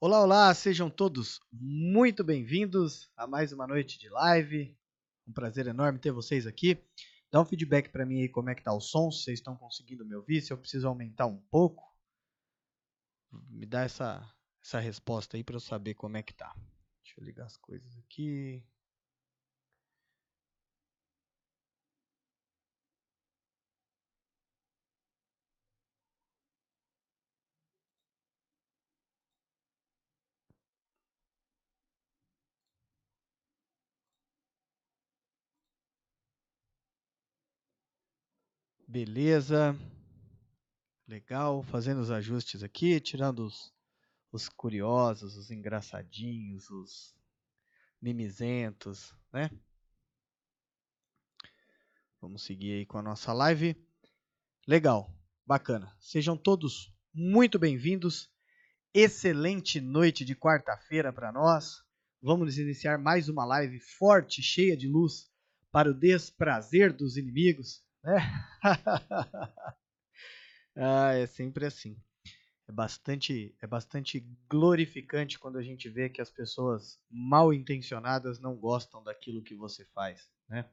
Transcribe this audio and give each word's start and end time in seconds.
Olá, 0.00 0.22
olá, 0.22 0.54
sejam 0.54 0.88
todos 0.88 1.40
muito 1.50 2.22
bem-vindos 2.22 3.10
a 3.16 3.26
mais 3.26 3.52
uma 3.52 3.66
noite 3.66 3.98
de 3.98 4.08
live. 4.08 4.78
Um 5.26 5.32
prazer 5.32 5.66
enorme 5.66 5.98
ter 5.98 6.12
vocês 6.12 6.46
aqui. 6.46 6.80
Dá 7.32 7.40
um 7.40 7.44
feedback 7.44 7.88
para 7.88 8.06
mim 8.06 8.20
aí 8.20 8.28
como 8.28 8.48
é 8.48 8.54
que 8.54 8.62
tá 8.62 8.72
o 8.72 8.80
som, 8.80 9.10
se 9.10 9.24
vocês 9.24 9.40
estão 9.40 9.56
conseguindo 9.56 10.06
me 10.06 10.14
ouvir, 10.14 10.40
se 10.40 10.52
eu 10.52 10.56
preciso 10.56 10.86
aumentar 10.86 11.26
um 11.26 11.38
pouco. 11.50 11.82
Me 13.50 13.66
dá 13.66 13.82
essa, 13.82 14.24
essa 14.64 14.78
resposta 14.78 15.36
aí 15.36 15.42
para 15.42 15.56
eu 15.56 15.60
saber 15.60 15.94
como 15.94 16.16
é 16.16 16.22
que 16.22 16.32
tá. 16.32 16.54
Deixa 17.02 17.20
eu 17.20 17.24
ligar 17.24 17.46
as 17.46 17.56
coisas 17.56 17.98
aqui. 17.98 18.64
Beleza. 38.90 39.78
Legal, 41.06 41.62
fazendo 41.62 42.00
os 42.00 42.10
ajustes 42.10 42.62
aqui, 42.62 42.98
tirando 42.98 43.40
os, 43.44 43.70
os 44.32 44.48
curiosos, 44.48 45.36
os 45.36 45.50
engraçadinhos, 45.50 46.70
os 46.70 47.14
mimizentos, 48.00 49.14
né? 49.30 49.50
Vamos 52.18 52.42
seguir 52.42 52.72
aí 52.72 52.86
com 52.86 52.96
a 52.96 53.02
nossa 53.02 53.30
live. 53.34 53.76
Legal, 54.66 55.14
bacana. 55.44 55.94
Sejam 56.00 56.34
todos 56.34 56.90
muito 57.12 57.58
bem-vindos. 57.58 58.30
Excelente 58.94 59.82
noite 59.82 60.24
de 60.24 60.34
quarta-feira 60.34 61.12
para 61.12 61.30
nós. 61.30 61.84
Vamos 62.22 62.56
iniciar 62.56 62.96
mais 62.96 63.28
uma 63.28 63.44
live 63.44 63.78
forte, 63.80 64.42
cheia 64.42 64.74
de 64.74 64.88
luz, 64.88 65.30
para 65.70 65.90
o 65.90 65.94
desprazer 65.94 66.90
dos 66.90 67.18
inimigos. 67.18 67.86
Né? 68.08 68.16
ah, 70.76 71.12
é 71.12 71.26
sempre 71.26 71.66
assim. 71.66 71.94
É 72.66 72.72
bastante, 72.72 73.54
é 73.60 73.66
bastante 73.66 74.20
glorificante 74.48 75.38
quando 75.38 75.58
a 75.58 75.62
gente 75.62 75.88
vê 75.90 76.08
que 76.08 76.20
as 76.20 76.30
pessoas 76.30 76.98
mal 77.10 77.52
intencionadas 77.52 78.38
não 78.38 78.56
gostam 78.56 79.02
daquilo 79.02 79.42
que 79.42 79.54
você 79.54 79.84
faz, 79.86 80.30
né? 80.48 80.66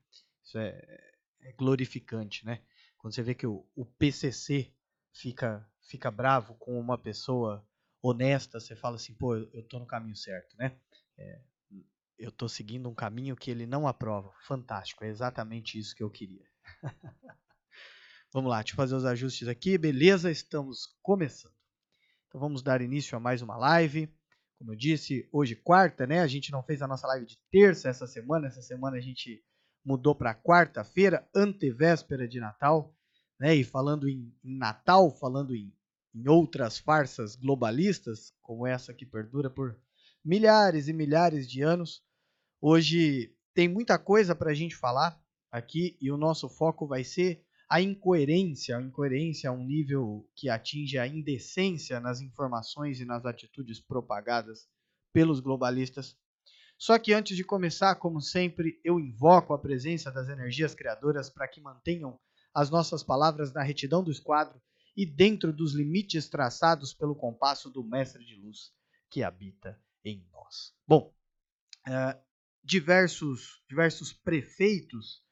Isso 0.43 0.57
é, 0.57 1.13
é 1.41 1.51
glorificante, 1.53 2.45
né? 2.45 2.61
Quando 2.97 3.13
você 3.13 3.23
vê 3.23 3.33
que 3.33 3.47
o, 3.47 3.65
o 3.75 3.85
PCC 3.85 4.73
fica, 5.13 5.69
fica 5.81 6.09
bravo 6.11 6.55
com 6.55 6.79
uma 6.79 6.97
pessoa 6.97 7.65
honesta, 8.01 8.59
você 8.59 8.75
fala 8.75 8.95
assim, 8.95 9.13
pô, 9.13 9.35
eu, 9.35 9.49
eu 9.53 9.63
tô 9.63 9.79
no 9.79 9.85
caminho 9.85 10.15
certo, 10.15 10.55
né? 10.57 10.77
É, 11.17 11.41
eu 12.17 12.31
tô 12.31 12.47
seguindo 12.47 12.89
um 12.89 12.95
caminho 12.95 13.35
que 13.35 13.51
ele 13.51 13.65
não 13.65 13.87
aprova. 13.87 14.31
Fantástico, 14.45 15.03
é 15.03 15.09
exatamente 15.09 15.77
isso 15.77 15.95
que 15.95 16.03
eu 16.03 16.09
queria. 16.09 16.45
vamos 18.33 18.49
lá, 18.49 18.57
deixa 18.61 18.73
eu 18.73 18.77
fazer 18.77 18.95
os 18.95 19.05
ajustes 19.05 19.47
aqui. 19.47 19.77
Beleza, 19.77 20.31
estamos 20.31 20.95
começando. 21.01 21.53
Então 22.27 22.39
vamos 22.39 22.61
dar 22.61 22.81
início 22.81 23.15
a 23.17 23.19
mais 23.19 23.41
uma 23.41 23.55
live. 23.55 24.13
Como 24.57 24.71
eu 24.71 24.75
disse, 24.75 25.27
hoje 25.31 25.55
quarta, 25.55 26.07
né? 26.07 26.21
A 26.21 26.27
gente 26.27 26.51
não 26.51 26.63
fez 26.63 26.81
a 26.81 26.87
nossa 26.87 27.07
live 27.07 27.25
de 27.25 27.37
terça 27.51 27.89
essa 27.89 28.07
semana. 28.07 28.47
Essa 28.47 28.61
semana 28.61 28.97
a 28.97 29.01
gente 29.01 29.43
mudou 29.83 30.15
para 30.15 30.33
quarta-feira, 30.33 31.27
antevéspera 31.35 32.27
de 32.27 32.39
Natal. 32.39 32.93
Né? 33.39 33.55
E 33.55 33.63
falando 33.63 34.07
em, 34.09 34.33
Natal, 34.43 35.11
falando 35.11 35.55
em, 35.55 35.73
em 36.13 36.27
outras 36.27 36.77
farsas 36.77 37.35
globalistas, 37.35 38.33
como 38.41 38.65
essa 38.65 38.93
que 38.93 39.05
perdura 39.05 39.49
por 39.49 39.77
milhares 40.23 40.87
e 40.87 40.93
milhares 40.93 41.49
de 41.49 41.61
anos, 41.61 42.01
hoje 42.59 43.35
tem 43.53 43.67
muita 43.67 43.99
coisa 43.99 44.35
para 44.35 44.51
a 44.51 44.53
gente 44.53 44.75
falar 44.75 45.19
aqui 45.55 45.97
e 46.01 46.11
o 46.11 46.17
nosso 46.17 46.49
foco 46.49 46.85
vai 46.85 47.03
ser 47.03 47.41
a 47.69 47.81
incoerência. 47.81 48.77
A 48.77 48.81
incoerência 48.81 49.47
é 49.47 49.51
um 49.51 49.63
nível 49.63 50.29
que 50.35 50.49
atinge 50.49 50.97
a 50.97 51.07
indecência 51.07 51.99
nas 51.99 52.19
informações 52.19 52.99
e 52.99 53.05
nas 53.05 53.25
atitudes 53.25 53.79
propagadas 53.79 54.67
pelos 55.13 55.39
globalistas. 55.39 56.17
Só 56.77 56.99
que 56.99 57.13
antes 57.13 57.37
de 57.37 57.43
começar, 57.43 57.95
como 57.95 58.19
sempre, 58.19 58.81
eu 58.83 58.99
invoco 58.99 59.53
a 59.53 59.57
presença 59.57 60.11
das 60.11 60.27
energias 60.27 60.75
criadoras 60.75 61.29
para 61.29 61.47
que 61.47 61.61
mantenham 61.61 62.19
as 62.53 62.69
nossas 62.69 63.01
palavras 63.01 63.53
na 63.53 63.63
retidão 63.63 64.03
do 64.03 64.11
esquadro 64.11 64.61
e 64.95 65.05
dentro 65.05 65.53
dos 65.53 65.73
limites 65.73 66.27
traçados 66.27 66.93
pelo 66.93 67.15
compasso 67.15 67.69
do 67.69 67.81
Mestre 67.81 68.25
de 68.25 68.35
Luz 68.35 68.73
que 69.09 69.23
habita 69.23 69.79
em 70.03 70.27
nós. 70.33 70.73
Bom, 70.85 71.13
uh, 71.87 72.19
diversos, 72.61 73.63
diversos 73.69 74.11
prefeitos 74.11 75.23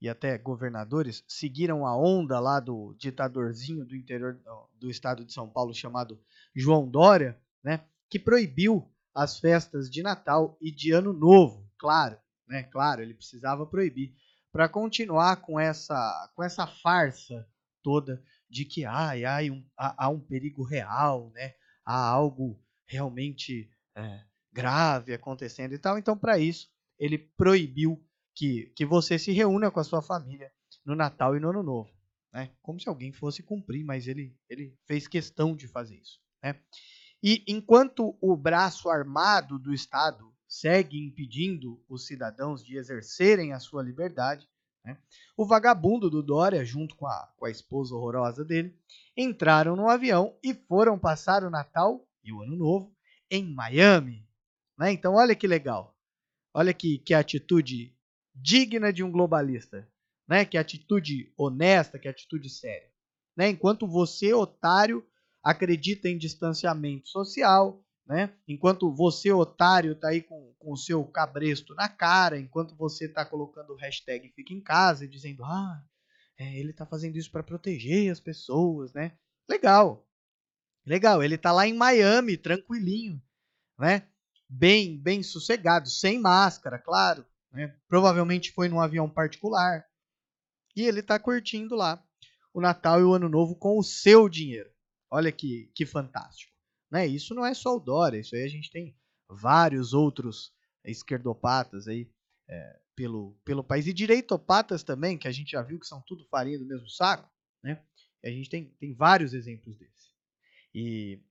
e 0.00 0.08
até 0.08 0.36
governadores 0.36 1.24
seguiram 1.26 1.86
a 1.86 1.96
onda 1.96 2.38
lá 2.38 2.60
do 2.60 2.94
ditadorzinho 2.98 3.84
do 3.84 3.96
interior 3.96 4.38
do 4.74 4.90
estado 4.90 5.24
de 5.24 5.32
São 5.32 5.48
Paulo 5.48 5.74
chamado 5.74 6.20
João 6.54 6.88
Dória, 6.88 7.40
né, 7.62 7.84
que 8.10 8.18
proibiu 8.18 8.90
as 9.14 9.38
festas 9.38 9.90
de 9.90 10.02
Natal 10.02 10.56
e 10.60 10.70
de 10.70 10.92
Ano 10.92 11.12
Novo, 11.12 11.70
claro, 11.78 12.18
né, 12.46 12.62
claro, 12.64 13.02
ele 13.02 13.14
precisava 13.14 13.66
proibir 13.66 14.14
para 14.52 14.68
continuar 14.68 15.36
com 15.36 15.58
essa 15.58 16.30
com 16.34 16.42
essa 16.42 16.66
farsa 16.66 17.46
toda 17.82 18.22
de 18.48 18.64
que 18.64 18.84
ai, 18.84 19.24
ai, 19.24 19.50
um, 19.50 19.64
há, 19.76 20.04
há, 20.04 20.08
um 20.08 20.20
perigo 20.20 20.62
real, 20.62 21.30
né, 21.34 21.54
há 21.84 22.08
algo 22.08 22.60
realmente 22.86 23.70
é, 23.94 24.22
grave 24.52 25.12
acontecendo 25.12 25.74
e 25.74 25.78
tal. 25.78 25.98
Então, 25.98 26.16
para 26.16 26.38
isso, 26.38 26.68
ele 26.98 27.18
proibiu 27.18 28.02
que, 28.36 28.70
que 28.76 28.84
você 28.84 29.18
se 29.18 29.32
reúna 29.32 29.70
com 29.70 29.80
a 29.80 29.84
sua 29.84 30.02
família 30.02 30.52
no 30.84 30.94
Natal 30.94 31.34
e 31.34 31.40
no 31.40 31.48
Ano 31.48 31.62
Novo. 31.62 31.90
Né? 32.32 32.50
Como 32.60 32.78
se 32.78 32.88
alguém 32.88 33.10
fosse 33.10 33.42
cumprir, 33.42 33.82
mas 33.82 34.06
ele, 34.06 34.36
ele 34.48 34.78
fez 34.86 35.08
questão 35.08 35.56
de 35.56 35.66
fazer 35.66 35.96
isso. 35.96 36.20
Né? 36.42 36.60
E 37.22 37.42
enquanto 37.48 38.16
o 38.20 38.36
braço 38.36 38.90
armado 38.90 39.58
do 39.58 39.72
Estado 39.72 40.30
segue 40.46 40.98
impedindo 40.98 41.82
os 41.88 42.06
cidadãos 42.06 42.62
de 42.62 42.76
exercerem 42.76 43.54
a 43.54 43.58
sua 43.58 43.82
liberdade, 43.82 44.46
né? 44.84 44.98
o 45.34 45.46
vagabundo 45.46 46.10
do 46.10 46.22
Dória, 46.22 46.62
junto 46.62 46.94
com 46.94 47.06
a, 47.06 47.32
com 47.38 47.46
a 47.46 47.50
esposa 47.50 47.94
horrorosa 47.94 48.44
dele, 48.44 48.78
entraram 49.16 49.74
no 49.74 49.88
avião 49.88 50.36
e 50.42 50.54
foram 50.54 50.98
passar 50.98 51.42
o 51.42 51.50
Natal 51.50 52.06
e 52.22 52.32
o 52.32 52.42
Ano 52.42 52.54
Novo 52.54 52.94
em 53.30 53.44
Miami. 53.44 54.28
Né? 54.78 54.92
Então, 54.92 55.14
olha 55.14 55.34
que 55.34 55.46
legal. 55.46 55.96
Olha 56.52 56.72
que, 56.72 56.98
que 56.98 57.14
atitude 57.14 57.95
digna 58.36 58.92
de 58.92 59.02
um 59.02 59.10
globalista, 59.10 59.88
né? 60.28 60.44
Que 60.44 60.56
é 60.56 60.60
atitude 60.60 61.32
honesta, 61.36 61.98
que 61.98 62.06
é 62.06 62.10
atitude 62.10 62.50
séria, 62.50 62.88
né? 63.36 63.48
Enquanto 63.48 63.86
você, 63.86 64.32
otário, 64.32 65.04
acredita 65.42 66.08
em 66.08 66.18
distanciamento 66.18 67.08
social, 67.08 67.82
né? 68.06 68.32
Enquanto 68.46 68.92
você, 68.92 69.32
otário, 69.32 69.94
tá 69.94 70.08
aí 70.08 70.22
com, 70.22 70.54
o 70.60 70.76
seu 70.76 71.04
cabresto 71.04 71.74
na 71.74 71.88
cara, 71.88 72.38
enquanto 72.38 72.76
você 72.76 73.08
tá 73.08 73.24
colocando 73.24 73.72
o 73.72 73.76
hashtag 73.76 74.28
fica 74.34 74.52
em 74.52 74.60
casa 74.60 75.04
e 75.04 75.08
dizendo, 75.08 75.44
ah, 75.44 75.82
é, 76.38 76.58
ele 76.58 76.72
tá 76.72 76.84
fazendo 76.84 77.16
isso 77.16 77.30
para 77.30 77.42
proteger 77.42 78.10
as 78.10 78.20
pessoas, 78.20 78.92
né? 78.92 79.12
Legal, 79.48 80.06
legal. 80.84 81.22
Ele 81.22 81.38
tá 81.38 81.52
lá 81.52 81.66
em 81.66 81.74
Miami, 81.74 82.36
tranquilinho, 82.36 83.22
né? 83.78 84.06
Bem, 84.48 84.98
bem 84.98 85.22
sossegado, 85.22 85.88
sem 85.88 86.20
máscara, 86.20 86.78
claro, 86.78 87.24
né? 87.56 87.74
Provavelmente 87.88 88.52
foi 88.52 88.68
num 88.68 88.80
avião 88.80 89.08
particular. 89.08 89.84
E 90.76 90.82
ele 90.82 91.00
está 91.00 91.18
curtindo 91.18 91.74
lá 91.74 92.04
o 92.52 92.60
Natal 92.60 93.00
e 93.00 93.04
o 93.04 93.14
Ano 93.14 93.28
Novo 93.28 93.56
com 93.56 93.78
o 93.78 93.82
seu 93.82 94.28
dinheiro. 94.28 94.70
Olha 95.10 95.32
que, 95.32 95.70
que 95.74 95.86
fantástico. 95.86 96.52
Né? 96.90 97.06
Isso 97.06 97.34
não 97.34 97.44
é 97.44 97.54
só 97.54 97.76
o 97.76 97.80
Dória, 97.80 98.18
isso 98.18 98.36
aí 98.36 98.42
a 98.42 98.48
gente 98.48 98.70
tem 98.70 98.94
vários 99.28 99.94
outros 99.94 100.52
esquerdopatas 100.84 101.88
aí 101.88 102.10
é, 102.48 102.80
pelo, 102.94 103.40
pelo 103.42 103.64
país. 103.64 103.86
E 103.86 103.92
direitopatas 103.92 104.84
também, 104.84 105.16
que 105.16 105.26
a 105.26 105.32
gente 105.32 105.52
já 105.52 105.62
viu 105.62 105.80
que 105.80 105.86
são 105.86 106.02
tudo 106.06 106.28
farinha 106.28 106.58
do 106.58 106.66
mesmo 106.66 106.88
saco. 106.90 107.28
Né? 107.62 107.82
E 108.22 108.28
a 108.28 108.30
gente 108.30 108.50
tem, 108.50 108.66
tem 108.78 108.94
vários 108.94 109.32
exemplos 109.32 109.78
desses. 109.78 110.14
E 110.74 111.22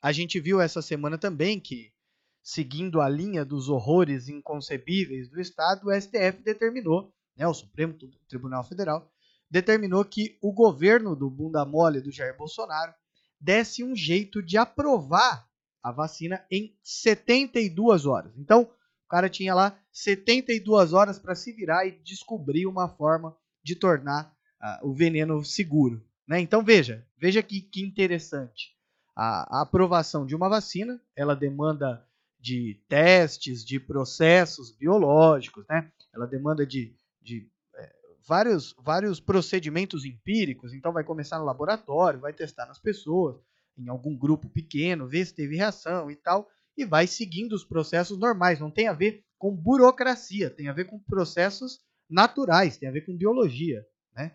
a 0.00 0.12
gente 0.12 0.38
viu 0.38 0.60
essa 0.60 0.80
semana 0.80 1.18
também 1.18 1.58
que 1.58 1.92
seguindo 2.42 3.00
a 3.00 3.08
linha 3.08 3.44
dos 3.44 3.68
horrores 3.68 4.28
inconcebíveis 4.28 5.28
do 5.28 5.40
Estado, 5.40 5.86
o 5.86 6.00
STF 6.00 6.42
determinou, 6.42 7.12
né, 7.36 7.46
o 7.46 7.54
Supremo 7.54 7.94
Tribunal 8.28 8.64
Federal, 8.64 9.10
determinou 9.50 10.04
que 10.04 10.38
o 10.42 10.52
governo 10.52 11.14
do 11.14 11.30
bunda 11.30 11.64
mole 11.64 12.00
do 12.00 12.10
Jair 12.10 12.36
Bolsonaro 12.36 12.92
desse 13.40 13.84
um 13.84 13.94
jeito 13.94 14.42
de 14.42 14.56
aprovar 14.56 15.46
a 15.82 15.92
vacina 15.92 16.44
em 16.50 16.76
72 16.82 18.06
horas. 18.06 18.32
Então, 18.38 18.62
o 18.62 19.08
cara 19.08 19.28
tinha 19.28 19.54
lá 19.54 19.78
72 19.92 20.92
horas 20.92 21.18
para 21.18 21.34
se 21.34 21.52
virar 21.52 21.86
e 21.86 21.98
descobrir 22.02 22.66
uma 22.66 22.88
forma 22.88 23.36
de 23.62 23.76
tornar 23.76 24.32
uh, 24.62 24.88
o 24.88 24.94
veneno 24.94 25.44
seguro. 25.44 26.02
Né? 26.26 26.40
Então, 26.40 26.64
veja, 26.64 27.06
veja 27.18 27.42
que, 27.42 27.60
que 27.60 27.82
interessante. 27.82 28.74
a, 29.14 29.58
a 29.58 29.62
aprovação 29.62 30.24
de 30.24 30.34
uma 30.34 30.48
vacina, 30.48 31.00
ela 31.14 31.36
demanda 31.36 32.06
de 32.42 32.74
testes, 32.88 33.64
de 33.64 33.78
processos 33.78 34.72
biológicos, 34.72 35.64
né? 35.68 35.92
Ela 36.12 36.26
demanda 36.26 36.66
de, 36.66 36.92
de 37.22 37.48
é, 37.76 37.92
vários, 38.26 38.74
vários 38.80 39.20
procedimentos 39.20 40.04
empíricos. 40.04 40.74
Então, 40.74 40.92
vai 40.92 41.04
começar 41.04 41.38
no 41.38 41.44
laboratório, 41.44 42.18
vai 42.18 42.32
testar 42.32 42.66
nas 42.66 42.80
pessoas, 42.80 43.36
em 43.78 43.88
algum 43.88 44.16
grupo 44.16 44.48
pequeno, 44.48 45.06
ver 45.06 45.24
se 45.24 45.32
teve 45.32 45.56
reação 45.56 46.10
e 46.10 46.16
tal, 46.16 46.48
e 46.76 46.84
vai 46.84 47.06
seguindo 47.06 47.52
os 47.52 47.64
processos 47.64 48.18
normais. 48.18 48.58
Não 48.58 48.72
tem 48.72 48.88
a 48.88 48.92
ver 48.92 49.24
com 49.38 49.54
burocracia, 49.54 50.50
tem 50.50 50.66
a 50.66 50.72
ver 50.72 50.86
com 50.86 50.98
processos 50.98 51.78
naturais, 52.10 52.76
tem 52.76 52.88
a 52.88 52.92
ver 52.92 53.02
com 53.02 53.16
biologia, 53.16 53.86
né? 54.16 54.32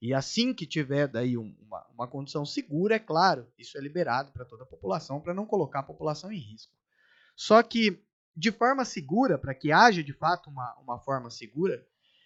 E 0.00 0.14
assim 0.14 0.54
que 0.54 0.64
tiver 0.64 1.06
daí 1.06 1.36
uma, 1.36 1.86
uma 1.92 2.08
condição 2.08 2.46
segura, 2.46 2.94
é 2.94 2.98
claro, 2.98 3.46
isso 3.58 3.76
é 3.76 3.82
liberado 3.82 4.32
para 4.32 4.46
toda 4.46 4.62
a 4.62 4.66
população, 4.66 5.20
para 5.20 5.34
não 5.34 5.44
colocar 5.44 5.80
a 5.80 5.82
população 5.82 6.32
em 6.32 6.38
risco. 6.38 6.79
Só 7.40 7.62
que, 7.62 7.98
de 8.36 8.52
forma 8.52 8.84
segura, 8.84 9.38
para 9.38 9.54
que 9.54 9.72
haja 9.72 10.04
de 10.04 10.12
fato 10.12 10.50
uma, 10.50 10.76
uma 10.76 10.98
forma 10.98 11.30
segura, 11.30 11.82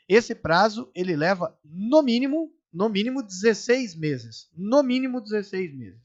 esse 0.08 0.34
prazo 0.34 0.90
ele 0.92 1.14
leva 1.14 1.56
no 1.64 2.02
mínimo, 2.02 2.52
no 2.72 2.88
mínimo 2.88 3.22
16 3.22 3.94
meses. 3.94 4.50
No 4.56 4.82
mínimo 4.82 5.20
16 5.20 5.72
meses. 5.72 6.00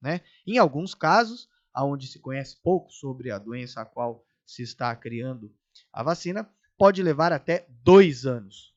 Né? 0.00 0.22
Em 0.46 0.56
alguns 0.56 0.94
casos, 0.94 1.46
onde 1.76 2.06
se 2.06 2.18
conhece 2.18 2.56
pouco 2.62 2.90
sobre 2.90 3.30
a 3.30 3.38
doença 3.38 3.82
a 3.82 3.84
qual 3.84 4.24
se 4.46 4.62
está 4.62 4.96
criando 4.96 5.54
a 5.92 6.02
vacina, 6.02 6.50
pode 6.78 7.02
levar 7.02 7.34
até 7.34 7.66
dois 7.68 8.24
anos. 8.24 8.74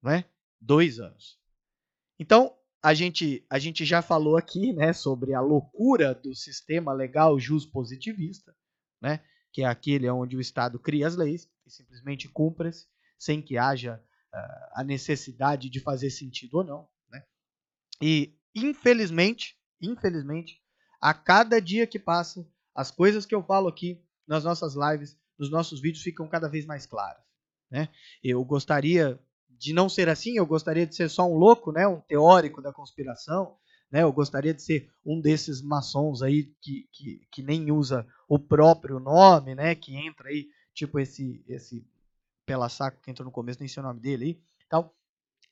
Né? 0.00 0.26
Dois 0.60 1.00
anos. 1.00 1.40
Então, 2.20 2.56
a 2.80 2.94
gente, 2.94 3.44
a 3.50 3.58
gente 3.58 3.84
já 3.84 4.00
falou 4.00 4.36
aqui 4.36 4.72
né, 4.72 4.92
sobre 4.92 5.34
a 5.34 5.40
loucura 5.40 6.14
do 6.14 6.36
sistema 6.36 6.92
legal 6.92 7.36
jus 7.40 7.66
positivista, 7.66 8.54
né, 9.04 9.20
que 9.52 9.60
é 9.60 9.66
aquele 9.66 10.08
onde 10.08 10.34
o 10.34 10.40
Estado 10.40 10.78
cria 10.78 11.06
as 11.06 11.14
leis 11.14 11.46
e 11.66 11.70
simplesmente 11.70 12.26
cumpre-se 12.26 12.86
sem 13.18 13.42
que 13.42 13.58
haja 13.58 14.02
uh, 14.32 14.80
a 14.80 14.82
necessidade 14.82 15.68
de 15.68 15.78
fazer 15.78 16.08
sentido 16.08 16.54
ou 16.54 16.64
não. 16.64 16.88
Né? 17.10 17.22
E, 18.00 18.34
infelizmente, 18.54 19.58
infelizmente, 19.78 20.58
a 20.98 21.12
cada 21.12 21.60
dia 21.60 21.86
que 21.86 21.98
passa, 21.98 22.48
as 22.74 22.90
coisas 22.90 23.26
que 23.26 23.34
eu 23.34 23.44
falo 23.44 23.68
aqui 23.68 24.02
nas 24.26 24.42
nossas 24.42 24.74
lives, 24.74 25.18
nos 25.38 25.50
nossos 25.50 25.82
vídeos, 25.82 26.02
ficam 26.02 26.26
cada 26.26 26.48
vez 26.48 26.64
mais 26.64 26.86
claras. 26.86 27.22
Né? 27.70 27.90
Eu 28.22 28.42
gostaria 28.42 29.20
de 29.50 29.74
não 29.74 29.90
ser 29.90 30.08
assim, 30.08 30.38
eu 30.38 30.46
gostaria 30.46 30.86
de 30.86 30.96
ser 30.96 31.10
só 31.10 31.28
um 31.30 31.36
louco, 31.36 31.72
né, 31.72 31.86
um 31.86 32.00
teórico 32.00 32.62
da 32.62 32.72
conspiração, 32.72 33.58
né, 33.90 34.02
eu 34.02 34.12
gostaria 34.12 34.52
de 34.52 34.62
ser 34.62 34.90
um 35.04 35.20
desses 35.20 35.62
maçons 35.62 36.22
aí 36.22 36.52
que, 36.60 36.88
que, 36.92 37.26
que 37.30 37.42
nem 37.42 37.70
usa 37.70 38.06
o 38.28 38.38
próprio 38.38 38.98
nome, 38.98 39.54
né, 39.54 39.74
que 39.74 39.94
entra 39.94 40.28
aí, 40.28 40.48
tipo 40.72 40.98
esse 40.98 41.44
esse 41.48 41.86
pela 42.44 42.68
saco 42.68 43.00
que 43.00 43.10
entrou 43.10 43.24
no 43.24 43.32
começo, 43.32 43.60
nem 43.60 43.68
sei 43.68 43.82
o 43.82 43.86
nome 43.86 44.00
dele 44.00 44.24
aí, 44.24 44.42
tal, 44.68 44.94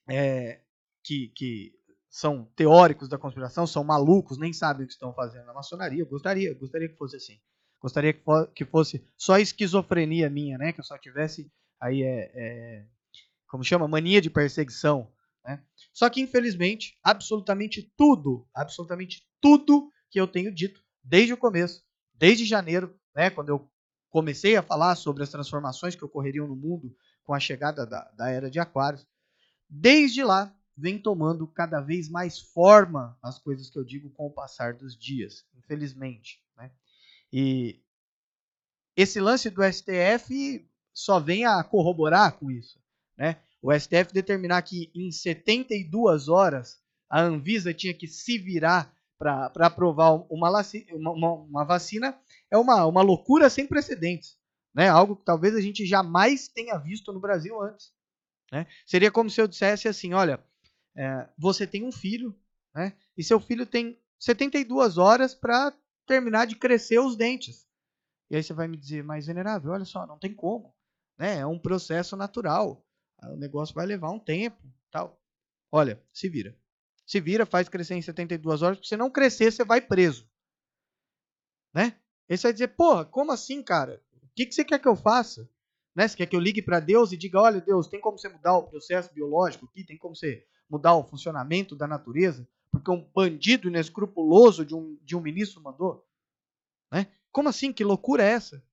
é, 0.08 0.60
que, 1.02 1.28
que 1.28 1.72
são 2.10 2.44
teóricos 2.54 3.08
da 3.08 3.16
conspiração, 3.16 3.66
são 3.66 3.82
malucos, 3.82 4.36
nem 4.36 4.52
sabem 4.52 4.84
o 4.84 4.86
que 4.86 4.92
estão 4.92 5.14
fazendo 5.14 5.46
na 5.46 5.54
maçonaria. 5.54 6.02
Eu 6.02 6.06
gostaria, 6.06 6.52
gostaria 6.54 6.88
que 6.88 6.96
fosse 6.96 7.16
assim. 7.16 7.40
Gostaria 7.80 8.14
que, 8.54 8.64
fosse 8.64 9.04
só 9.16 9.38
esquizofrenia 9.38 10.28
minha, 10.28 10.58
né? 10.58 10.72
Que 10.72 10.80
eu 10.80 10.84
só 10.84 10.96
tivesse 10.98 11.50
aí 11.80 12.02
é, 12.02 12.30
é 12.34 12.86
como 13.48 13.64
chama, 13.64 13.88
mania 13.88 14.20
de 14.20 14.30
perseguição. 14.30 15.10
Né? 15.44 15.62
Só 15.92 16.08
que, 16.08 16.20
infelizmente, 16.20 16.98
absolutamente 17.02 17.92
tudo, 17.96 18.48
absolutamente 18.54 19.26
tudo 19.40 19.90
que 20.10 20.20
eu 20.20 20.26
tenho 20.26 20.52
dito 20.52 20.82
desde 21.02 21.32
o 21.32 21.36
começo, 21.36 21.84
desde 22.14 22.44
janeiro, 22.44 22.98
né, 23.14 23.30
quando 23.30 23.48
eu 23.48 23.70
comecei 24.08 24.56
a 24.56 24.62
falar 24.62 24.94
sobre 24.94 25.22
as 25.22 25.30
transformações 25.30 25.96
que 25.96 26.04
ocorreriam 26.04 26.46
no 26.46 26.54
mundo 26.54 26.94
com 27.24 27.34
a 27.34 27.40
chegada 27.40 27.86
da, 27.86 28.10
da 28.12 28.30
era 28.30 28.50
de 28.50 28.60
Aquários, 28.60 29.06
desde 29.68 30.22
lá 30.22 30.54
vem 30.76 30.98
tomando 30.98 31.46
cada 31.46 31.80
vez 31.80 32.08
mais 32.08 32.38
forma 32.38 33.18
as 33.22 33.38
coisas 33.38 33.68
que 33.68 33.78
eu 33.78 33.84
digo 33.84 34.10
com 34.10 34.26
o 34.26 34.32
passar 34.32 34.74
dos 34.74 34.96
dias, 34.96 35.44
infelizmente. 35.54 36.42
Né? 36.56 36.70
E 37.32 37.82
esse 38.96 39.20
lance 39.20 39.50
do 39.50 39.62
STF 39.62 40.68
só 40.92 41.18
vem 41.18 41.44
a 41.44 41.62
corroborar 41.64 42.38
com 42.38 42.50
isso 42.50 42.82
né? 43.16 43.40
O 43.62 43.72
STF 43.72 44.12
determinar 44.12 44.60
que 44.62 44.90
em 44.92 45.12
72 45.12 46.28
horas 46.28 46.82
a 47.08 47.20
Anvisa 47.20 47.72
tinha 47.72 47.94
que 47.94 48.08
se 48.08 48.36
virar 48.36 48.92
para 49.18 49.52
aprovar 49.66 50.10
uma, 50.28 50.50
uma, 50.92 51.32
uma, 51.32 51.64
vacina 51.64 52.18
é 52.50 52.58
uma, 52.58 52.84
uma 52.86 53.02
loucura 53.02 53.48
sem 53.48 53.64
precedentes. 53.66 54.36
Né? 54.74 54.88
Algo 54.88 55.14
que 55.14 55.24
talvez 55.24 55.54
a 55.54 55.60
gente 55.60 55.86
jamais 55.86 56.48
tenha 56.48 56.76
visto 56.76 57.12
no 57.12 57.20
Brasil 57.20 57.60
antes. 57.62 57.92
Né? 58.50 58.66
Seria 58.84 59.12
como 59.12 59.30
se 59.30 59.40
eu 59.40 59.46
dissesse 59.46 59.86
assim: 59.86 60.12
olha, 60.12 60.42
é, 60.96 61.28
você 61.38 61.66
tem 61.66 61.84
um 61.84 61.92
filho, 61.92 62.36
né? 62.74 62.94
e 63.16 63.22
seu 63.22 63.38
filho 63.38 63.64
tem 63.64 63.96
72 64.18 64.98
horas 64.98 65.34
para 65.34 65.72
terminar 66.04 66.46
de 66.46 66.56
crescer 66.56 66.98
os 66.98 67.14
dentes. 67.14 67.64
E 68.28 68.34
aí 68.34 68.42
você 68.42 68.52
vai 68.52 68.66
me 68.66 68.76
dizer, 68.76 69.04
mas 69.04 69.26
venerável, 69.26 69.70
olha 69.70 69.84
só, 69.84 70.04
não 70.06 70.18
tem 70.18 70.34
como. 70.34 70.74
Né? 71.16 71.38
É 71.38 71.46
um 71.46 71.58
processo 71.58 72.16
natural. 72.16 72.84
O 73.24 73.36
negócio 73.36 73.74
vai 73.74 73.86
levar 73.86 74.10
um 74.10 74.18
tempo, 74.18 74.60
tal. 74.90 75.20
Olha, 75.70 76.02
se 76.12 76.28
vira. 76.28 76.56
Se 77.06 77.20
vira, 77.20 77.46
faz 77.46 77.68
crescer 77.68 77.94
em 77.94 78.02
72 78.02 78.62
horas, 78.62 78.78
porque 78.78 78.88
se 78.88 78.96
não 78.96 79.10
crescer, 79.10 79.52
você 79.52 79.64
vai 79.64 79.80
preso. 79.80 80.28
Né? 81.74 81.96
Você 82.28 82.42
vai 82.44 82.52
dizer, 82.52 82.68
porra, 82.68 83.04
como 83.04 83.32
assim, 83.32 83.62
cara? 83.62 84.02
O 84.22 84.28
que, 84.34 84.46
que 84.46 84.54
você 84.54 84.64
quer 84.64 84.78
que 84.78 84.88
eu 84.88 84.96
faça? 84.96 85.48
Né? 85.94 86.08
Você 86.08 86.16
quer 86.16 86.26
que 86.26 86.36
eu 86.36 86.40
ligue 86.40 86.62
para 86.62 86.80
Deus 86.80 87.12
e 87.12 87.16
diga, 87.16 87.40
olha, 87.40 87.60
Deus, 87.60 87.86
tem 87.86 88.00
como 88.00 88.18
você 88.18 88.28
mudar 88.28 88.56
o 88.56 88.66
processo 88.66 89.12
biológico 89.12 89.66
aqui? 89.66 89.84
Tem 89.84 89.96
como 89.96 90.16
você 90.16 90.46
mudar 90.68 90.94
o 90.94 91.04
funcionamento 91.04 91.76
da 91.76 91.86
natureza? 91.86 92.48
Porque 92.70 92.90
um 92.90 93.02
bandido 93.14 93.68
inescrupuloso 93.68 94.64
de 94.64 94.74
um, 94.74 94.98
de 95.02 95.14
um 95.14 95.20
ministro 95.20 95.62
mandou? 95.62 96.06
Né? 96.90 97.08
Como 97.30 97.48
assim? 97.48 97.72
Que 97.72 97.84
loucura 97.84 98.22
é 98.24 98.30
essa? 98.30 98.64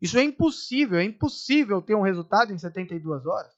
Isso 0.00 0.18
é 0.18 0.22
impossível, 0.22 0.98
é 0.98 1.04
impossível 1.04 1.80
ter 1.80 1.94
um 1.94 2.02
resultado 2.02 2.52
em 2.52 2.58
72 2.58 3.26
horas. 3.26 3.52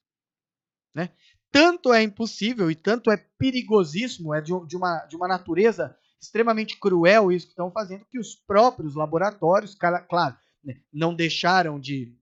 Né? 0.95 1.11
Tanto 1.51 1.93
é 1.93 2.03
impossível 2.03 2.71
e 2.71 2.75
tanto 2.75 3.11
é 3.11 3.17
perigosíssimo, 3.17 4.35
é 4.35 4.41
de, 4.41 4.53
de, 4.67 4.77
uma, 4.77 5.05
de 5.07 5.17
uma 5.17 5.29
natureza 5.29 5.97
extremamente 6.21 6.79
cruel 6.79 7.31
isso 7.31 7.47
que 7.47 7.53
estão 7.53 7.71
fazendo, 7.71 8.07
que 8.07 8.19
os 8.19 8.35
próprios 8.35 8.95
laboratórios, 8.95 9.75
claro, 9.75 10.37
né, 10.63 10.81
não 10.93 11.15
deixaram 11.15 11.79
de, 11.79 12.17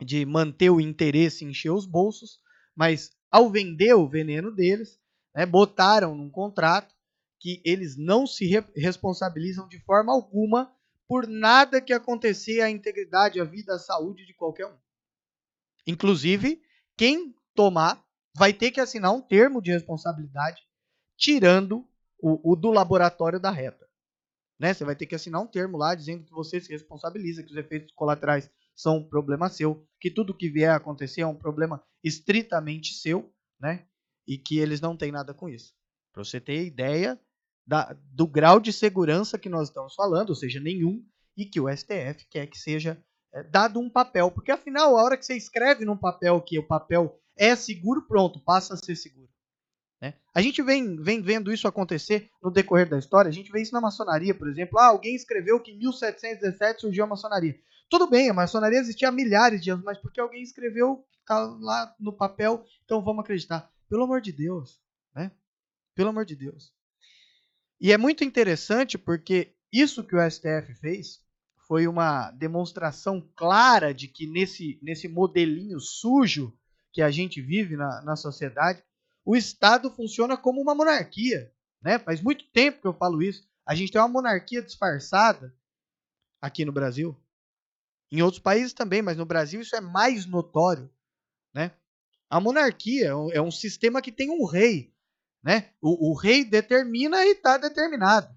de 0.00 0.26
manter 0.26 0.70
o 0.70 0.80
interesse 0.80 1.44
em 1.44 1.50
encher 1.50 1.70
os 1.70 1.86
bolsos, 1.86 2.40
mas 2.74 3.10
ao 3.30 3.48
vender 3.48 3.94
o 3.94 4.08
veneno 4.08 4.50
deles, 4.50 4.98
né, 5.34 5.46
botaram 5.46 6.14
num 6.14 6.30
contrato 6.30 6.94
que 7.38 7.62
eles 7.64 7.96
não 7.96 8.26
se 8.26 8.46
re 8.46 8.64
responsabilizam 8.74 9.68
de 9.68 9.78
forma 9.84 10.12
alguma 10.12 10.72
por 11.06 11.26
nada 11.26 11.80
que 11.80 11.92
acontecer 11.92 12.60
à 12.60 12.68
integridade, 12.68 13.40
à 13.40 13.44
vida, 13.44 13.74
à 13.74 13.78
saúde 13.78 14.26
de 14.26 14.34
qualquer 14.34 14.66
um. 14.66 14.76
Inclusive, 15.86 16.60
quem 16.96 17.34
tomar, 17.58 18.00
vai 18.36 18.52
ter 18.52 18.70
que 18.70 18.80
assinar 18.80 19.12
um 19.12 19.20
termo 19.20 19.60
de 19.60 19.72
responsabilidade, 19.72 20.62
tirando 21.16 21.84
o, 22.20 22.52
o 22.52 22.54
do 22.54 22.70
laboratório 22.70 23.40
da 23.40 23.50
reta. 23.50 23.84
Né? 24.60 24.72
Você 24.72 24.84
vai 24.84 24.94
ter 24.94 25.06
que 25.06 25.16
assinar 25.16 25.42
um 25.42 25.46
termo 25.46 25.76
lá 25.76 25.92
dizendo 25.92 26.24
que 26.24 26.30
você 26.30 26.60
se 26.60 26.70
responsabiliza, 26.70 27.42
que 27.42 27.50
os 27.50 27.56
efeitos 27.56 27.92
colaterais 27.96 28.48
são 28.76 28.98
um 28.98 29.08
problema 29.08 29.48
seu, 29.48 29.84
que 30.00 30.08
tudo 30.08 30.32
que 30.32 30.48
vier 30.48 30.70
a 30.70 30.76
acontecer 30.76 31.22
é 31.22 31.26
um 31.26 31.34
problema 31.34 31.82
estritamente 32.04 32.94
seu, 32.94 33.28
né? 33.58 33.88
E 34.24 34.38
que 34.38 34.60
eles 34.60 34.80
não 34.80 34.96
têm 34.96 35.10
nada 35.10 35.34
com 35.34 35.48
isso. 35.48 35.74
Para 36.12 36.22
você 36.22 36.40
ter 36.40 36.64
ideia 36.64 37.20
da, 37.66 37.92
do 38.12 38.28
grau 38.28 38.60
de 38.60 38.72
segurança 38.72 39.36
que 39.36 39.48
nós 39.48 39.66
estamos 39.66 39.96
falando, 39.96 40.30
ou 40.30 40.36
seja, 40.36 40.60
nenhum, 40.60 41.04
e 41.36 41.44
que 41.44 41.60
o 41.60 41.68
STF 41.68 42.24
quer 42.30 42.46
que 42.46 42.56
seja 42.56 43.02
é, 43.34 43.42
dado 43.42 43.80
um 43.80 43.90
papel. 43.90 44.30
Porque 44.30 44.52
afinal, 44.52 44.96
a 44.96 45.02
hora 45.02 45.16
que 45.16 45.26
você 45.26 45.36
escreve 45.36 45.84
num 45.84 45.96
papel 45.96 46.40
que 46.40 46.56
o 46.56 46.66
papel 46.66 47.20
é 47.38 47.54
seguro, 47.56 48.02
pronto, 48.02 48.40
passa 48.40 48.74
a 48.74 48.76
ser 48.76 48.96
seguro. 48.96 49.28
Né? 50.00 50.14
A 50.34 50.40
gente 50.40 50.62
vem, 50.62 50.96
vem 51.00 51.22
vendo 51.22 51.52
isso 51.52 51.66
acontecer 51.66 52.30
no 52.42 52.50
decorrer 52.50 52.88
da 52.88 52.98
história. 52.98 53.28
A 53.28 53.32
gente 53.32 53.50
vê 53.50 53.62
isso 53.62 53.72
na 53.72 53.80
maçonaria, 53.80 54.34
por 54.34 54.48
exemplo. 54.48 54.78
Ah, 54.78 54.86
alguém 54.86 55.14
escreveu 55.14 55.60
que 55.60 55.72
em 55.72 55.78
1717 55.78 56.80
surgiu 56.80 57.04
a 57.04 57.08
maçonaria. 57.08 57.58
Tudo 57.88 58.06
bem, 58.06 58.28
a 58.28 58.34
maçonaria 58.34 58.78
existia 58.78 59.08
há 59.08 59.12
milhares 59.12 59.62
de 59.62 59.70
anos, 59.70 59.84
mas 59.84 59.98
porque 59.98 60.20
alguém 60.20 60.42
escreveu 60.42 61.04
tá 61.24 61.38
lá 61.60 61.94
no 61.98 62.12
papel, 62.12 62.64
então 62.84 63.02
vamos 63.02 63.24
acreditar. 63.24 63.70
Pelo 63.88 64.04
amor 64.04 64.20
de 64.20 64.32
Deus, 64.32 64.80
né? 65.14 65.32
Pelo 65.94 66.10
amor 66.10 66.24
de 66.24 66.36
Deus. 66.36 66.72
E 67.80 67.92
é 67.92 67.98
muito 67.98 68.24
interessante 68.24 68.98
porque 68.98 69.54
isso 69.72 70.04
que 70.04 70.16
o 70.16 70.30
STF 70.30 70.74
fez 70.80 71.20
foi 71.66 71.86
uma 71.86 72.30
demonstração 72.30 73.20
clara 73.36 73.92
de 73.92 74.08
que 74.08 74.26
nesse, 74.26 74.78
nesse 74.82 75.06
modelinho 75.06 75.78
sujo 75.78 76.57
que 76.92 77.02
a 77.02 77.10
gente 77.10 77.40
vive 77.40 77.76
na, 77.76 78.02
na 78.02 78.16
sociedade, 78.16 78.82
o 79.24 79.36
Estado 79.36 79.90
funciona 79.90 80.36
como 80.36 80.60
uma 80.60 80.74
monarquia. 80.74 81.52
Né? 81.82 81.98
Faz 81.98 82.20
muito 82.20 82.44
tempo 82.50 82.80
que 82.80 82.86
eu 82.86 82.94
falo 82.94 83.22
isso. 83.22 83.46
A 83.66 83.74
gente 83.74 83.92
tem 83.92 84.00
uma 84.00 84.08
monarquia 84.08 84.62
disfarçada 84.62 85.54
aqui 86.40 86.64
no 86.64 86.72
Brasil. 86.72 87.16
Em 88.10 88.22
outros 88.22 88.42
países 88.42 88.72
também, 88.72 89.02
mas 89.02 89.16
no 89.16 89.26
Brasil 89.26 89.60
isso 89.60 89.76
é 89.76 89.80
mais 89.80 90.24
notório, 90.24 90.90
né? 91.54 91.72
A 92.30 92.40
monarquia 92.40 93.08
é 93.08 93.14
um 93.14 93.48
é 93.48 93.50
sistema 93.50 94.00
que 94.00 94.10
tem 94.10 94.30
um 94.30 94.46
rei, 94.46 94.94
né? 95.42 95.72
O, 95.80 96.10
o 96.10 96.14
rei 96.14 96.44
determina 96.44 97.24
e 97.24 97.32
está 97.32 97.58
determinado. 97.58 98.34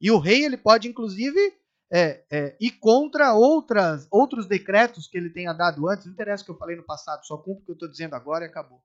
E 0.00 0.10
o 0.10 0.18
rei 0.18 0.44
ele 0.44 0.58
pode 0.58 0.88
inclusive 0.88 1.57
é, 1.90 2.24
é, 2.30 2.56
ir 2.60 2.72
contra 2.72 3.32
outras, 3.34 4.06
outros 4.10 4.46
decretos 4.46 5.06
que 5.06 5.16
ele 5.16 5.30
tenha 5.30 5.52
dado 5.52 5.88
antes. 5.88 6.06
Não 6.06 6.12
interessa 6.12 6.42
o 6.42 6.46
que 6.46 6.52
eu 6.52 6.58
falei 6.58 6.76
no 6.76 6.84
passado, 6.84 7.24
só 7.26 7.36
cumpro 7.36 7.62
o 7.62 7.64
que 7.64 7.70
eu 7.70 7.74
estou 7.74 7.90
dizendo 7.90 8.14
agora 8.14 8.44
e 8.44 8.48
acabou. 8.48 8.82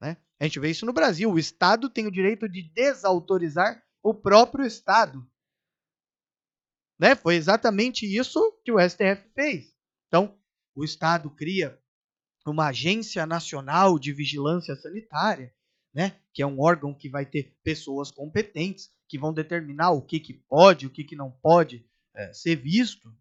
Né? 0.00 0.16
A 0.40 0.44
gente 0.44 0.58
vê 0.58 0.70
isso 0.70 0.86
no 0.86 0.92
Brasil. 0.92 1.30
O 1.30 1.38
Estado 1.38 1.88
tem 1.88 2.06
o 2.06 2.12
direito 2.12 2.48
de 2.48 2.62
desautorizar 2.62 3.82
o 4.02 4.12
próprio 4.12 4.66
Estado. 4.66 5.26
Né? 6.98 7.14
Foi 7.14 7.36
exatamente 7.36 8.04
isso 8.04 8.40
que 8.64 8.72
o 8.72 8.78
STF 8.80 9.28
fez. 9.34 9.72
Então, 10.08 10.36
o 10.74 10.84
Estado 10.84 11.30
cria 11.30 11.78
uma 12.46 12.68
agência 12.68 13.24
nacional 13.24 13.98
de 13.98 14.12
vigilância 14.12 14.76
sanitária, 14.76 15.54
né? 15.94 16.20
que 16.32 16.42
é 16.42 16.46
um 16.46 16.60
órgão 16.60 16.92
que 16.92 17.08
vai 17.08 17.24
ter 17.24 17.56
pessoas 17.62 18.10
competentes 18.10 18.92
que 19.08 19.18
vão 19.18 19.32
determinar 19.32 19.92
o 19.92 20.02
que, 20.02 20.20
que 20.20 20.34
pode, 20.34 20.86
o 20.86 20.90
que, 20.90 21.04
que 21.04 21.16
não 21.16 21.30
pode 21.30 21.86
é, 22.14 22.32
ser 22.32 22.56
visto, 22.56 23.14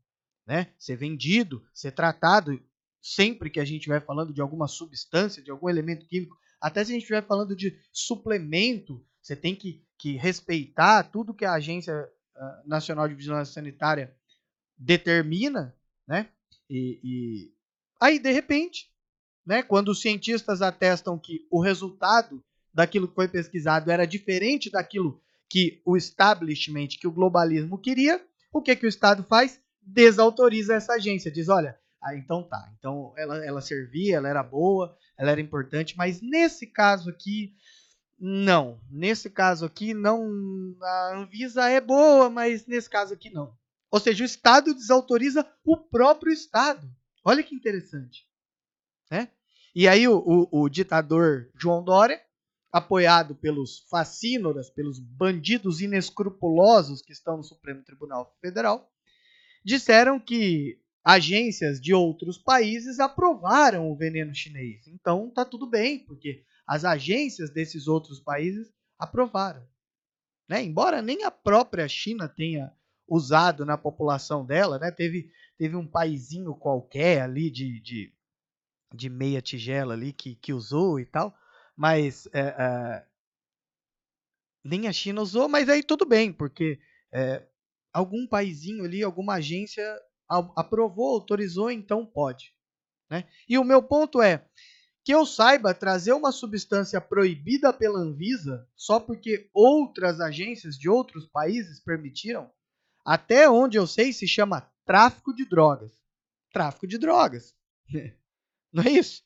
né? 0.46 0.72
ser 0.78 0.96
vendido, 0.96 1.66
ser 1.74 1.92
tratado. 1.92 2.62
Sempre 3.02 3.50
que 3.50 3.60
a 3.60 3.66
gente 3.66 3.90
vai 3.90 4.00
falando 4.00 4.34
de 4.34 4.40
alguma 4.40 4.68
substância, 4.68 5.44
de 5.44 5.52
algum 5.52 5.68
elemento 5.68 6.06
químico, 6.06 6.38
até 6.62 6.84
se 6.84 6.92
a 6.92 6.94
gente 6.94 7.02
estiver 7.02 7.26
falando 7.26 7.54
de 7.54 7.78
suplemento, 7.92 9.06
você 9.22 9.36
tem 9.36 9.54
que, 9.54 9.86
que 9.98 10.16
respeitar 10.16 11.04
tudo 11.04 11.34
que 11.34 11.44
a 11.44 11.54
Agência 11.54 11.94
uh, 11.94 12.68
Nacional 12.68 13.08
de 13.10 13.16
Vigilância 13.16 13.54
Sanitária 13.54 14.16
determina, 14.78 15.76
né? 16.08 16.30
E, 16.70 17.00
e, 17.04 17.54
aí, 18.00 18.18
de 18.18 18.32
repente, 18.32 18.90
né, 19.46 19.62
quando 19.62 19.90
os 19.90 20.02
cientistas 20.02 20.62
atestam 20.62 21.20
que 21.20 21.46
o 21.52 21.62
resultado 21.62 22.42
daquilo 22.74 23.10
que 23.10 23.16
foi 23.16 23.28
pesquisado 23.28 23.92
era 23.92 24.08
diferente 24.08 24.70
daquilo 24.70 25.22
que 25.50 25.82
o 25.86 25.98
establishment, 25.98 26.88
que 27.00 27.08
o 27.08 27.12
globalismo 27.12 27.78
queria, 27.78 28.26
o 28.54 28.62
que, 28.62 28.76
que 28.76 28.86
o 28.86 28.90
Estado 28.90 29.24
faz? 29.24 29.60
Desautoriza 29.82 30.76
essa 30.76 30.94
agência, 30.94 31.32
diz, 31.32 31.50
olha, 31.50 31.78
ah, 32.02 32.16
então 32.16 32.44
tá, 32.44 32.72
então 32.78 33.14
ela, 33.18 33.44
ela 33.46 33.62
servia, 33.62 34.18
ela 34.18 34.30
era 34.30 34.44
boa, 34.44 34.96
ela 35.18 35.32
era 35.32 35.42
importante, 35.42 35.98
mas 35.98 36.22
nesse 36.22 36.68
caso 36.68 37.10
aqui, 37.10 37.54
não. 38.20 38.80
Nesse 38.90 39.30
caso 39.30 39.66
aqui, 39.66 39.94
não. 39.94 40.32
A 40.82 41.18
Anvisa 41.18 41.68
é 41.68 41.82
boa, 41.82 42.30
mas 42.30 42.66
nesse 42.66 42.90
caso 42.90 43.14
aqui, 43.14 43.30
não. 43.30 43.54
Ou 43.92 44.00
seja, 44.00 44.24
o 44.24 44.26
Estado 44.26 44.74
desautoriza 44.74 45.46
o 45.64 45.76
próprio 45.76 46.32
Estado. 46.32 46.90
Olha 47.24 47.44
que 47.44 47.54
interessante. 47.54 48.26
Né? 49.12 49.30
E 49.76 49.88
aí 49.88 50.08
o, 50.08 50.18
o, 50.18 50.64
o 50.64 50.70
ditador 50.70 51.50
João 51.56 51.84
Dória, 51.84 52.22
apoiado 52.74 53.36
pelos 53.36 53.86
facínoras, 53.88 54.68
pelos 54.68 54.98
bandidos 54.98 55.80
inescrupulosos 55.80 57.04
que 57.04 57.14
estão 57.14 57.38
no 57.38 57.44
Supremo 57.44 57.84
Tribunal 57.84 58.36
Federal, 58.42 58.92
disseram 59.64 60.20
que 60.20 60.82
agências 61.04 61.80
de 61.80 61.94
outros 61.94 62.40
países 62.40 63.00
aprovaram 63.00 63.92
o 63.92 63.96
veneno 63.96 64.34
chinês. 64.34 64.88
Então 64.88 65.30
tá 65.30 65.46
tudo 65.46 65.70
bem, 65.70 66.00
porque 66.00 66.44
as 66.66 66.84
agências 66.84 67.52
desses 67.52 67.88
outros 67.88 68.20
países 68.20 68.74
aprovaram. 68.98 69.64
Né? 70.50 70.64
Embora 70.64 71.00
nem 71.00 71.24
a 71.26 71.30
própria 71.32 71.88
China 71.88 72.28
tenha 72.28 72.74
usado 73.08 73.66
na 73.66 73.78
população 73.78 74.44
dela, 74.44 74.80
né? 74.80 74.90
teve, 74.90 75.30
teve 75.60 75.76
um 75.76 75.86
paizinho 75.86 76.56
qualquer 76.56 77.22
ali 77.22 77.52
de, 77.52 77.80
de, 77.82 78.14
de 78.92 79.10
meia 79.10 79.44
tigela 79.44 79.94
ali 79.94 80.12
que, 80.12 80.36
que 80.36 80.54
usou 80.54 81.00
e 81.00 81.06
tal, 81.06 81.38
mas 81.76 82.28
é, 82.34 82.40
é, 82.40 83.06
nem 84.64 84.88
a 84.88 84.94
China 84.94 85.22
usou, 85.22 85.48
mas 85.50 85.70
aí 85.70 85.84
tudo 85.84 86.06
bem, 86.06 86.32
porque 86.32 86.80
é, 87.12 87.46
algum 87.92 88.26
paizinho 88.28 88.84
ali, 88.84 89.04
alguma 89.04 89.36
agência 89.36 89.84
aprovou, 90.56 91.14
autorizou, 91.14 91.70
então 91.70 92.06
pode. 92.06 92.54
Né? 93.10 93.28
E 93.48 93.58
o 93.58 93.64
meu 93.64 93.84
ponto 93.84 94.22
é 94.22 94.48
que 95.04 95.14
eu 95.14 95.26
saiba 95.26 95.74
trazer 95.74 96.14
uma 96.14 96.32
substância 96.32 97.00
proibida 97.02 97.74
pela 97.74 98.00
Anvisa 98.00 98.68
só 98.76 99.00
porque 99.00 99.50
outras 99.54 100.22
agências 100.22 100.78
de 100.78 100.90
outros 100.90 101.28
países 101.28 101.80
permitiram, 101.82 102.50
até 103.06 103.50
onde 103.50 103.78
eu 103.78 103.86
sei 103.86 104.14
se 104.14 104.26
chama 104.26 104.72
tráfico 104.86 105.34
de 105.34 105.46
drogas. 105.46 105.92
Tráfico 106.52 106.88
de 106.88 106.98
drogas. 106.98 107.54
Não 108.72 108.84
é 108.84 108.92
isso? 108.92 109.24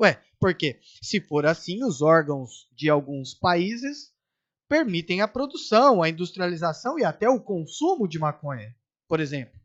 Ué, 0.00 0.22
porque 0.38 0.78
se 1.02 1.20
for 1.20 1.44
assim, 1.44 1.82
os 1.84 2.00
órgãos 2.00 2.68
de 2.72 2.88
alguns 2.88 3.34
países 3.34 4.12
permitem 4.68 5.20
a 5.20 5.28
produção, 5.28 6.02
a 6.02 6.08
industrialização 6.08 6.98
e 6.98 7.04
até 7.04 7.28
o 7.28 7.40
consumo 7.40 8.06
de 8.06 8.18
maconha, 8.18 8.74
por 9.08 9.18
exemplo. 9.18 9.58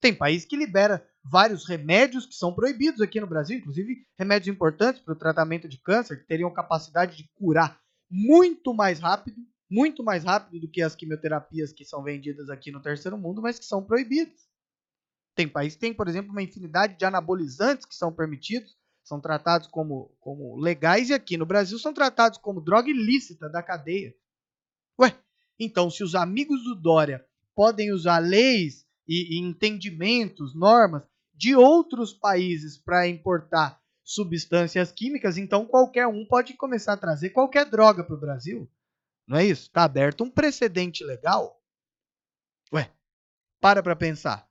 Tem 0.00 0.14
país 0.14 0.44
que 0.44 0.56
libera 0.56 1.06
vários 1.24 1.66
remédios 1.68 2.26
que 2.26 2.34
são 2.34 2.54
proibidos 2.54 3.00
aqui 3.00 3.20
no 3.20 3.26
Brasil, 3.26 3.58
inclusive 3.58 4.06
remédios 4.18 4.54
importantes 4.54 5.00
para 5.02 5.14
o 5.14 5.18
tratamento 5.18 5.68
de 5.68 5.78
câncer, 5.78 6.20
que 6.20 6.26
teriam 6.26 6.52
capacidade 6.52 7.16
de 7.16 7.28
curar 7.34 7.80
muito 8.08 8.72
mais 8.72 9.00
rápido, 9.00 9.36
muito 9.68 10.04
mais 10.04 10.22
rápido 10.22 10.60
do 10.60 10.70
que 10.70 10.80
as 10.80 10.94
quimioterapias 10.94 11.72
que 11.72 11.84
são 11.84 12.02
vendidas 12.02 12.48
aqui 12.48 12.70
no 12.70 12.80
terceiro 12.80 13.18
mundo, 13.18 13.42
mas 13.42 13.58
que 13.58 13.64
são 13.64 13.82
proibidas. 13.82 14.46
Tem 15.34 15.48
país 15.48 15.74
que 15.74 15.80
tem, 15.80 15.92
por 15.92 16.08
exemplo, 16.08 16.30
uma 16.30 16.42
infinidade 16.42 16.96
de 16.96 17.04
anabolizantes 17.04 17.84
que 17.84 17.94
são 17.94 18.12
permitidos, 18.12 18.76
são 19.06 19.20
tratados 19.20 19.68
como, 19.68 20.12
como 20.18 20.56
legais, 20.56 21.10
e 21.10 21.14
aqui 21.14 21.36
no 21.36 21.46
Brasil 21.46 21.78
são 21.78 21.94
tratados 21.94 22.38
como 22.38 22.60
droga 22.60 22.90
ilícita 22.90 23.48
da 23.48 23.62
cadeia. 23.62 24.12
Ué, 25.00 25.16
então 25.60 25.88
se 25.88 26.02
os 26.02 26.16
amigos 26.16 26.64
do 26.64 26.74
Dória 26.74 27.24
podem 27.54 27.92
usar 27.92 28.18
leis 28.18 28.84
e, 29.06 29.36
e 29.36 29.40
entendimentos, 29.40 30.56
normas 30.56 31.04
de 31.32 31.54
outros 31.54 32.12
países 32.12 32.76
para 32.76 33.06
importar 33.06 33.80
substâncias 34.02 34.90
químicas, 34.90 35.38
então 35.38 35.64
qualquer 35.64 36.08
um 36.08 36.26
pode 36.26 36.54
começar 36.54 36.94
a 36.94 36.98
trazer 36.98 37.30
qualquer 37.30 37.70
droga 37.70 38.02
para 38.02 38.16
o 38.16 38.20
Brasil. 38.20 38.68
Não 39.24 39.36
é 39.36 39.44
isso? 39.44 39.68
Está 39.68 39.84
aberto 39.84 40.24
um 40.24 40.30
precedente 40.30 41.04
legal. 41.04 41.62
Ué, 42.72 42.90
para 43.60 43.84
para 43.84 43.94
pensar. 43.94 44.48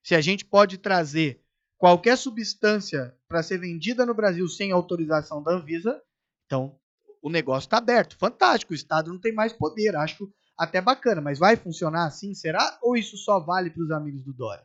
Se 0.00 0.14
a 0.14 0.20
gente 0.20 0.44
pode 0.44 0.78
trazer 0.78 1.41
qualquer 1.82 2.16
substância 2.16 3.12
para 3.26 3.42
ser 3.42 3.58
vendida 3.58 4.06
no 4.06 4.14
Brasil 4.14 4.46
sem 4.46 4.70
autorização 4.70 5.42
da 5.42 5.50
Anvisa, 5.50 6.00
então 6.46 6.78
o 7.20 7.28
negócio 7.28 7.66
está 7.66 7.78
aberto. 7.78 8.16
Fantástico, 8.16 8.72
o 8.72 8.76
Estado 8.76 9.12
não 9.12 9.20
tem 9.20 9.34
mais 9.34 9.52
poder. 9.52 9.96
Acho 9.96 10.32
até 10.56 10.80
bacana, 10.80 11.20
mas 11.20 11.40
vai 11.40 11.56
funcionar 11.56 12.06
assim, 12.06 12.34
será? 12.34 12.78
Ou 12.80 12.96
isso 12.96 13.16
só 13.16 13.40
vale 13.40 13.68
para 13.68 13.82
os 13.82 13.90
amigos 13.90 14.22
do 14.22 14.32
Dória? 14.32 14.64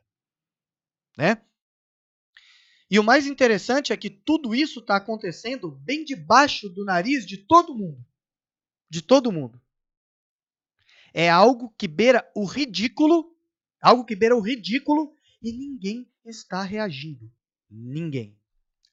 Né? 1.17 1.41
E 2.87 2.99
o 2.99 3.03
mais 3.03 3.25
interessante 3.25 3.91
é 3.91 3.97
que 3.97 4.11
tudo 4.11 4.53
isso 4.53 4.79
está 4.79 4.97
acontecendo 4.97 5.71
bem 5.71 6.05
debaixo 6.05 6.69
do 6.69 6.85
nariz 6.85 7.25
de 7.25 7.37
todo 7.37 7.73
mundo. 7.73 8.05
De 8.87 9.01
todo 9.01 9.31
mundo. 9.31 9.59
É 11.15 11.31
algo 11.31 11.73
que 11.79 11.87
beira 11.87 12.29
o 12.35 12.45
ridículo, 12.45 13.35
algo 13.81 14.05
que 14.05 14.15
beira 14.15 14.35
o 14.35 14.39
ridículo 14.39 15.16
e 15.47 15.53
ninguém 15.53 16.09
está 16.25 16.63
reagindo. 16.63 17.31
Ninguém. 17.69 18.37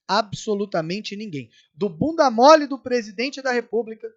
Absolutamente 0.06 1.16
ninguém. 1.16 1.50
Do 1.72 1.88
bunda 1.88 2.30
mole 2.30 2.66
do 2.66 2.78
presidente 2.78 3.40
da 3.40 3.52
República 3.52 4.08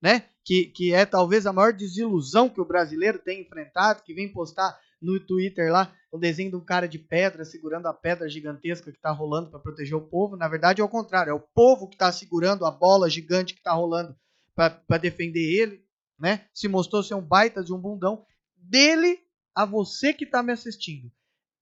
né? 0.00 0.24
Que, 0.44 0.66
que 0.66 0.92
é 0.92 1.04
talvez 1.04 1.46
a 1.46 1.52
maior 1.52 1.72
desilusão 1.72 2.48
que 2.48 2.60
o 2.60 2.64
brasileiro 2.64 3.18
tem 3.18 3.40
enfrentado, 3.40 4.02
que 4.02 4.14
vem 4.14 4.32
postar 4.32 4.78
no 5.00 5.18
Twitter 5.18 5.70
lá 5.70 5.92
o 6.10 6.18
desenho 6.18 6.50
de 6.50 6.56
um 6.56 6.64
cara 6.64 6.86
de 6.86 6.98
pedra 6.98 7.44
segurando 7.44 7.86
a 7.86 7.92
pedra 7.94 8.28
gigantesca 8.28 8.90
que 8.90 8.96
está 8.96 9.10
rolando 9.10 9.50
para 9.50 9.58
proteger 9.58 9.96
o 9.96 10.06
povo. 10.06 10.36
Na 10.36 10.48
verdade 10.48 10.80
é 10.80 10.84
o 10.84 10.88
contrário, 10.88 11.30
é 11.30 11.34
o 11.34 11.40
povo 11.40 11.88
que 11.88 11.96
está 11.96 12.10
segurando 12.12 12.64
a 12.64 12.70
bola 12.70 13.10
gigante 13.10 13.54
que 13.54 13.60
está 13.60 13.72
rolando 13.72 14.16
para 14.54 14.98
defender 14.98 15.60
ele, 15.60 15.84
né? 16.18 16.46
Se 16.54 16.68
mostrou 16.68 17.02
ser 17.02 17.14
um 17.14 17.22
baita 17.22 17.62
de 17.62 17.72
um 17.72 17.78
bundão. 17.78 18.24
Dele 18.56 19.20
a 19.54 19.64
você 19.64 20.12
que 20.12 20.24
está 20.24 20.42
me 20.42 20.52
assistindo, 20.52 21.10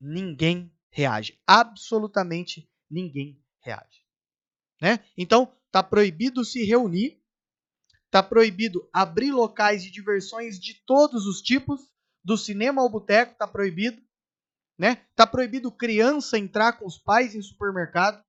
ninguém 0.01 0.73
reage, 0.91 1.39
absolutamente 1.47 2.69
ninguém 2.91 3.43
reage, 3.61 4.05
né? 4.81 5.01
Então 5.17 5.53
tá 5.71 5.83
proibido 5.83 6.45
se 6.45 6.65
reunir 6.65 7.25
Está 8.15 8.23
proibido 8.23 8.89
abrir 8.93 9.33
locais 9.33 9.83
de 9.83 9.91
diversões 9.91 10.57
de 10.57 10.75
todos 10.87 11.27
os 11.27 11.43
tipos, 11.43 11.91
do 12.23 12.39
cinema 12.39 12.81
ao 12.81 12.89
boteco 12.89 13.33
está 13.33 13.45
proibido, 13.45 14.01
né? 14.79 15.05
Tá 15.17 15.27
proibido 15.27 15.69
criança 15.73 16.39
entrar 16.39 16.75
com 16.75 16.87
os 16.87 16.97
pais 16.97 17.35
em 17.35 17.43
supermercado. 17.43 18.23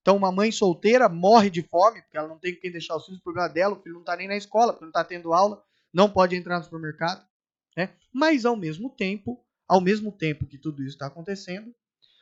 Então 0.00 0.16
uma 0.16 0.32
mãe 0.32 0.50
solteira 0.50 1.08
morre 1.08 1.48
de 1.48 1.62
fome 1.62 2.02
porque 2.02 2.18
ela 2.18 2.26
não 2.26 2.40
tem 2.40 2.56
quem 2.56 2.72
deixar 2.72 2.96
os 2.96 3.06
filhos 3.06 3.20
por 3.20 3.32
causa 3.32 3.54
dela, 3.54 3.76
o 3.76 3.80
filho 3.80 3.92
não 3.92 4.00
está 4.00 4.16
nem 4.16 4.26
na 4.26 4.36
escola, 4.36 4.72
porque 4.72 4.84
não 4.84 4.90
está 4.90 5.04
tendo 5.04 5.32
aula, 5.32 5.62
não 5.94 6.10
pode 6.10 6.34
entrar 6.34 6.58
no 6.58 6.64
supermercado, 6.64 7.24
né? 7.76 7.94
Mas 8.12 8.44
ao 8.44 8.56
mesmo 8.56 8.90
tempo, 8.90 9.46
ao 9.68 9.80
mesmo 9.80 10.10
tempo 10.10 10.46
que 10.46 10.58
tudo 10.58 10.82
isso 10.82 10.94
está 10.94 11.06
acontecendo, 11.06 11.74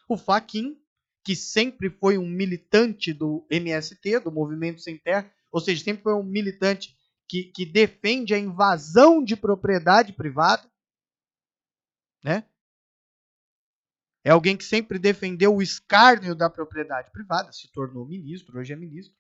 o 0.08 0.16
Faquin, 0.16 0.76
que 1.24 1.36
sempre 1.36 1.88
foi 1.88 2.18
um 2.18 2.28
militante 2.28 3.12
do 3.12 3.46
MST, 3.50 4.20
do 4.20 4.32
Movimento 4.32 4.80
Sem 4.80 4.98
Terra, 4.98 5.32
ou 5.50 5.60
seja, 5.60 5.82
sempre 5.82 6.02
foi 6.02 6.14
um 6.14 6.22
militante 6.22 6.96
que, 7.28 7.44
que 7.44 7.64
defende 7.64 8.34
a 8.34 8.38
invasão 8.38 9.22
de 9.22 9.36
propriedade 9.36 10.12
privada, 10.12 10.70
né? 12.22 12.44
É 14.24 14.30
alguém 14.30 14.56
que 14.56 14.64
sempre 14.64 14.98
defendeu 14.98 15.54
o 15.54 15.62
escárnio 15.62 16.34
da 16.34 16.50
propriedade 16.50 17.12
privada, 17.12 17.52
se 17.52 17.70
tornou 17.70 18.04
ministro, 18.04 18.58
hoje 18.58 18.72
é 18.72 18.76
ministro. 18.76 19.16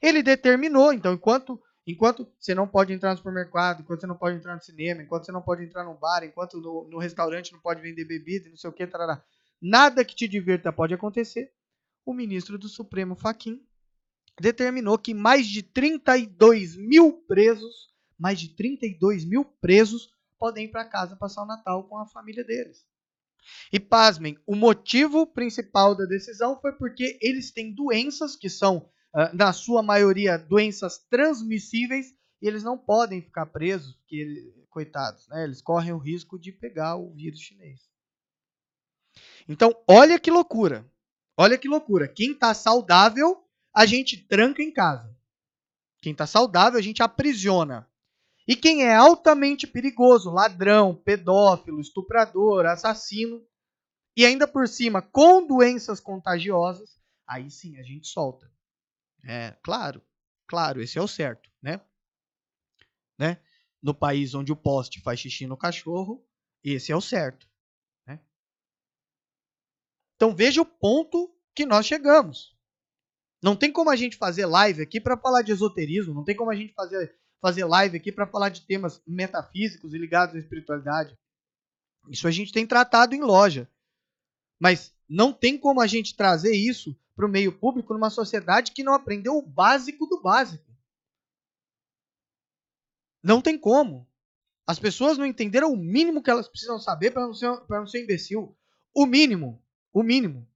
Ele 0.00 0.22
determinou, 0.22 0.92
então, 0.92 1.12
enquanto 1.12 1.62
enquanto 1.86 2.26
você 2.38 2.54
não 2.54 2.66
pode 2.66 2.92
entrar 2.92 3.10
no 3.10 3.16
supermercado, 3.16 3.80
enquanto 3.80 4.00
você 4.00 4.06
não 4.06 4.16
pode 4.16 4.36
entrar 4.36 4.54
no 4.54 4.62
cinema, 4.62 5.02
enquanto 5.02 5.24
você 5.24 5.32
não 5.32 5.42
pode 5.42 5.64
entrar 5.64 5.84
no 5.84 5.94
bar, 5.94 6.24
enquanto 6.24 6.60
no, 6.60 6.88
no 6.88 6.98
restaurante 6.98 7.52
não 7.52 7.60
pode 7.60 7.80
vender 7.80 8.04
bebida, 8.04 8.48
não 8.48 8.56
sei 8.56 8.68
o 8.68 8.72
que, 8.72 8.86
tarará, 8.86 9.24
nada 9.60 10.04
que 10.04 10.14
te 10.14 10.26
divirta 10.26 10.72
pode 10.72 10.92
acontecer. 10.92 11.52
O 12.04 12.12
ministro 12.12 12.58
do 12.58 12.68
Supremo, 12.68 13.14
Faquim, 13.16 13.64
determinou 14.40 14.98
que 14.98 15.14
mais 15.14 15.46
de 15.46 15.62
32 15.62 16.76
mil 16.76 17.12
presos, 17.26 17.94
mais 18.18 18.38
de 18.38 18.48
32 18.54 19.24
mil 19.24 19.44
presos, 19.44 20.10
podem 20.38 20.66
ir 20.66 20.68
para 20.68 20.84
casa 20.84 21.16
passar 21.16 21.42
o 21.42 21.46
Natal 21.46 21.84
com 21.84 21.98
a 21.98 22.06
família 22.06 22.44
deles. 22.44 22.84
E 23.72 23.78
pasmem, 23.78 24.36
o 24.46 24.54
motivo 24.54 25.26
principal 25.26 25.94
da 25.94 26.04
decisão 26.04 26.60
foi 26.60 26.72
porque 26.72 27.18
eles 27.22 27.52
têm 27.52 27.74
doenças 27.74 28.36
que 28.36 28.50
são, 28.50 28.90
na 29.32 29.52
sua 29.52 29.82
maioria, 29.82 30.38
doenças 30.38 30.98
transmissíveis 31.08 32.14
e 32.42 32.46
eles 32.46 32.62
não 32.62 32.76
podem 32.76 33.22
ficar 33.22 33.46
presos, 33.46 33.94
porque, 33.96 34.52
coitados, 34.68 35.26
né, 35.28 35.44
eles 35.44 35.62
correm 35.62 35.92
o 35.92 35.98
risco 35.98 36.38
de 36.38 36.52
pegar 36.52 36.96
o 36.96 37.12
vírus 37.14 37.40
chinês. 37.40 37.80
Então, 39.48 39.74
olha 39.88 40.18
que 40.18 40.30
loucura. 40.30 40.86
Olha 41.36 41.56
que 41.56 41.68
loucura. 41.68 42.06
Quem 42.06 42.32
está 42.32 42.52
saudável 42.52 43.42
a 43.74 43.86
gente 43.86 44.16
tranca 44.16 44.62
em 44.62 44.72
casa. 44.72 45.14
Quem 46.00 46.12
está 46.12 46.26
saudável, 46.26 46.78
a 46.78 46.82
gente 46.82 47.02
aprisiona. 47.02 47.88
E 48.46 48.54
quem 48.54 48.84
é 48.84 48.94
altamente 48.94 49.66
perigoso, 49.66 50.30
ladrão, 50.30 50.94
pedófilo, 50.94 51.80
estuprador, 51.80 52.64
assassino, 52.64 53.42
e 54.16 54.24
ainda 54.24 54.46
por 54.46 54.68
cima 54.68 55.02
com 55.02 55.46
doenças 55.46 56.00
contagiosas, 56.00 56.98
aí 57.26 57.50
sim 57.50 57.76
a 57.78 57.82
gente 57.82 58.08
solta. 58.08 58.50
É, 59.24 59.56
claro, 59.62 60.02
claro, 60.46 60.80
esse 60.80 60.98
é 60.98 61.02
o 61.02 61.08
certo, 61.08 61.50
né? 61.62 61.80
né? 63.18 63.40
No 63.82 63.94
país 63.94 64.34
onde 64.34 64.52
o 64.52 64.56
poste 64.56 65.00
faz 65.00 65.20
xixi 65.20 65.46
no 65.46 65.56
cachorro, 65.56 66.24
esse 66.62 66.92
é 66.92 66.96
o 66.96 67.00
certo. 67.00 67.48
Né? 68.06 68.20
Então 70.16 70.34
veja 70.34 70.62
o 70.62 70.66
ponto 70.66 71.34
que 71.54 71.66
nós 71.66 71.86
chegamos. 71.86 72.56
Não 73.42 73.54
tem 73.54 73.72
como 73.72 73.90
a 73.90 73.96
gente 73.96 74.16
fazer 74.16 74.46
live 74.46 74.82
aqui 74.82 75.00
para 75.00 75.16
falar 75.16 75.42
de 75.42 75.52
esoterismo, 75.52 76.14
não 76.14 76.24
tem 76.24 76.34
como 76.34 76.50
a 76.50 76.56
gente 76.56 76.72
fazer, 76.72 77.18
fazer 77.40 77.64
live 77.64 77.96
aqui 77.96 78.10
para 78.10 78.26
falar 78.26 78.48
de 78.48 78.66
temas 78.66 79.02
metafísicos 79.06 79.94
e 79.94 79.98
ligados 79.98 80.34
à 80.34 80.38
espiritualidade. 80.38 81.16
Isso 82.08 82.26
a 82.26 82.30
gente 82.30 82.52
tem 82.52 82.66
tratado 82.66 83.14
em 83.14 83.20
loja. 83.20 83.70
Mas 84.58 84.94
não 85.08 85.32
tem 85.32 85.58
como 85.58 85.80
a 85.80 85.86
gente 85.86 86.16
trazer 86.16 86.54
isso 86.54 86.98
para 87.16 87.26
o 87.26 87.30
meio 87.30 87.58
público 87.58 87.94
numa 87.94 88.10
sociedade 88.10 88.72
que 88.72 88.84
não 88.84 88.92
aprendeu 88.92 89.36
o 89.38 89.42
básico 89.42 90.06
do 90.06 90.20
básico. 90.20 90.70
Não 93.22 93.40
tem 93.40 93.58
como. 93.58 94.06
As 94.66 94.78
pessoas 94.78 95.16
não 95.16 95.24
entenderam 95.24 95.72
o 95.72 95.76
mínimo 95.76 96.22
que 96.22 96.30
elas 96.30 96.46
precisam 96.46 96.78
saber 96.78 97.12
para 97.12 97.22
não, 97.26 97.32
ser, 97.32 97.48
não 97.68 97.86
ser 97.86 98.04
imbecil. 98.04 98.56
O 98.94 99.06
mínimo. 99.06 99.64
O 99.92 100.02
mínimo. 100.02 100.46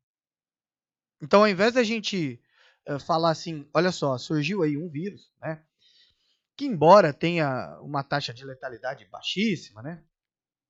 Então, 1.23 1.41
ao 1.41 1.49
invés 1.49 1.73
da 1.73 1.83
gente 1.83 2.41
uh, 2.89 3.01
falar 3.01 3.31
assim, 3.31 3.69
olha 3.73 3.91
só, 3.91 4.19
surgiu 4.19 4.63
aí 4.63 4.77
um 4.77 4.89
vírus, 4.89 5.33
né? 5.41 5.65
Que 6.57 6.67
embora 6.67 7.13
tenha 7.13 7.79
uma 7.81 8.03
taxa 8.05 8.35
de 8.35 8.45
letalidade 8.45 9.07
baixíssima, 9.07 9.83
né? 9.83 10.05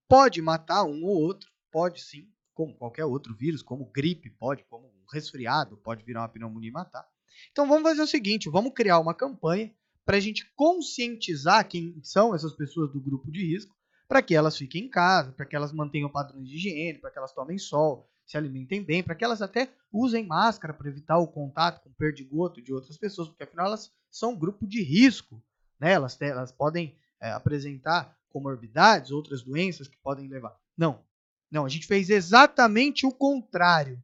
Pode 0.09 0.41
matar 0.41 0.85
um 0.85 1.05
ou 1.05 1.21
outro, 1.21 1.51
pode 1.71 2.01
sim, 2.01 2.29
como 2.61 2.75
qualquer 2.75 3.07
outro 3.07 3.35
vírus, 3.35 3.63
como 3.63 3.87
gripe, 3.87 4.29
pode, 4.29 4.65
como 4.65 4.87
um 4.87 5.07
resfriado, 5.11 5.79
pode 5.79 6.05
virar 6.05 6.21
uma 6.21 6.29
pneumonia 6.29 6.69
e 6.69 6.73
matar. 6.73 7.09
Então 7.51 7.67
vamos 7.67 7.85
fazer 7.85 8.03
o 8.03 8.07
seguinte, 8.07 8.51
vamos 8.51 8.75
criar 8.75 8.99
uma 8.99 9.15
campanha 9.15 9.75
para 10.05 10.19
a 10.19 10.21
gente 10.21 10.45
conscientizar 10.55 11.67
quem 11.67 11.99
são 12.03 12.35
essas 12.35 12.53
pessoas 12.53 12.93
do 12.93 13.01
grupo 13.01 13.33
de 13.33 13.47
risco, 13.47 13.75
para 14.07 14.21
que 14.21 14.35
elas 14.35 14.59
fiquem 14.59 14.85
em 14.85 14.91
casa, 14.91 15.33
para 15.33 15.47
que 15.47 15.57
elas 15.57 15.73
mantenham 15.73 16.11
padrões 16.11 16.47
de 16.47 16.57
higiene, 16.57 16.99
para 16.99 17.11
que 17.11 17.17
elas 17.17 17.33
tomem 17.33 17.57
sol, 17.57 18.07
se 18.27 18.37
alimentem 18.37 18.85
bem, 18.85 19.03
para 19.03 19.15
que 19.15 19.25
elas 19.25 19.41
até 19.41 19.71
usem 19.91 20.27
máscara 20.27 20.75
para 20.75 20.91
evitar 20.91 21.17
o 21.17 21.29
contato 21.29 21.83
com 21.83 21.91
perdigoto 21.95 22.61
de 22.61 22.75
outras 22.75 22.99
pessoas, 22.99 23.29
porque 23.29 23.45
afinal 23.45 23.69
elas 23.69 23.91
são 24.11 24.33
um 24.33 24.39
grupo 24.39 24.67
de 24.67 24.83
risco, 24.83 25.43
né? 25.81 25.93
Elas, 25.93 26.21
elas 26.21 26.53
podem 26.53 26.95
é, 27.23 27.31
apresentar 27.31 28.15
comorbidades, 28.29 29.13
outras 29.13 29.43
doenças 29.43 29.89
que 29.89 29.97
podem 29.97 30.29
levar. 30.29 30.55
Não, 30.77 31.03
não, 31.51 31.65
a 31.65 31.69
gente 31.69 31.87
fez 31.87 32.11
exatamente 32.11 33.05
o 33.05 33.13
contrário. 33.13 34.03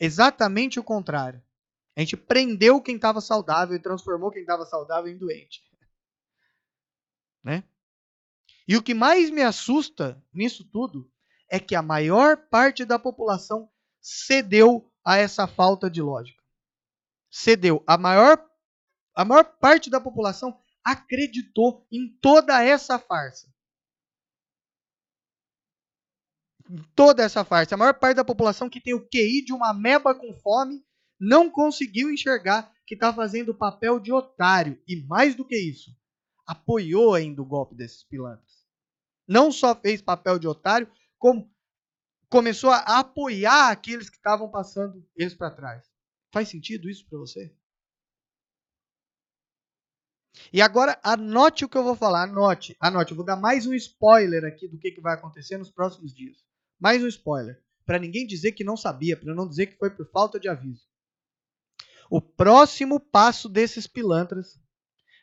Exatamente 0.00 0.80
o 0.80 0.84
contrário. 0.84 1.42
A 1.96 2.00
gente 2.00 2.16
prendeu 2.16 2.80
quem 2.82 2.96
estava 2.96 3.20
saudável 3.20 3.76
e 3.76 3.82
transformou 3.82 4.30
quem 4.30 4.42
estava 4.42 4.66
saudável 4.66 5.10
em 5.10 5.16
doente. 5.16 5.62
Né? 7.42 7.62
E 8.66 8.76
o 8.76 8.82
que 8.82 8.92
mais 8.92 9.30
me 9.30 9.42
assusta 9.42 10.22
nisso 10.32 10.64
tudo 10.64 11.10
é 11.48 11.60
que 11.60 11.74
a 11.74 11.82
maior 11.82 12.36
parte 12.36 12.84
da 12.84 12.98
população 12.98 13.70
cedeu 14.00 14.92
a 15.04 15.16
essa 15.16 15.46
falta 15.46 15.88
de 15.88 16.02
lógica. 16.02 16.42
Cedeu. 17.30 17.82
A 17.86 17.96
maior, 17.96 18.44
a 19.14 19.24
maior 19.24 19.44
parte 19.44 19.88
da 19.88 20.00
população 20.00 20.58
acreditou 20.84 21.86
em 21.90 22.08
toda 22.20 22.62
essa 22.62 22.98
farsa. 22.98 23.52
Toda 26.94 27.22
essa 27.22 27.44
farsa. 27.44 27.74
A 27.74 27.78
maior 27.78 27.94
parte 27.94 28.16
da 28.16 28.24
população 28.24 28.68
que 28.68 28.80
tem 28.80 28.94
o 28.94 29.06
QI 29.06 29.44
de 29.44 29.52
uma 29.52 29.72
meba 29.72 30.14
com 30.14 30.34
fome 30.34 30.84
não 31.18 31.50
conseguiu 31.50 32.10
enxergar 32.10 32.72
que 32.86 32.94
está 32.94 33.12
fazendo 33.12 33.50
o 33.50 33.54
papel 33.54 33.98
de 33.98 34.12
otário. 34.12 34.80
E 34.86 34.96
mais 35.06 35.34
do 35.34 35.44
que 35.44 35.56
isso, 35.56 35.90
apoiou 36.46 37.14
ainda 37.14 37.42
o 37.42 37.46
golpe 37.46 37.74
desses 37.74 38.04
pilantras. 38.04 38.64
Não 39.26 39.50
só 39.50 39.74
fez 39.74 40.00
papel 40.00 40.38
de 40.38 40.46
otário, 40.46 40.88
como 41.18 41.50
começou 42.28 42.70
a 42.70 43.00
apoiar 43.00 43.70
aqueles 43.70 44.08
que 44.08 44.16
estavam 44.16 44.50
passando 44.50 45.04
eles 45.16 45.34
para 45.34 45.50
trás. 45.50 45.84
Faz 46.32 46.48
sentido 46.48 46.88
isso 46.88 47.08
para 47.08 47.18
você? 47.18 47.52
E 50.52 50.60
agora 50.60 50.98
anote 51.02 51.64
o 51.64 51.68
que 51.68 51.76
eu 51.76 51.82
vou 51.82 51.96
falar, 51.96 52.24
anote, 52.24 52.76
anote. 52.78 53.12
Eu 53.12 53.16
vou 53.16 53.24
dar 53.24 53.36
mais 53.36 53.66
um 53.66 53.74
spoiler 53.74 54.44
aqui 54.44 54.68
do 54.68 54.78
que, 54.78 54.90
que 54.90 55.00
vai 55.00 55.14
acontecer 55.14 55.56
nos 55.56 55.70
próximos 55.70 56.14
dias. 56.14 56.45
Mais 56.78 57.02
um 57.02 57.08
spoiler, 57.08 57.62
para 57.84 57.98
ninguém 57.98 58.26
dizer 58.26 58.52
que 58.52 58.64
não 58.64 58.76
sabia, 58.76 59.16
para 59.16 59.34
não 59.34 59.48
dizer 59.48 59.66
que 59.66 59.78
foi 59.78 59.90
por 59.90 60.10
falta 60.10 60.38
de 60.38 60.48
aviso. 60.48 60.82
O 62.10 62.20
próximo 62.20 63.00
passo 63.00 63.48
desses 63.48 63.86
pilantras 63.86 64.58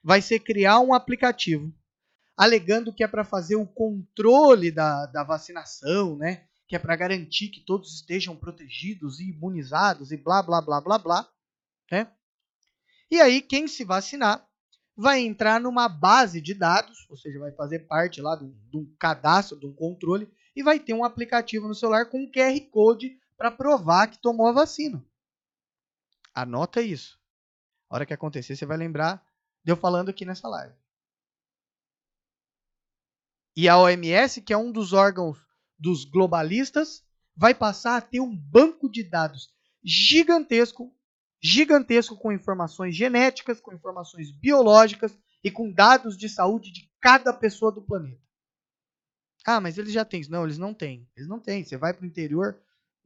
vai 0.03 0.21
ser 0.21 0.39
criar 0.39 0.79
um 0.79 0.93
aplicativo 0.93 1.73
alegando 2.35 2.93
que 2.93 3.03
é 3.03 3.07
para 3.07 3.23
fazer 3.23 3.55
o 3.55 3.67
controle 3.67 4.71
da, 4.71 5.05
da 5.05 5.23
vacinação, 5.23 6.17
né? 6.17 6.47
Que 6.67 6.75
é 6.75 6.79
para 6.79 6.95
garantir 6.95 7.49
que 7.49 7.63
todos 7.63 7.93
estejam 7.93 8.35
protegidos 8.35 9.19
e 9.19 9.29
imunizados 9.29 10.11
e 10.11 10.17
blá, 10.17 10.41
blá, 10.41 10.61
blá, 10.61 10.81
blá, 10.81 10.97
blá, 10.97 11.29
né? 11.91 12.11
E 13.09 13.21
aí, 13.21 13.41
quem 13.41 13.67
se 13.67 13.83
vacinar 13.83 14.45
vai 14.95 15.21
entrar 15.21 15.59
numa 15.59 15.87
base 15.87 16.41
de 16.41 16.53
dados, 16.53 17.05
ou 17.09 17.17
seja, 17.17 17.39
vai 17.39 17.51
fazer 17.51 17.79
parte 17.79 18.21
lá 18.21 18.35
de 18.35 18.77
um 18.77 18.95
cadastro, 18.97 19.59
de 19.59 19.67
um 19.67 19.73
controle, 19.73 20.27
e 20.55 20.63
vai 20.63 20.79
ter 20.79 20.93
um 20.93 21.03
aplicativo 21.03 21.67
no 21.67 21.75
celular 21.75 22.09
com 22.09 22.23
um 22.23 22.31
QR 22.31 22.59
Code 22.69 23.19
para 23.37 23.51
provar 23.51 24.07
que 24.07 24.21
tomou 24.21 24.47
a 24.47 24.51
vacina. 24.51 25.03
Anota 26.33 26.81
isso. 26.81 27.19
A 27.89 27.95
hora 27.95 28.05
que 28.05 28.13
acontecer, 28.13 28.55
você 28.55 28.65
vai 28.65 28.77
lembrar 28.77 29.23
de 29.63 29.71
eu 29.71 29.77
falando 29.77 30.09
aqui 30.09 30.25
nessa 30.25 30.47
live. 30.47 30.75
E 33.55 33.69
a 33.69 33.77
OMS, 33.77 34.41
que 34.41 34.51
é 34.51 34.57
um 34.57 34.71
dos 34.71 34.93
órgãos 34.93 35.37
dos 35.77 36.05
globalistas, 36.05 37.03
vai 37.35 37.53
passar 37.53 37.97
a 37.97 38.01
ter 38.01 38.19
um 38.19 38.35
banco 38.35 38.89
de 38.89 39.03
dados 39.03 39.53
gigantesco, 39.83 40.95
gigantesco 41.41 42.17
com 42.17 42.31
informações 42.31 42.95
genéticas, 42.95 43.59
com 43.59 43.73
informações 43.73 44.31
biológicas 44.31 45.15
e 45.43 45.51
com 45.51 45.71
dados 45.71 46.17
de 46.17 46.29
saúde 46.29 46.71
de 46.71 46.89
cada 46.99 47.33
pessoa 47.33 47.71
do 47.71 47.81
planeta. 47.81 48.21
Ah, 49.45 49.59
mas 49.59 49.77
eles 49.77 49.93
já 49.93 50.05
têm. 50.05 50.21
Não, 50.29 50.43
eles 50.43 50.57
não 50.57 50.73
têm. 50.73 51.07
Eles 51.15 51.27
não 51.27 51.39
têm. 51.39 51.63
Você 51.63 51.77
vai 51.77 51.93
para 51.93 52.03
o 52.03 52.07
interior 52.07 52.57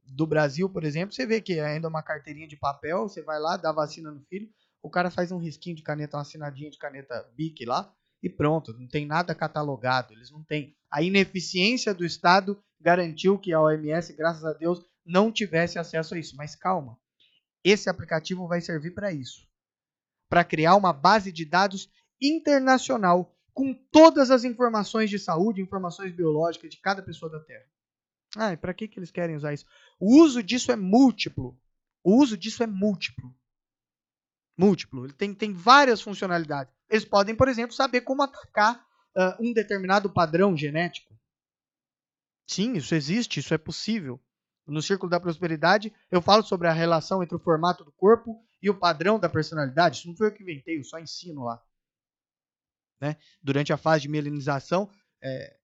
do 0.06 0.26
Brasil, 0.26 0.68
por 0.70 0.84
exemplo, 0.84 1.14
você 1.14 1.26
vê 1.26 1.40
que 1.40 1.54
é 1.54 1.66
ainda 1.66 1.88
uma 1.88 2.02
carteirinha 2.02 2.48
de 2.48 2.56
papel, 2.56 3.02
você 3.02 3.20
vai 3.20 3.38
lá, 3.38 3.58
dá 3.58 3.70
vacina 3.70 4.10
no 4.10 4.22
filho, 4.22 4.48
o 4.82 4.88
cara 4.88 5.10
faz 5.10 5.30
um 5.30 5.36
risquinho 5.36 5.76
de 5.76 5.82
caneta, 5.82 6.16
uma 6.16 6.22
assinadinha 6.22 6.70
de 6.70 6.78
caneta 6.78 7.28
Bic 7.36 7.66
lá, 7.66 7.92
e 8.22 8.30
pronto, 8.30 8.72
não 8.72 8.88
tem 8.88 9.04
nada 9.04 9.34
catalogado, 9.34 10.14
eles 10.14 10.30
não 10.30 10.42
têm. 10.42 10.74
A 10.90 11.02
ineficiência 11.02 11.92
do 11.92 12.06
Estado 12.06 12.58
garantiu 12.80 13.38
que 13.38 13.52
a 13.52 13.60
OMS, 13.60 14.14
graças 14.14 14.44
a 14.46 14.54
Deus, 14.54 14.82
não 15.04 15.30
tivesse 15.30 15.78
acesso 15.78 16.14
a 16.14 16.18
isso. 16.18 16.34
Mas 16.36 16.56
calma, 16.56 16.98
esse 17.62 17.90
aplicativo 17.90 18.48
vai 18.48 18.62
servir 18.62 18.92
para 18.92 19.12
isso 19.12 19.46
para 20.28 20.44
criar 20.44 20.76
uma 20.76 20.92
base 20.92 21.32
de 21.32 21.44
dados 21.44 21.90
internacional 22.20 23.34
com 23.58 23.74
todas 23.74 24.30
as 24.30 24.44
informações 24.44 25.10
de 25.10 25.18
saúde, 25.18 25.60
informações 25.60 26.14
biológicas 26.14 26.70
de 26.70 26.76
cada 26.76 27.02
pessoa 27.02 27.28
da 27.28 27.40
Terra. 27.40 27.66
Ah, 28.36 28.52
e 28.52 28.56
para 28.56 28.72
que, 28.72 28.86
que 28.86 29.00
eles 29.00 29.10
querem 29.10 29.34
usar 29.34 29.52
isso? 29.52 29.66
O 29.98 30.22
uso 30.22 30.44
disso 30.44 30.70
é 30.70 30.76
múltiplo. 30.76 31.60
O 32.04 32.22
uso 32.22 32.38
disso 32.38 32.62
é 32.62 32.68
múltiplo. 32.68 33.34
Múltiplo. 34.56 35.06
Ele 35.06 35.12
tem, 35.12 35.34
tem 35.34 35.52
várias 35.52 36.00
funcionalidades. 36.00 36.72
Eles 36.88 37.04
podem, 37.04 37.34
por 37.34 37.48
exemplo, 37.48 37.74
saber 37.74 38.02
como 38.02 38.22
atacar 38.22 38.76
uh, 39.16 39.44
um 39.44 39.52
determinado 39.52 40.08
padrão 40.08 40.56
genético. 40.56 41.12
Sim, 42.46 42.74
isso 42.74 42.94
existe, 42.94 43.40
isso 43.40 43.52
é 43.52 43.58
possível. 43.58 44.20
No 44.68 44.80
Círculo 44.80 45.10
da 45.10 45.18
Prosperidade, 45.18 45.92
eu 46.12 46.22
falo 46.22 46.44
sobre 46.44 46.68
a 46.68 46.72
relação 46.72 47.24
entre 47.24 47.34
o 47.34 47.40
formato 47.40 47.82
do 47.82 47.90
corpo 47.90 48.40
e 48.62 48.70
o 48.70 48.78
padrão 48.78 49.18
da 49.18 49.28
personalidade. 49.28 49.98
Isso 49.98 50.06
não 50.06 50.14
foi 50.14 50.28
eu 50.28 50.32
que 50.32 50.44
inventei, 50.44 50.78
eu 50.78 50.84
só 50.84 51.00
ensino 51.00 51.42
lá. 51.42 51.60
Né? 53.00 53.16
Durante 53.42 53.72
a 53.72 53.76
fase 53.76 54.02
de 54.02 54.08
mielinização, 54.08 54.90
é, 55.22 55.56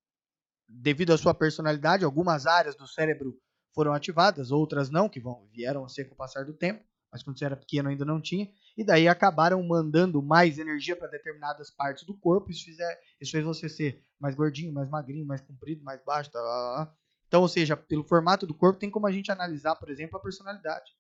devido 0.68 1.12
à 1.12 1.18
sua 1.18 1.34
personalidade, 1.34 2.04
algumas 2.04 2.46
áreas 2.46 2.74
do 2.74 2.86
cérebro 2.86 3.38
foram 3.74 3.92
ativadas, 3.92 4.50
outras 4.50 4.88
não, 4.88 5.08
que 5.08 5.20
vão, 5.20 5.48
vieram 5.52 5.84
a 5.84 5.88
ser 5.88 6.04
com 6.04 6.14
o 6.14 6.16
passar 6.16 6.44
do 6.44 6.54
tempo, 6.54 6.84
mas 7.10 7.22
quando 7.22 7.38
você 7.38 7.44
era 7.44 7.56
pequeno 7.56 7.88
ainda 7.88 8.04
não 8.04 8.20
tinha, 8.20 8.48
e 8.76 8.84
daí 8.84 9.06
acabaram 9.06 9.62
mandando 9.62 10.22
mais 10.22 10.58
energia 10.58 10.96
para 10.96 11.08
determinadas 11.08 11.70
partes 11.70 12.04
do 12.04 12.14
corpo, 12.14 12.50
isso, 12.50 12.64
fizer, 12.64 13.00
isso 13.20 13.32
fez 13.32 13.44
você 13.44 13.68
ser 13.68 14.04
mais 14.18 14.34
gordinho, 14.34 14.72
mais 14.72 14.88
magrinho, 14.88 15.26
mais 15.26 15.40
comprido, 15.40 15.84
mais 15.84 16.02
baixo, 16.04 16.30
tá, 16.30 16.40
tá, 16.40 16.86
tá. 16.86 16.94
Então, 17.26 17.42
ou 17.42 17.48
seja, 17.48 17.76
pelo 17.76 18.04
formato 18.04 18.46
do 18.46 18.54
corpo, 18.54 18.78
tem 18.78 18.90
como 18.90 19.06
a 19.06 19.12
gente 19.12 19.30
analisar, 19.30 19.74
por 19.74 19.90
exemplo, 19.90 20.16
a 20.16 20.22
personalidade. 20.22 20.92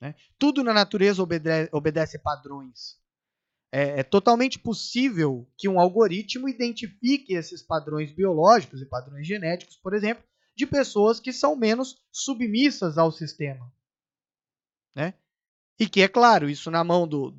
Né? 0.00 0.14
Tudo 0.38 0.62
na 0.62 0.72
natureza 0.74 1.22
obedece, 1.22 1.70
obedece 1.72 2.18
padrões. 2.18 2.99
É, 3.72 4.00
é, 4.00 4.02
totalmente 4.02 4.58
possível 4.58 5.48
que 5.56 5.68
um 5.68 5.78
algoritmo 5.78 6.48
identifique 6.48 7.34
esses 7.34 7.62
padrões 7.62 8.12
biológicos 8.12 8.82
e 8.82 8.86
padrões 8.86 9.26
genéticos, 9.26 9.76
por 9.76 9.94
exemplo, 9.94 10.24
de 10.56 10.66
pessoas 10.66 11.20
que 11.20 11.32
são 11.32 11.54
menos 11.54 12.02
submissas 12.10 12.98
ao 12.98 13.12
sistema. 13.12 13.72
Né? 14.94 15.14
E 15.78 15.88
que, 15.88 16.02
é 16.02 16.08
claro, 16.08 16.50
isso 16.50 16.70
na 16.70 16.82
mão 16.82 17.06
do, 17.06 17.32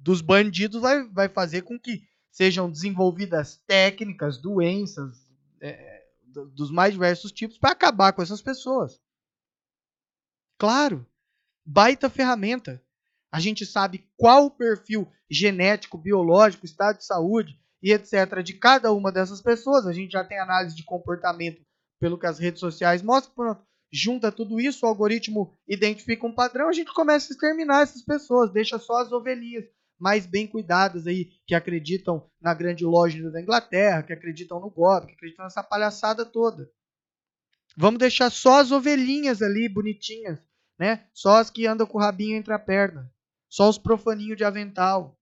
dos 0.00 0.22
bandidos 0.22 0.80
vai, 0.80 1.06
vai 1.08 1.28
fazer 1.28 1.62
com 1.62 1.78
que 1.78 2.02
sejam 2.30 2.70
desenvolvidas 2.70 3.56
técnicas, 3.66 4.38
doenças 4.38 5.26
é, 5.60 6.04
dos 6.54 6.70
mais 6.70 6.92
diversos 6.92 7.32
tipos 7.32 7.58
para 7.58 7.72
acabar 7.72 8.12
com 8.12 8.22
essas 8.22 8.42
pessoas. 8.42 9.00
Claro, 10.58 11.06
baita 11.64 12.08
ferramenta. 12.08 12.82
A 13.32 13.40
gente 13.40 13.66
sabe 13.66 14.08
qual 14.16 14.46
o 14.46 14.50
perfil 14.50 15.10
genético, 15.30 15.98
biológico, 15.98 16.64
estado 16.64 16.98
de 16.98 17.04
saúde 17.04 17.58
e 17.82 17.92
etc. 17.92 18.42
de 18.42 18.54
cada 18.54 18.92
uma 18.92 19.12
dessas 19.12 19.42
pessoas. 19.42 19.86
A 19.86 19.92
gente 19.92 20.12
já 20.12 20.24
tem 20.24 20.38
análise 20.38 20.74
de 20.74 20.84
comportamento 20.84 21.60
pelo 22.00 22.18
que 22.18 22.26
as 22.26 22.38
redes 22.38 22.60
sociais 22.60 23.02
mostram. 23.02 23.34
Pronto. 23.34 23.66
Junta 23.92 24.32
tudo 24.32 24.60
isso, 24.60 24.84
o 24.84 24.88
algoritmo 24.88 25.54
identifica 25.66 26.26
um 26.26 26.34
padrão, 26.34 26.68
a 26.68 26.72
gente 26.72 26.92
começa 26.92 27.32
a 27.32 27.34
exterminar 27.34 27.82
essas 27.82 28.02
pessoas, 28.02 28.52
deixa 28.52 28.78
só 28.78 29.00
as 29.00 29.12
ovelhinhas 29.12 29.64
mais 29.98 30.26
bem 30.26 30.46
cuidadas 30.46 31.06
aí, 31.06 31.30
que 31.46 31.54
acreditam 31.54 32.28
na 32.40 32.52
grande 32.52 32.84
loja 32.84 33.30
da 33.30 33.40
Inglaterra, 33.40 34.02
que 34.02 34.12
acreditam 34.12 34.60
no 34.60 34.70
golpe, 34.70 35.06
que 35.06 35.14
acreditam 35.14 35.44
nessa 35.44 35.62
palhaçada 35.62 36.24
toda. 36.24 36.70
Vamos 37.76 37.98
deixar 37.98 38.30
só 38.30 38.60
as 38.60 38.70
ovelhinhas 38.70 39.40
ali, 39.40 39.68
bonitinhas, 39.68 40.38
né? 40.78 41.06
Só 41.14 41.36
as 41.36 41.50
que 41.50 41.66
andam 41.66 41.86
com 41.86 41.98
o 41.98 42.00
rabinho 42.00 42.36
entre 42.36 42.52
a 42.52 42.58
perna. 42.58 43.10
Só 43.56 43.70
os 43.70 43.78
profaninhos 43.78 44.36
de 44.36 44.44
avental. 44.44 45.18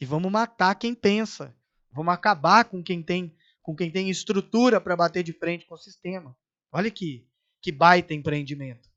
E 0.00 0.04
vamos 0.04 0.32
matar 0.32 0.74
quem 0.74 0.96
pensa. 0.96 1.56
Vamos 1.92 2.12
acabar 2.12 2.64
com 2.64 2.82
quem 2.82 3.04
tem, 3.04 3.32
com 3.62 3.76
quem 3.76 3.88
tem 3.88 4.10
estrutura 4.10 4.80
para 4.80 4.96
bater 4.96 5.22
de 5.22 5.32
frente 5.32 5.64
com 5.64 5.76
o 5.76 5.78
sistema. 5.78 6.36
Olha 6.72 6.90
que, 6.90 7.24
que 7.62 7.70
baita 7.70 8.14
empreendimento. 8.14 8.90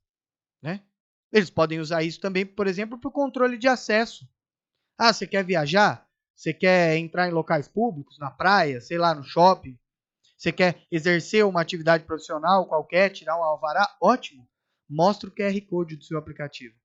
Né? 0.60 0.82
Eles 1.30 1.48
podem 1.48 1.78
usar 1.78 2.02
isso 2.02 2.20
também, 2.20 2.44
por 2.44 2.66
exemplo, 2.66 2.98
para 2.98 3.06
o 3.06 3.12
controle 3.12 3.56
de 3.56 3.68
acesso. 3.68 4.28
Ah, 4.98 5.12
você 5.12 5.24
quer 5.24 5.44
viajar? 5.44 6.04
Você 6.34 6.52
quer 6.52 6.96
entrar 6.96 7.28
em 7.28 7.32
locais 7.32 7.68
públicos, 7.68 8.18
na 8.18 8.32
praia, 8.32 8.80
sei 8.80 8.98
lá, 8.98 9.14
no 9.14 9.22
shopping? 9.22 9.78
Você 10.36 10.50
quer 10.50 10.84
exercer 10.90 11.46
uma 11.46 11.60
atividade 11.60 12.02
profissional 12.02 12.66
qualquer, 12.66 13.10
tirar 13.10 13.38
um 13.38 13.44
alvará? 13.44 13.96
Ótimo. 14.02 14.50
Mostra 14.90 15.28
o 15.28 15.32
QR 15.32 15.60
Code 15.68 15.94
do 15.94 16.02
seu 16.02 16.18
aplicativo. 16.18 16.81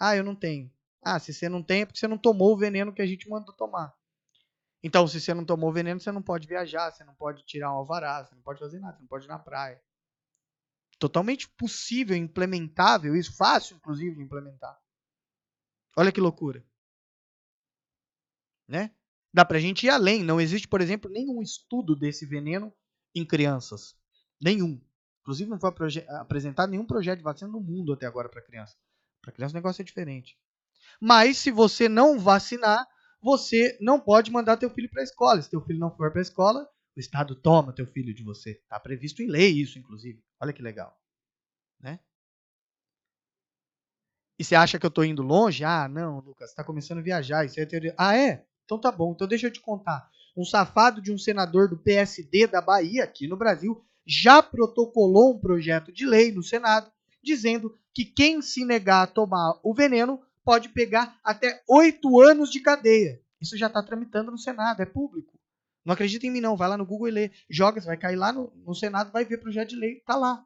Ah, 0.00 0.16
eu 0.16 0.24
não 0.24 0.34
tenho. 0.34 0.72
Ah, 1.02 1.18
se 1.18 1.32
você 1.32 1.48
não 1.48 1.62
tem 1.62 1.82
é 1.82 1.86
porque 1.86 1.98
você 1.98 2.08
não 2.08 2.16
tomou 2.16 2.54
o 2.54 2.56
veneno 2.56 2.92
que 2.92 3.02
a 3.02 3.06
gente 3.06 3.28
mandou 3.28 3.54
tomar. 3.54 3.94
Então, 4.82 5.06
se 5.06 5.20
você 5.20 5.34
não 5.34 5.44
tomou 5.44 5.68
o 5.68 5.72
veneno, 5.72 6.00
você 6.00 6.10
não 6.10 6.22
pode 6.22 6.48
viajar, 6.48 6.90
você 6.90 7.04
não 7.04 7.14
pode 7.14 7.44
tirar 7.44 7.70
um 7.70 7.76
alvará, 7.76 8.24
você 8.24 8.34
não 8.34 8.42
pode 8.42 8.58
fazer 8.58 8.80
nada, 8.80 8.96
você 8.96 9.02
não 9.02 9.08
pode 9.08 9.26
ir 9.26 9.28
na 9.28 9.38
praia. 9.38 9.80
Totalmente 10.98 11.48
possível, 11.50 12.16
implementável, 12.16 13.14
isso 13.14 13.36
fácil, 13.36 13.76
inclusive, 13.76 14.16
de 14.16 14.22
implementar. 14.22 14.78
Olha 15.96 16.12
que 16.12 16.20
loucura. 16.20 16.64
Né? 18.66 18.94
Dá 19.32 19.44
pra 19.44 19.58
gente 19.58 19.84
ir 19.84 19.90
além. 19.90 20.22
Não 20.24 20.40
existe, 20.40 20.66
por 20.66 20.80
exemplo, 20.80 21.10
nenhum 21.10 21.42
estudo 21.42 21.94
desse 21.94 22.24
veneno 22.24 22.72
em 23.14 23.24
crianças. 23.24 23.94
Nenhum. 24.40 24.80
Inclusive, 25.20 25.50
não 25.50 25.60
foi 25.60 25.70
apresentado 26.08 26.70
nenhum 26.70 26.86
projeto 26.86 27.18
de 27.18 27.24
vacina 27.24 27.50
no 27.50 27.60
mundo 27.60 27.92
até 27.92 28.06
agora 28.06 28.28
para 28.28 28.42
criança. 28.42 28.76
Para 29.22 29.32
criança 29.32 29.52
o 29.52 29.56
negócio 29.56 29.82
é 29.82 29.84
diferente. 29.84 30.36
Mas 31.00 31.38
se 31.38 31.50
você 31.50 31.88
não 31.88 32.18
vacinar, 32.18 32.86
você 33.22 33.76
não 33.80 34.00
pode 34.00 34.30
mandar 34.30 34.56
teu 34.56 34.70
filho 34.70 34.88
para 34.88 35.02
a 35.02 35.04
escola. 35.04 35.40
Se 35.42 35.50
teu 35.50 35.60
filho 35.60 35.78
não 35.78 35.94
for 35.94 36.10
para 36.10 36.20
a 36.20 36.22
escola, 36.22 36.68
o 36.96 37.00
Estado 37.00 37.34
toma 37.34 37.72
teu 37.72 37.86
filho 37.86 38.14
de 38.14 38.22
você. 38.22 38.52
Está 38.52 38.78
previsto 38.80 39.22
em 39.22 39.26
lei 39.26 39.50
isso, 39.50 39.78
inclusive. 39.78 40.22
Olha 40.40 40.52
que 40.52 40.62
legal. 40.62 40.98
Né? 41.78 42.00
E 44.38 44.44
você 44.44 44.54
acha 44.54 44.78
que 44.78 44.86
eu 44.86 44.88
estou 44.88 45.04
indo 45.04 45.22
longe? 45.22 45.64
Ah, 45.64 45.86
não, 45.86 46.20
Lucas, 46.20 46.50
está 46.50 46.64
começando 46.64 46.98
a 46.98 47.02
viajar. 47.02 47.44
Isso 47.44 47.60
é 47.60 47.66
teoria. 47.66 47.94
Ah, 47.98 48.16
é? 48.16 48.46
Então 48.64 48.80
tá 48.80 48.90
bom. 48.90 49.12
Então 49.12 49.28
deixa 49.28 49.46
eu 49.46 49.52
te 49.52 49.60
contar. 49.60 50.10
Um 50.36 50.44
safado 50.44 51.02
de 51.02 51.12
um 51.12 51.18
senador 51.18 51.68
do 51.68 51.76
PSD 51.76 52.46
da 52.46 52.62
Bahia, 52.62 53.04
aqui 53.04 53.26
no 53.26 53.36
Brasil, 53.36 53.84
já 54.06 54.42
protocolou 54.42 55.34
um 55.34 55.38
projeto 55.38 55.92
de 55.92 56.06
lei 56.06 56.32
no 56.32 56.42
Senado 56.42 56.90
dizendo 57.22 57.78
que 57.94 58.04
quem 58.04 58.40
se 58.40 58.64
negar 58.64 59.02
a 59.02 59.06
tomar 59.06 59.58
o 59.62 59.74
veneno 59.74 60.20
pode 60.44 60.68
pegar 60.70 61.18
até 61.22 61.62
oito 61.68 62.20
anos 62.20 62.50
de 62.50 62.60
cadeia. 62.60 63.20
Isso 63.40 63.56
já 63.56 63.66
está 63.66 63.82
tramitando 63.82 64.30
no 64.30 64.38
Senado, 64.38 64.80
é 64.80 64.86
público. 64.86 65.38
Não 65.84 65.94
acredita 65.94 66.26
em 66.26 66.30
mim, 66.30 66.40
não. 66.40 66.56
Vai 66.56 66.68
lá 66.68 66.76
no 66.76 66.84
Google 66.86 67.08
e 67.08 67.10
lê. 67.10 67.30
Joga, 67.48 67.80
você 67.80 67.86
vai 67.86 67.96
cair 67.96 68.16
lá 68.16 68.32
no, 68.32 68.52
no 68.64 68.74
Senado, 68.74 69.10
vai 69.10 69.24
ver 69.24 69.38
projeto 69.38 69.70
de 69.70 69.76
lei. 69.76 70.00
Tá 70.00 70.14
lá. 70.14 70.44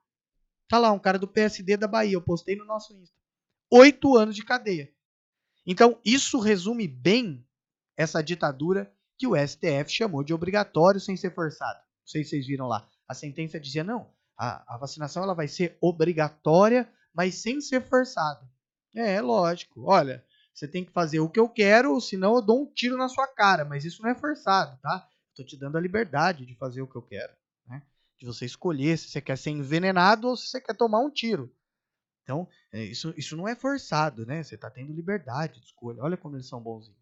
Tá 0.69 0.79
lá, 0.79 0.93
um 0.93 0.99
cara 0.99 1.19
do 1.19 1.29
PSD 1.29 1.77
da 1.77 1.89
Bahia. 1.89 2.15
Eu 2.15 2.23
postei 2.23 2.57
no 2.57 2.65
nosso 2.65 2.95
Insta. 2.95 3.15
Oito 3.71 4.17
anos 4.17 4.37
de 4.37 4.45
cadeia. 4.45 4.93
Então, 5.67 5.99
isso 6.05 6.39
resume 6.39 6.87
bem 6.87 7.47
essa 7.97 8.23
ditadura 8.23 8.93
que 9.19 9.27
o 9.27 9.35
STF 9.37 9.89
chamou 9.89 10.23
de 10.23 10.35
obrigatório 10.35 11.01
sem 11.01 11.17
ser 11.17 11.35
forçado. 11.35 11.79
Não 11.79 12.07
sei 12.07 12.23
se 12.23 12.31
vocês 12.31 12.47
viram 12.47 12.67
lá. 12.67 12.89
A 13.09 13.15
sentença 13.15 13.59
dizia, 13.59 13.85
não, 13.85 14.11
a, 14.37 14.75
a 14.75 14.79
vacinação 14.79 15.23
ela 15.23 15.35
vai 15.35 15.49
ser 15.49 15.77
obrigatória, 15.81 16.91
mas 17.15 17.37
sem 17.37 17.61
ser 17.61 17.83
forçado. 17.83 18.47
É, 18.95 19.21
lógico. 19.21 19.85
Olha, 19.85 20.25
você 20.53 20.69
tem 20.69 20.85
que 20.85 20.93
fazer 20.93 21.21
o 21.21 21.29
que 21.29 21.41
eu 21.41 21.49
quero, 21.49 22.01
senão 22.01 22.37
eu 22.37 22.43
dou 22.43 22.63
um 22.63 22.67
tiro 22.67 22.97
na 22.97 23.09
sua 23.09 23.27
cara. 23.27 23.65
Mas 23.65 23.85
isso 23.85 24.03
não 24.03 24.11
é 24.11 24.15
forçado, 24.15 24.79
tá? 24.81 25.09
Estou 25.31 25.45
te 25.45 25.57
dando 25.57 25.77
a 25.77 25.81
liberdade 25.81 26.47
de 26.47 26.55
fazer 26.55 26.83
o 26.83 26.87
que 26.87 26.97
eu 26.97 27.03
quero. 27.03 27.33
Né? 27.67 27.83
De 28.19 28.27
você 28.27 28.45
escolher 28.45 28.97
se 28.99 29.09
você 29.09 29.21
quer 29.21 29.37
ser 29.37 29.51
envenenado 29.51 30.29
ou 30.29 30.37
se 30.37 30.49
você 30.49 30.61
quer 30.61 30.75
tomar 30.75 31.01
um 31.01 31.11
tiro. 31.11 31.53
Então, 32.23 32.49
é, 32.73 32.83
isso, 32.83 33.13
isso 33.17 33.37
não 33.37 33.47
é 33.47 33.55
forçado, 33.55 34.25
né? 34.25 34.43
Você 34.43 34.55
está 34.55 34.71
tendo 34.71 34.93
liberdade 34.93 35.61
de 35.61 35.67
escolha. 35.67 36.03
Olha 36.03 36.17
como 36.17 36.37
eles 36.37 36.49
são 36.49 36.61
bonzinhos. 36.61 36.99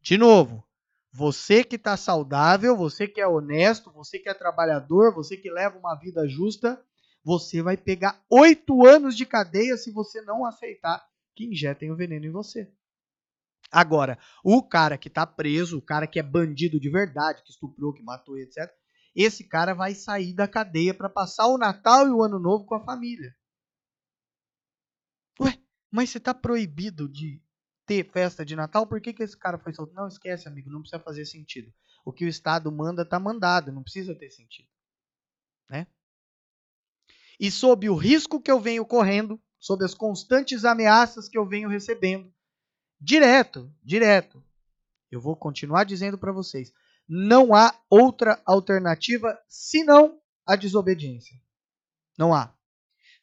De 0.00 0.16
novo, 0.18 0.62
você 1.10 1.64
que 1.64 1.76
está 1.76 1.96
saudável, 1.96 2.76
você 2.76 3.08
que 3.08 3.20
é 3.20 3.26
honesto, 3.26 3.90
você 3.90 4.18
que 4.18 4.28
é 4.28 4.34
trabalhador, 4.34 5.14
você 5.14 5.36
que 5.36 5.50
leva 5.50 5.78
uma 5.78 5.94
vida 5.94 6.28
justa, 6.28 6.84
você 7.24 7.62
vai 7.62 7.76
pegar 7.76 8.22
oito 8.28 8.86
anos 8.86 9.16
de 9.16 9.24
cadeia 9.24 9.76
se 9.76 9.90
você 9.90 10.20
não 10.20 10.44
aceitar 10.44 11.04
que 11.34 11.46
injetem 11.46 11.90
o 11.90 11.96
veneno 11.96 12.26
em 12.26 12.30
você. 12.30 12.70
Agora, 13.72 14.18
o 14.44 14.62
cara 14.62 14.98
que 14.98 15.08
está 15.08 15.26
preso, 15.26 15.78
o 15.78 15.82
cara 15.82 16.06
que 16.06 16.18
é 16.20 16.22
bandido 16.22 16.78
de 16.78 16.90
verdade, 16.90 17.42
que 17.42 17.50
estuprou, 17.50 17.92
que 17.92 18.02
matou, 18.02 18.38
etc., 18.38 18.70
esse 19.16 19.44
cara 19.44 19.74
vai 19.74 19.94
sair 19.94 20.34
da 20.34 20.46
cadeia 20.46 20.92
para 20.92 21.08
passar 21.08 21.46
o 21.46 21.58
Natal 21.58 22.06
e 22.06 22.10
o 22.10 22.22
Ano 22.22 22.38
Novo 22.38 22.66
com 22.66 22.74
a 22.74 22.84
família. 22.84 23.34
Ué, 25.40 25.58
mas 25.90 26.10
você 26.10 26.18
está 26.18 26.34
proibido 26.34 27.08
de 27.08 27.40
ter 27.86 28.04
festa 28.10 28.44
de 28.44 28.56
Natal, 28.56 28.86
por 28.86 29.00
que, 29.00 29.12
que 29.12 29.22
esse 29.22 29.36
cara 29.36 29.58
foi 29.58 29.72
solto? 29.72 29.94
Não, 29.94 30.08
esquece, 30.08 30.48
amigo, 30.48 30.70
não 30.70 30.80
precisa 30.80 31.02
fazer 31.02 31.24
sentido. 31.24 31.72
O 32.04 32.12
que 32.12 32.24
o 32.24 32.28
Estado 32.28 32.70
manda 32.70 33.04
tá 33.04 33.18
mandado, 33.18 33.72
não 33.72 33.82
precisa 33.82 34.14
ter 34.14 34.30
sentido. 34.30 34.68
Né? 35.70 35.86
E 37.38 37.50
sob 37.50 37.88
o 37.88 37.96
risco 37.96 38.40
que 38.40 38.50
eu 38.50 38.60
venho 38.60 38.84
correndo, 38.84 39.40
sob 39.58 39.84
as 39.84 39.94
constantes 39.94 40.64
ameaças 40.64 41.28
que 41.28 41.38
eu 41.38 41.46
venho 41.46 41.68
recebendo, 41.68 42.32
direto, 43.00 43.72
direto, 43.82 44.42
eu 45.10 45.20
vou 45.20 45.36
continuar 45.36 45.84
dizendo 45.84 46.18
para 46.18 46.32
vocês, 46.32 46.72
não 47.08 47.54
há 47.54 47.74
outra 47.90 48.40
alternativa 48.44 49.38
senão 49.48 50.20
a 50.46 50.56
desobediência. 50.56 51.36
Não 52.18 52.34
há. 52.34 52.54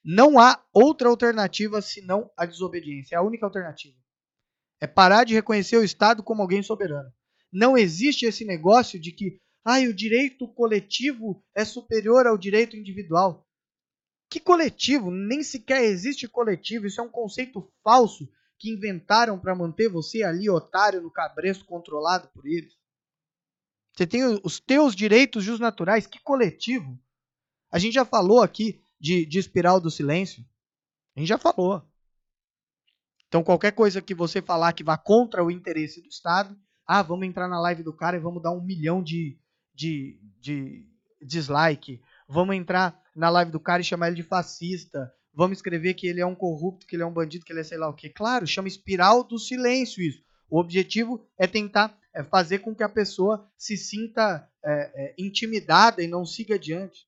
Não 0.03 0.39
há 0.39 0.63
outra 0.73 1.09
alternativa 1.09 1.81
senão 1.81 2.29
a 2.35 2.45
desobediência. 2.45 3.15
É 3.15 3.17
a 3.17 3.21
única 3.21 3.45
alternativa. 3.45 3.97
É 4.79 4.87
parar 4.87 5.23
de 5.23 5.33
reconhecer 5.33 5.77
o 5.77 5.83
Estado 5.83 6.23
como 6.23 6.41
alguém 6.41 6.63
soberano. 6.63 7.11
Não 7.51 7.77
existe 7.77 8.25
esse 8.25 8.45
negócio 8.45 8.99
de 8.99 9.11
que 9.11 9.39
ah, 9.63 9.79
o 9.79 9.93
direito 9.93 10.47
coletivo 10.47 11.43
é 11.55 11.63
superior 11.63 12.25
ao 12.25 12.37
direito 12.37 12.75
individual. 12.75 13.47
Que 14.31 14.39
coletivo? 14.39 15.11
Nem 15.11 15.43
sequer 15.43 15.83
existe 15.83 16.25
coletivo. 16.25 16.87
Isso 16.87 17.01
é 17.01 17.03
um 17.03 17.09
conceito 17.09 17.69
falso 17.83 18.31
que 18.57 18.71
inventaram 18.71 19.37
para 19.37 19.53
manter 19.53 19.89
você 19.89 20.23
ali, 20.23 20.49
otário, 20.49 21.01
no 21.01 21.11
cabresto 21.11 21.65
controlado 21.65 22.29
por 22.29 22.45
eles. 22.47 22.73
Você 23.93 24.07
tem 24.07 24.23
os 24.41 24.57
teus 24.57 24.95
direitos 24.95 25.45
naturais. 25.59 26.07
Que 26.07 26.17
coletivo? 26.21 26.97
A 27.69 27.77
gente 27.77 27.95
já 27.95 28.05
falou 28.05 28.41
aqui 28.41 28.81
de, 28.97 29.25
de 29.25 29.37
espiral 29.37 29.81
do 29.81 29.91
silêncio. 29.91 30.45
A 31.13 31.19
gente 31.19 31.27
já 31.27 31.37
falou. 31.37 31.85
Então, 33.27 33.43
qualquer 33.43 33.73
coisa 33.73 34.01
que 34.01 34.15
você 34.15 34.41
falar 34.41 34.71
que 34.71 34.83
vá 34.83 34.97
contra 34.97 35.43
o 35.43 35.51
interesse 35.51 36.01
do 36.01 36.07
Estado, 36.07 36.57
ah, 36.87 37.01
vamos 37.01 37.27
entrar 37.27 37.49
na 37.49 37.59
live 37.59 37.83
do 37.83 37.91
cara 37.91 38.15
e 38.15 38.21
vamos 38.21 38.41
dar 38.41 38.51
um 38.51 38.63
milhão 38.63 39.03
de, 39.03 39.37
de, 39.73 40.17
de 40.39 40.87
dislike. 41.21 42.01
Vamos 42.29 42.55
entrar 42.55 42.97
na 43.15 43.29
live 43.29 43.51
do 43.51 43.59
cara 43.59 43.81
e 43.81 43.85
chamar 43.85 44.07
ele 44.07 44.15
de 44.15 44.23
fascista. 44.23 45.11
Vamos 45.33 45.57
escrever 45.57 45.93
que 45.93 46.07
ele 46.07 46.19
é 46.19 46.25
um 46.25 46.35
corrupto, 46.35 46.85
que 46.85 46.95
ele 46.95 47.03
é 47.03 47.05
um 47.05 47.13
bandido, 47.13 47.45
que 47.45 47.53
ele 47.53 47.61
é 47.61 47.63
sei 47.63 47.77
lá 47.77 47.89
o 47.89 47.93
quê. 47.93 48.09
Claro, 48.09 48.45
chama 48.45 48.67
espiral 48.67 49.23
do 49.23 49.39
silêncio 49.39 50.03
isso. 50.03 50.21
O 50.49 50.59
objetivo 50.59 51.25
é 51.37 51.47
tentar 51.47 51.97
é, 52.13 52.23
fazer 52.23 52.59
com 52.59 52.75
que 52.75 52.83
a 52.83 52.89
pessoa 52.89 53.49
se 53.57 53.77
sinta 53.77 54.47
é, 54.63 54.71
é, 54.93 55.15
intimidada 55.17 56.03
e 56.03 56.07
não 56.07 56.25
siga 56.25 56.55
adiante. 56.55 57.07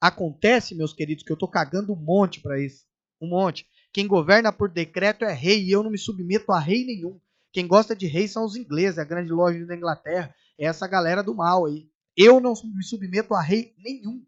Acontece, 0.00 0.74
meus 0.74 0.92
queridos, 0.92 1.24
que 1.24 1.30
eu 1.30 1.34
estou 1.34 1.48
cagando 1.48 1.92
um 1.92 1.96
monte 1.96 2.40
para 2.40 2.60
isso. 2.60 2.84
Um 3.20 3.28
monte. 3.28 3.66
Quem 3.92 4.06
governa 4.06 4.52
por 4.52 4.68
decreto 4.68 5.24
é 5.24 5.32
rei 5.32 5.64
e 5.64 5.70
eu 5.70 5.82
não 5.82 5.90
me 5.90 5.98
submeto 5.98 6.52
a 6.52 6.60
rei 6.60 6.84
nenhum. 6.84 7.18
Quem 7.52 7.66
gosta 7.66 7.96
de 7.96 8.06
rei 8.06 8.28
são 8.28 8.44
os 8.44 8.56
ingleses, 8.56 8.98
a 8.98 9.04
grande 9.04 9.32
loja 9.32 9.64
da 9.64 9.74
Inglaterra. 9.74 10.34
É 10.58 10.66
essa 10.66 10.86
galera 10.86 11.22
do 11.22 11.34
mal 11.34 11.64
aí. 11.66 11.88
Eu 12.16 12.40
não 12.40 12.52
me 12.64 12.84
submeto 12.84 13.34
a 13.34 13.40
rei 13.40 13.74
nenhum. 13.78 14.22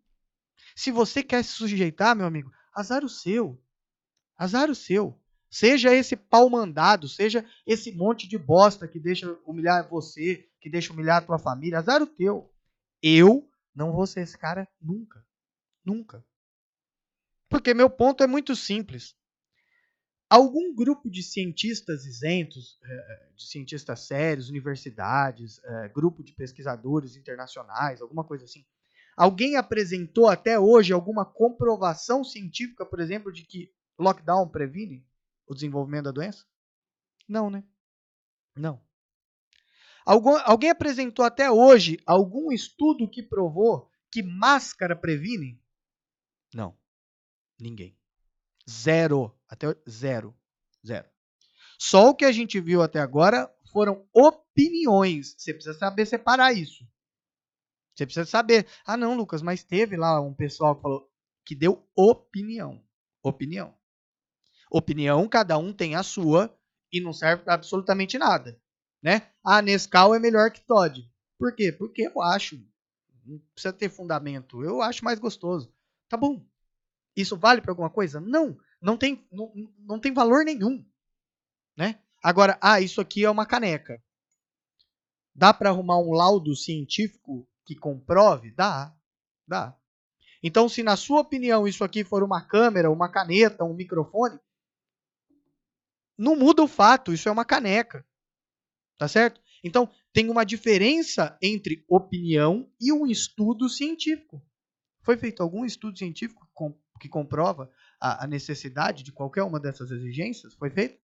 Se 0.79 0.93
você 0.93 1.25
quer 1.25 1.43
se 1.43 1.55
sujeitar, 1.55 2.14
meu 2.14 2.25
amigo, 2.25 2.53
azar 2.73 3.05
o 3.05 3.09
seu. 3.09 3.61
Azar 4.37 4.71
o 4.71 4.77
seu. 4.77 5.21
Seja 5.51 5.93
esse 5.93 6.14
pau 6.14 6.49
mandado, 6.49 7.09
seja 7.09 7.45
esse 7.67 7.91
monte 7.91 8.29
de 8.29 8.38
bosta 8.38 8.87
que 8.87 9.01
deixa 9.01 9.37
humilhar 9.45 9.88
você, 9.88 10.49
que 10.61 10.71
deixa 10.71 10.93
humilhar 10.93 11.17
a 11.17 11.27
tua 11.27 11.37
família, 11.37 11.81
azar 11.81 12.01
o 12.01 12.07
teu. 12.07 12.49
Eu 13.03 13.51
não 13.75 13.91
vou 13.91 14.07
ser 14.07 14.21
esse 14.21 14.38
cara 14.38 14.69
nunca. 14.81 15.27
Nunca. 15.85 16.25
Porque 17.49 17.75
meu 17.75 17.91
ponto 17.91 18.23
é 18.23 18.29
muito 18.29 18.55
simples 18.55 19.17
algum 20.31 20.73
grupo 20.77 21.11
de 21.11 21.25
cientistas 21.25 22.05
isentos, 22.05 22.79
é, 22.85 22.95
é, 22.95 23.33
de 23.35 23.49
cientistas 23.49 24.07
sérios, 24.07 24.49
universidades, 24.49 25.61
é, 25.64 25.88
grupo 25.88 26.23
de 26.23 26.35
pesquisadores 26.35 27.17
internacionais, 27.17 28.01
alguma 28.01 28.23
coisa 28.23 28.45
assim, 28.45 28.64
alguém 29.19 29.57
apresentou 29.57 30.29
até 30.29 30.59
hoje 30.59 30.93
alguma 30.93 31.25
comprovação 31.25 32.23
científica, 32.23 32.87
por 32.87 33.01
exemplo, 33.01 33.33
de 33.33 33.45
que 33.45 33.73
lockdown 33.99 34.49
previne 34.49 35.05
o 35.45 35.55
desenvolvimento 35.55 36.05
da 36.05 36.13
doença? 36.13 36.47
Não, 37.29 37.51
né? 37.51 37.65
Não. 38.55 38.81
Algum, 40.07 40.37
alguém 40.45 40.71
apresentou 40.71 41.25
até 41.25 41.51
hoje 41.51 41.99
algum 42.07 42.53
estudo 42.53 43.11
que 43.11 43.23
provou 43.23 43.91
que 44.11 44.23
máscara 44.23 44.95
previne? 44.95 45.61
Não. 46.55 46.79
Ninguém. 47.61 47.99
Zero. 48.71 49.37
Até 49.49 49.67
zero. 49.89 50.35
Zero. 50.87 51.09
Só 51.77 52.11
o 52.11 52.15
que 52.15 52.25
a 52.25 52.33
gente 52.33 52.61
viu 52.61 52.83
até 52.83 53.01
agora 53.01 53.53
foram 53.73 54.07
opiniões. 54.13 55.35
Você 55.37 55.53
precisa 55.53 55.77
saber 55.77 56.07
separar 56.07 56.53
isso. 56.53 56.87
Você 57.99 58.07
precisa 58.07 58.27
saber. 58.27 58.65
Ah, 58.87 58.97
não, 58.97 59.17
Lucas, 59.17 59.43
mas 59.43 59.65
teve 59.65 59.97
lá 59.97 60.21
um 60.21 60.33
pessoal 60.33 60.77
que 60.77 60.83
falou 60.83 61.11
que 61.45 61.57
deu 61.57 61.85
opinião. 61.97 62.81
Opinião. 63.25 63.75
Opinião, 64.71 65.29
cada 65.29 65.59
um 65.59 65.73
tem 65.73 65.97
a 65.97 66.05
sua 66.05 66.57
e 66.93 67.01
não 67.01 67.13
serve 67.13 67.43
para 67.43 67.55
absolutamente 67.55 68.17
nada. 68.17 68.57
Né? 69.03 69.29
Ah, 69.43 69.61
Nescau 69.61 70.15
é 70.15 70.21
melhor 70.21 70.53
que 70.53 70.65
Todd. 70.65 71.11
Por 71.37 71.53
quê? 71.53 71.73
Porque 71.73 72.03
eu 72.03 72.23
acho. 72.23 72.65
Não 73.25 73.41
precisa 73.53 73.73
ter 73.73 73.89
fundamento. 73.89 74.63
Eu 74.63 74.81
acho 74.81 75.05
mais 75.05 75.19
gostoso. 75.19 75.75
Tá 76.09 76.17
bom. 76.17 76.47
Isso 77.17 77.37
vale 77.37 77.61
para 77.61 77.73
alguma 77.73 77.91
coisa? 77.91 78.21
Não, 78.21 78.57
não 78.81 78.97
tem, 78.97 79.27
não, 79.33 79.53
não 79.81 79.99
tem 79.99 80.13
valor 80.13 80.45
nenhum, 80.45 80.87
né? 81.77 81.99
Agora, 82.23 82.57
ah, 82.61 82.81
isso 82.81 83.01
aqui 83.01 83.25
é 83.25 83.31
uma 83.31 83.45
caneca. 83.45 84.01
Dá 85.35 85.53
para 85.53 85.71
arrumar 85.71 85.99
um 85.99 86.13
laudo 86.13 86.55
científico 86.55 87.49
que 87.69 87.77
comprove? 87.77 88.51
Dá, 88.51 88.97
dá. 89.47 89.77
Então, 90.43 90.71
se 90.71 90.83
na 90.83 90.97
sua 90.97 91.21
opinião 91.21 91.69
isso 91.69 91.85
aqui 91.85 92.03
for 92.03 92.23
uma 92.23 92.41
câmera, 92.41 92.91
uma 92.91 93.11
caneta, 93.11 93.63
um 93.63 93.75
microfone, 93.75 94.41
não 96.17 96.35
muda 96.35 96.63
o 96.63 96.69
fato, 96.69 97.13
isso 97.13 97.29
é 97.29 97.33
uma 97.33 97.45
caneca. 97.45 98.07
Tá 98.97 99.07
certo? 99.07 99.39
Então, 99.63 99.91
tem 100.15 100.31
uma 100.31 100.45
diferença 100.45 101.37
entre 101.43 101.85
opinião 101.87 102.73
e 102.81 102.91
um 102.91 103.07
estudo 103.07 103.69
científico. 103.69 104.43
Foi 105.03 105.19
feito 105.19 105.43
algum 105.43 105.63
estudo 105.63 105.99
científico 105.99 106.49
que 106.99 107.09
comprova 107.09 107.71
a, 108.01 108.27
necessidade 108.27 109.03
de 109.03 109.13
qualquer 109.13 109.43
uma 109.43 109.61
dessas 109.61 109.91
exigências? 109.91 110.55
Foi 110.55 110.71
feito? 110.71 110.99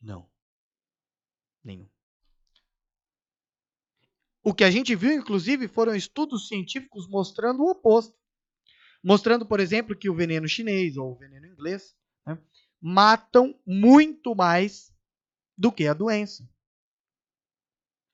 Não. 0.00 0.28
Nenhum. 1.64 1.88
O 4.42 4.54
que 4.54 4.64
a 4.64 4.70
gente 4.70 4.94
viu, 4.94 5.12
inclusive, 5.12 5.68
foram 5.68 5.94
estudos 5.94 6.48
científicos 6.48 7.06
mostrando 7.08 7.62
o 7.62 7.70
oposto. 7.70 8.18
Mostrando, 9.02 9.46
por 9.46 9.60
exemplo, 9.60 9.96
que 9.96 10.08
o 10.08 10.14
veneno 10.14 10.48
chinês 10.48 10.96
ou 10.96 11.12
o 11.12 11.18
veneno 11.18 11.46
inglês 11.46 11.94
né, 12.26 12.38
matam 12.80 13.58
muito 13.66 14.34
mais 14.34 14.92
do 15.56 15.70
que 15.70 15.86
a 15.86 15.94
doença. 15.94 16.48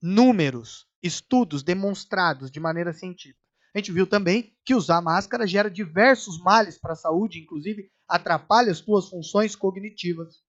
Números, 0.00 0.88
estudos 1.02 1.62
demonstrados 1.62 2.50
de 2.50 2.60
maneira 2.60 2.92
científica. 2.92 3.40
A 3.74 3.78
gente 3.78 3.92
viu 3.92 4.06
também 4.06 4.56
que 4.64 4.74
usar 4.74 5.00
máscara 5.00 5.46
gera 5.46 5.70
diversos 5.70 6.40
males 6.40 6.78
para 6.78 6.92
a 6.94 6.96
saúde, 6.96 7.40
inclusive 7.40 7.90
atrapalha 8.08 8.72
as 8.72 8.80
tuas 8.80 9.08
funções 9.08 9.54
cognitivas. 9.54 10.42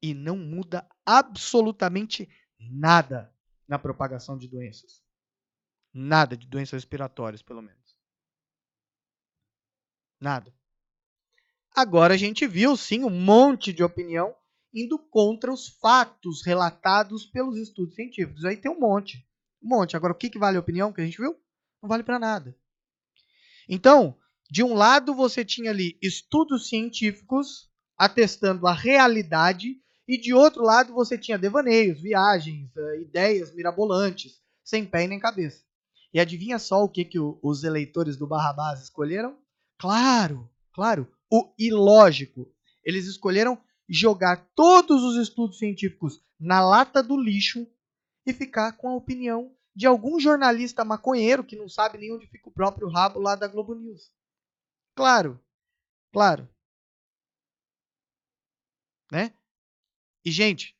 E 0.00 0.14
não 0.14 0.36
muda 0.36 0.88
absolutamente 1.06 2.28
nada 2.58 3.32
na 3.68 3.78
propagação 3.78 4.36
de 4.36 4.48
doenças. 4.48 5.02
Nada 5.92 6.36
de 6.36 6.46
doenças 6.46 6.72
respiratórias, 6.72 7.42
pelo 7.42 7.62
menos. 7.62 7.96
Nada. 10.20 10.52
Agora 11.74 12.14
a 12.14 12.16
gente 12.16 12.46
viu, 12.46 12.76
sim, 12.76 13.02
um 13.04 13.10
monte 13.10 13.72
de 13.72 13.82
opinião 13.82 14.34
indo 14.74 14.98
contra 14.98 15.52
os 15.52 15.68
fatos 15.68 16.44
relatados 16.44 17.26
pelos 17.26 17.56
estudos 17.56 17.94
científicos. 17.94 18.44
Aí 18.44 18.56
tem 18.56 18.70
um 18.70 18.78
monte. 18.78 19.26
Um 19.62 19.68
monte. 19.68 19.96
Agora, 19.96 20.12
o 20.12 20.16
que, 20.16 20.30
que 20.30 20.38
vale 20.38 20.56
a 20.56 20.60
opinião 20.60 20.92
que 20.92 21.00
a 21.00 21.04
gente 21.04 21.18
viu? 21.18 21.36
Não 21.82 21.88
vale 21.88 22.02
para 22.02 22.18
nada. 22.18 22.56
Então, 23.68 24.16
de 24.50 24.62
um 24.62 24.74
lado, 24.74 25.14
você 25.14 25.44
tinha 25.44 25.70
ali 25.70 25.98
estudos 26.02 26.68
científicos 26.68 27.70
atestando 27.96 28.66
a 28.66 28.72
realidade, 28.72 29.76
e 30.08 30.18
de 30.18 30.34
outro 30.34 30.62
lado, 30.62 30.92
você 30.92 31.16
tinha 31.16 31.38
devaneios, 31.38 32.00
viagens, 32.00 32.76
eh, 32.76 33.00
ideias 33.02 33.54
mirabolantes, 33.54 34.40
sem 34.64 34.84
pé 34.84 35.06
nem 35.06 35.20
cabeça. 35.20 35.62
E 36.12 36.18
adivinha 36.18 36.58
só 36.58 36.82
o 36.82 36.88
que, 36.88 37.04
que 37.04 37.18
os 37.18 37.64
eleitores 37.64 38.16
do 38.16 38.26
Barrabás 38.26 38.82
escolheram? 38.82 39.38
Claro, 39.78 40.50
claro, 40.74 41.08
o 41.32 41.50
ilógico. 41.58 42.54
Eles 42.84 43.06
escolheram 43.06 43.58
jogar 43.88 44.50
todos 44.54 45.02
os 45.02 45.16
estudos 45.16 45.56
científicos 45.56 46.22
na 46.38 46.60
lata 46.60 47.02
do 47.02 47.18
lixo 47.18 47.66
e 48.26 48.34
ficar 48.34 48.76
com 48.76 48.90
a 48.90 48.94
opinião 48.94 49.56
de 49.74 49.86
algum 49.86 50.20
jornalista 50.20 50.84
maconheiro 50.84 51.42
que 51.42 51.56
não 51.56 51.70
sabe 51.70 51.96
nem 51.96 52.12
onde 52.12 52.26
fica 52.26 52.50
o 52.50 52.52
próprio 52.52 52.86
rabo 52.90 53.18
lá 53.18 53.34
da 53.34 53.48
Globo 53.48 53.74
News. 53.74 54.12
Claro, 54.94 55.42
claro. 56.12 56.46
Né? 59.10 59.32
E, 60.22 60.30
gente, 60.30 60.76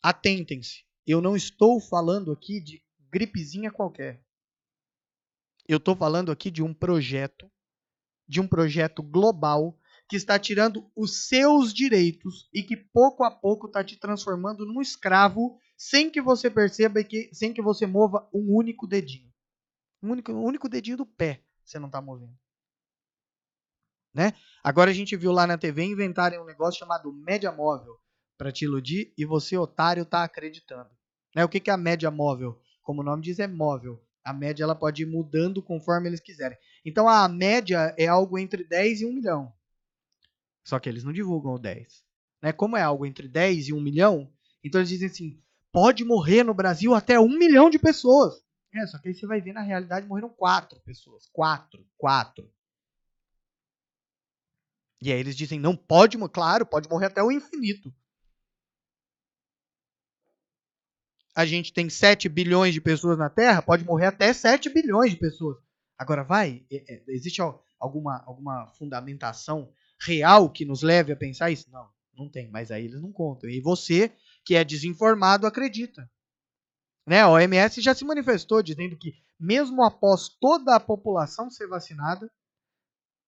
atentem-se. 0.00 0.84
Eu 1.04 1.20
não 1.20 1.34
estou 1.34 1.80
falando 1.80 2.30
aqui 2.30 2.60
de 2.60 2.80
gripezinha 3.10 3.72
qualquer. 3.72 4.24
Eu 5.66 5.78
estou 5.78 5.96
falando 5.96 6.30
aqui 6.30 6.48
de 6.48 6.62
um 6.62 6.72
projeto, 6.72 7.50
de 8.28 8.40
um 8.40 8.46
projeto 8.46 9.02
global 9.02 9.79
que 10.10 10.16
está 10.16 10.36
tirando 10.40 10.90
os 10.96 11.28
seus 11.28 11.72
direitos 11.72 12.48
e 12.52 12.64
que 12.64 12.76
pouco 12.76 13.22
a 13.22 13.30
pouco 13.30 13.68
está 13.68 13.84
te 13.84 13.96
transformando 13.96 14.66
num 14.66 14.80
escravo 14.80 15.56
sem 15.76 16.10
que 16.10 16.20
você 16.20 16.50
perceba 16.50 17.00
e 17.00 17.04
que, 17.04 17.30
sem 17.32 17.52
que 17.52 17.62
você 17.62 17.86
mova 17.86 18.28
um 18.34 18.52
único 18.52 18.88
dedinho. 18.88 19.32
Um 20.02 20.10
único, 20.10 20.32
um 20.32 20.42
único 20.42 20.68
dedinho 20.68 20.96
do 20.96 21.06
pé 21.06 21.44
você 21.64 21.78
não 21.78 21.86
está 21.86 22.02
movendo. 22.02 22.36
Né? 24.12 24.32
Agora 24.64 24.90
a 24.90 24.94
gente 24.94 25.14
viu 25.14 25.30
lá 25.30 25.46
na 25.46 25.56
TV 25.56 25.84
inventarem 25.84 26.40
um 26.40 26.44
negócio 26.44 26.80
chamado 26.80 27.12
média 27.12 27.52
móvel 27.52 27.96
para 28.36 28.50
te 28.50 28.64
iludir 28.64 29.14
e 29.16 29.24
você, 29.24 29.56
otário, 29.56 30.02
está 30.02 30.24
acreditando. 30.24 30.90
Né? 31.36 31.44
O 31.44 31.48
que, 31.48 31.60
que 31.60 31.70
é 31.70 31.72
a 31.72 31.76
média 31.76 32.10
móvel? 32.10 32.60
Como 32.82 33.00
o 33.00 33.04
nome 33.04 33.22
diz, 33.22 33.38
é 33.38 33.46
móvel. 33.46 34.04
A 34.24 34.32
média 34.32 34.64
ela 34.64 34.74
pode 34.74 35.02
ir 35.02 35.06
mudando 35.06 35.62
conforme 35.62 36.08
eles 36.08 36.20
quiserem. 36.20 36.58
Então 36.84 37.08
a 37.08 37.28
média 37.28 37.94
é 37.96 38.08
algo 38.08 38.36
entre 38.36 38.64
10 38.64 39.02
e 39.02 39.06
1 39.06 39.12
milhão. 39.12 39.52
Só 40.64 40.78
que 40.78 40.88
eles 40.88 41.04
não 41.04 41.12
divulgam 41.12 41.54
o 41.54 41.58
10. 41.58 42.04
Né? 42.42 42.52
Como 42.52 42.76
é 42.76 42.82
algo 42.82 43.06
entre 43.06 43.28
10 43.28 43.68
e 43.68 43.72
1 43.72 43.80
milhão, 43.80 44.32
então 44.62 44.80
eles 44.80 44.88
dizem 44.88 45.08
assim: 45.08 45.42
pode 45.72 46.04
morrer 46.04 46.44
no 46.44 46.54
Brasil 46.54 46.94
até 46.94 47.18
um 47.18 47.28
milhão 47.28 47.70
de 47.70 47.78
pessoas. 47.78 48.42
É, 48.72 48.86
só 48.86 48.98
que 48.98 49.08
aí 49.08 49.14
você 49.14 49.26
vai 49.26 49.40
ver, 49.40 49.52
na 49.52 49.62
realidade, 49.62 50.06
morreram 50.06 50.28
quatro 50.28 50.80
pessoas. 50.80 51.28
Quatro. 51.32 51.84
Quatro. 51.98 52.50
E 55.02 55.10
aí 55.12 55.18
eles 55.18 55.34
dizem, 55.34 55.58
não 55.58 55.74
pode, 55.74 56.18
claro, 56.28 56.66
pode 56.66 56.88
morrer 56.88 57.06
até 57.06 57.22
o 57.22 57.32
infinito. 57.32 57.92
A 61.34 61.46
gente 61.46 61.72
tem 61.72 61.88
7 61.88 62.28
bilhões 62.28 62.74
de 62.74 62.80
pessoas 62.80 63.16
na 63.16 63.30
Terra, 63.30 63.62
pode 63.62 63.84
morrer 63.84 64.06
até 64.06 64.32
7 64.32 64.68
bilhões 64.68 65.12
de 65.12 65.16
pessoas. 65.16 65.56
Agora, 65.96 66.22
vai, 66.22 66.66
é, 66.70 66.94
é, 66.94 67.04
existe 67.08 67.40
alguma, 67.78 68.22
alguma 68.26 68.66
fundamentação 68.78 69.72
real 70.00 70.50
que 70.50 70.64
nos 70.64 70.82
leve 70.82 71.12
a 71.12 71.16
pensar 71.16 71.50
isso? 71.50 71.70
Não, 71.70 71.88
não 72.16 72.28
tem, 72.28 72.50
mas 72.50 72.70
aí 72.70 72.84
eles 72.84 73.00
não 73.00 73.12
contam. 73.12 73.48
E 73.48 73.60
você 73.60 74.12
que 74.44 74.54
é 74.54 74.64
desinformado 74.64 75.46
acredita. 75.46 76.10
Né? 77.06 77.20
A 77.20 77.28
OMS 77.28 77.80
já 77.80 77.94
se 77.94 78.04
manifestou 78.04 78.62
dizendo 78.62 78.96
que, 78.96 79.14
mesmo 79.38 79.82
após 79.82 80.28
toda 80.28 80.76
a 80.76 80.80
população 80.80 81.50
ser 81.50 81.66
vacinada, 81.66 82.30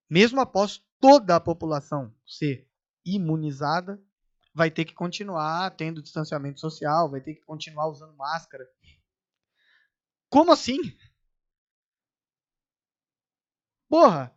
mesmo 0.09 0.41
após 0.41 0.83
toda 1.01 1.37
a 1.37 1.41
população 1.41 2.15
ser 2.27 2.69
imunizada, 3.05 4.03
vai 4.55 4.71
ter 4.71 4.85
que 4.85 4.95
continuar 4.95 5.71
tendo 5.71 6.03
distanciamento 6.03 6.61
social, 6.61 7.11
vai 7.11 7.21
ter 7.21 7.35
que 7.35 7.41
continuar 7.43 7.89
usando 7.89 8.15
máscara. 8.15 8.69
Como 10.29 10.53
assim? 10.53 10.79
Porra, 13.89 14.35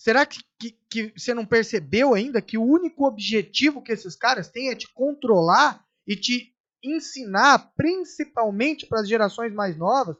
será 0.00 0.24
que, 0.24 0.40
que, 0.58 0.72
que, 0.88 1.12
você 1.14 1.34
não 1.34 1.44
percebeu 1.44 2.14
ainda 2.14 2.40
que 2.40 2.56
o 2.56 2.64
único 2.64 3.06
objetivo 3.06 3.82
que 3.82 3.92
esses 3.92 4.16
caras 4.16 4.48
têm 4.48 4.70
é 4.70 4.74
te 4.74 4.90
controlar 4.94 5.84
e 6.06 6.16
te 6.16 6.56
ensinar, 6.82 7.74
principalmente 7.76 8.86
para 8.86 9.02
as 9.02 9.08
gerações 9.08 9.52
mais 9.52 9.76
novas, 9.76 10.16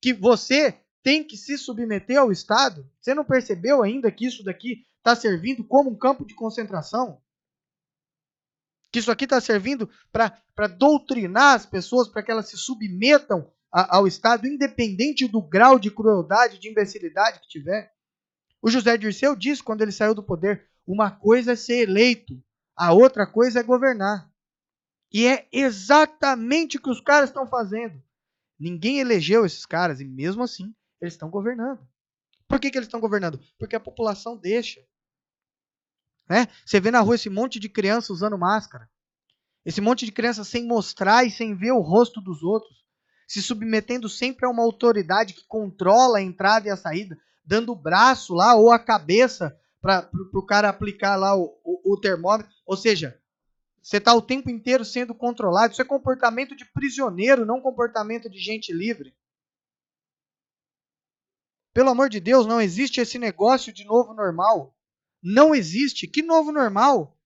que 0.00 0.14
você 0.14 0.80
tem 1.02 1.22
que 1.22 1.36
se 1.36 1.58
submeter 1.58 2.18
ao 2.18 2.32
Estado? 2.32 2.90
Você 2.98 3.12
não 3.12 3.22
percebeu 3.22 3.82
ainda 3.82 4.10
que 4.10 4.24
isso 4.24 4.42
daqui 4.42 4.86
está 4.96 5.14
servindo 5.14 5.62
como 5.62 5.90
um 5.90 5.98
campo 5.98 6.24
de 6.24 6.34
concentração? 6.34 7.20
Que 8.90 8.98
isso 8.98 9.10
aqui 9.10 9.24
está 9.24 9.42
servindo 9.42 9.90
para 10.10 10.66
doutrinar 10.66 11.54
as 11.54 11.66
pessoas, 11.66 12.08
para 12.08 12.22
que 12.22 12.30
elas 12.30 12.48
se 12.48 12.56
submetam 12.56 13.52
a, 13.70 13.98
ao 13.98 14.06
Estado, 14.06 14.46
independente 14.46 15.28
do 15.28 15.42
grau 15.42 15.78
de 15.78 15.90
crueldade, 15.90 16.58
de 16.58 16.70
imbecilidade 16.70 17.40
que 17.40 17.48
tiver? 17.48 17.92
O 18.60 18.70
José 18.70 18.96
Dirceu 18.96 19.36
disse 19.36 19.62
quando 19.62 19.82
ele 19.82 19.92
saiu 19.92 20.14
do 20.14 20.22
poder: 20.22 20.68
uma 20.86 21.10
coisa 21.10 21.52
é 21.52 21.56
ser 21.56 21.88
eleito, 21.88 22.42
a 22.76 22.92
outra 22.92 23.26
coisa 23.26 23.60
é 23.60 23.62
governar. 23.62 24.30
E 25.12 25.26
é 25.26 25.48
exatamente 25.52 26.76
o 26.76 26.82
que 26.82 26.90
os 26.90 27.00
caras 27.00 27.30
estão 27.30 27.46
fazendo. 27.46 28.02
Ninguém 28.58 28.98
elegeu 28.98 29.46
esses 29.46 29.64
caras 29.64 30.00
e 30.00 30.04
mesmo 30.04 30.42
assim 30.42 30.74
eles 31.00 31.14
estão 31.14 31.30
governando. 31.30 31.86
Por 32.46 32.58
que, 32.58 32.70
que 32.70 32.78
eles 32.78 32.86
estão 32.86 33.00
governando? 33.00 33.40
Porque 33.58 33.76
a 33.76 33.80
população 33.80 34.36
deixa. 34.36 34.80
Né? 36.28 36.46
Você 36.64 36.80
vê 36.80 36.90
na 36.90 37.00
rua 37.00 37.14
esse 37.14 37.30
monte 37.30 37.58
de 37.58 37.68
criança 37.68 38.12
usando 38.12 38.36
máscara. 38.36 38.90
Esse 39.64 39.80
monte 39.80 40.04
de 40.04 40.12
criança 40.12 40.44
sem 40.44 40.66
mostrar 40.66 41.24
e 41.24 41.30
sem 41.30 41.54
ver 41.54 41.72
o 41.72 41.80
rosto 41.80 42.20
dos 42.20 42.42
outros. 42.42 42.84
Se 43.26 43.42
submetendo 43.42 44.08
sempre 44.08 44.46
a 44.46 44.50
uma 44.50 44.62
autoridade 44.62 45.34
que 45.34 45.46
controla 45.46 46.18
a 46.18 46.22
entrada 46.22 46.66
e 46.66 46.70
a 46.70 46.76
saída, 46.76 47.18
dando 47.48 47.72
o 47.72 47.76
braço 47.76 48.34
lá 48.34 48.54
ou 48.54 48.70
a 48.70 48.78
cabeça 48.78 49.58
para 49.80 50.08
o 50.34 50.44
cara 50.44 50.68
aplicar 50.68 51.16
lá 51.16 51.34
o, 51.34 51.58
o, 51.64 51.94
o 51.94 52.00
termômetro. 52.00 52.52
Ou 52.66 52.76
seja, 52.76 53.18
você 53.82 53.96
está 53.96 54.14
o 54.14 54.20
tempo 54.20 54.50
inteiro 54.50 54.84
sendo 54.84 55.14
controlado. 55.14 55.72
Isso 55.72 55.80
é 55.80 55.84
comportamento 55.84 56.54
de 56.54 56.66
prisioneiro, 56.66 57.46
não 57.46 57.62
comportamento 57.62 58.28
de 58.28 58.38
gente 58.38 58.70
livre. 58.70 59.16
Pelo 61.72 61.88
amor 61.88 62.10
de 62.10 62.20
Deus, 62.20 62.44
não 62.44 62.60
existe 62.60 63.00
esse 63.00 63.18
negócio 63.18 63.72
de 63.72 63.84
novo 63.84 64.12
normal. 64.12 64.76
Não 65.22 65.54
existe. 65.54 66.06
Que 66.06 66.20
novo 66.20 66.52
normal? 66.52 67.18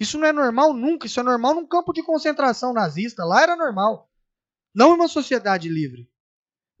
Isso 0.00 0.18
não 0.18 0.26
é 0.26 0.32
normal 0.32 0.72
nunca. 0.72 1.06
Isso 1.06 1.20
é 1.20 1.22
normal 1.22 1.54
num 1.54 1.66
campo 1.66 1.92
de 1.92 2.02
concentração 2.02 2.72
nazista. 2.72 3.24
Lá 3.24 3.42
era 3.42 3.54
normal. 3.54 4.10
Não 4.74 4.90
em 4.90 4.94
uma 4.94 5.08
sociedade 5.08 5.68
livre. 5.68 6.09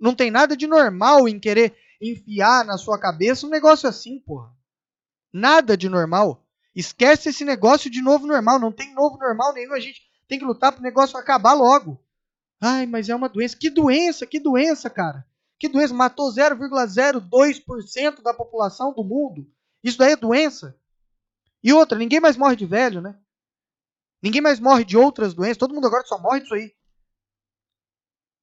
Não 0.00 0.14
tem 0.14 0.30
nada 0.30 0.56
de 0.56 0.66
normal 0.66 1.28
em 1.28 1.38
querer 1.38 1.76
enfiar 2.00 2.64
na 2.64 2.78
sua 2.78 2.98
cabeça 2.98 3.46
um 3.46 3.50
negócio 3.50 3.88
assim, 3.88 4.18
porra. 4.18 4.50
Nada 5.32 5.76
de 5.76 5.88
normal. 5.88 6.42
Esquece 6.74 7.28
esse 7.28 7.44
negócio 7.44 7.90
de 7.90 8.00
novo 8.00 8.26
normal. 8.26 8.58
Não 8.58 8.72
tem 8.72 8.94
novo 8.94 9.18
normal 9.18 9.52
nenhum. 9.52 9.74
A 9.74 9.80
gente 9.80 10.00
tem 10.26 10.38
que 10.38 10.44
lutar 10.44 10.72
para 10.72 10.80
o 10.80 10.84
negócio 10.84 11.18
acabar 11.18 11.52
logo. 11.52 12.02
Ai, 12.60 12.86
mas 12.86 13.08
é 13.08 13.14
uma 13.14 13.28
doença. 13.28 13.56
Que 13.56 13.68
doença? 13.68 14.26
Que 14.26 14.40
doença, 14.40 14.88
cara? 14.88 15.26
Que 15.58 15.68
doença? 15.68 15.92
Matou 15.92 16.32
0,02% 16.32 18.22
da 18.22 18.32
população 18.32 18.94
do 18.94 19.04
mundo. 19.04 19.46
Isso 19.84 19.98
daí 19.98 20.12
é 20.12 20.16
doença. 20.16 20.76
E 21.62 21.72
outra, 21.72 21.98
ninguém 21.98 22.20
mais 22.20 22.36
morre 22.36 22.56
de 22.56 22.64
velho, 22.64 23.02
né? 23.02 23.14
Ninguém 24.22 24.40
mais 24.40 24.58
morre 24.60 24.84
de 24.84 24.96
outras 24.96 25.34
doenças. 25.34 25.58
Todo 25.58 25.74
mundo 25.74 25.86
agora 25.86 26.04
só 26.06 26.18
morre 26.18 26.40
disso 26.40 26.54
aí. 26.54 26.72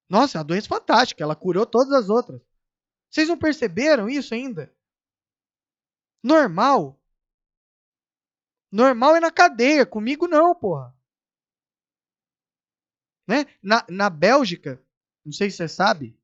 Nossa, 0.08 0.38
é 0.38 0.40
uma 0.40 0.44
doença 0.44 0.68
fantástica. 0.68 1.22
Ela 1.22 1.36
curou 1.36 1.66
todas 1.66 1.92
as 1.92 2.08
outras. 2.08 2.40
Vocês 3.10 3.28
não 3.28 3.38
perceberam 3.38 4.08
isso 4.08 4.34
ainda? 4.34 4.72
Normal 6.22 6.98
Normal 8.70 9.16
é 9.16 9.20
na 9.20 9.30
cadeia, 9.30 9.86
comigo 9.86 10.28
não, 10.28 10.54
porra. 10.54 10.94
Né? 13.26 13.46
Na, 13.62 13.84
na 13.88 14.10
Bélgica, 14.10 14.82
não 15.24 15.32
sei 15.32 15.50
se 15.50 15.56
você 15.58 15.68
sabe, 15.68 16.18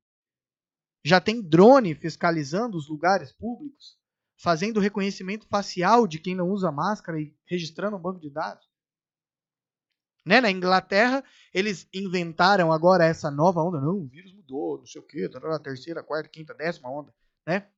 já 1.02 1.20
tem 1.20 1.42
drone 1.42 1.94
fiscalizando 1.94 2.76
os 2.76 2.88
lugares 2.88 3.32
públicos, 3.32 3.98
fazendo 4.36 4.80
reconhecimento 4.80 5.46
facial 5.48 6.06
de 6.06 6.18
quem 6.18 6.34
não 6.34 6.50
usa 6.50 6.70
máscara 6.70 7.20
e 7.20 7.34
registrando 7.46 7.96
um 7.96 8.00
banco 8.00 8.20
de 8.20 8.30
dados. 8.30 8.63
Né? 10.24 10.40
Na 10.40 10.50
Inglaterra, 10.50 11.22
eles 11.52 11.86
inventaram 11.92 12.72
agora 12.72 13.04
essa 13.04 13.30
nova 13.30 13.60
onda. 13.60 13.80
Não, 13.80 13.98
o 13.98 14.06
vírus 14.06 14.32
mudou, 14.32 14.78
não 14.78 14.86
sei 14.86 15.00
o 15.00 15.06
quê, 15.06 15.28
tá 15.28 15.58
terceira, 15.58 16.02
quarta, 16.02 16.28
quinta, 16.28 16.54
décima 16.54 16.90
onda, 16.90 17.12
né? 17.46 17.68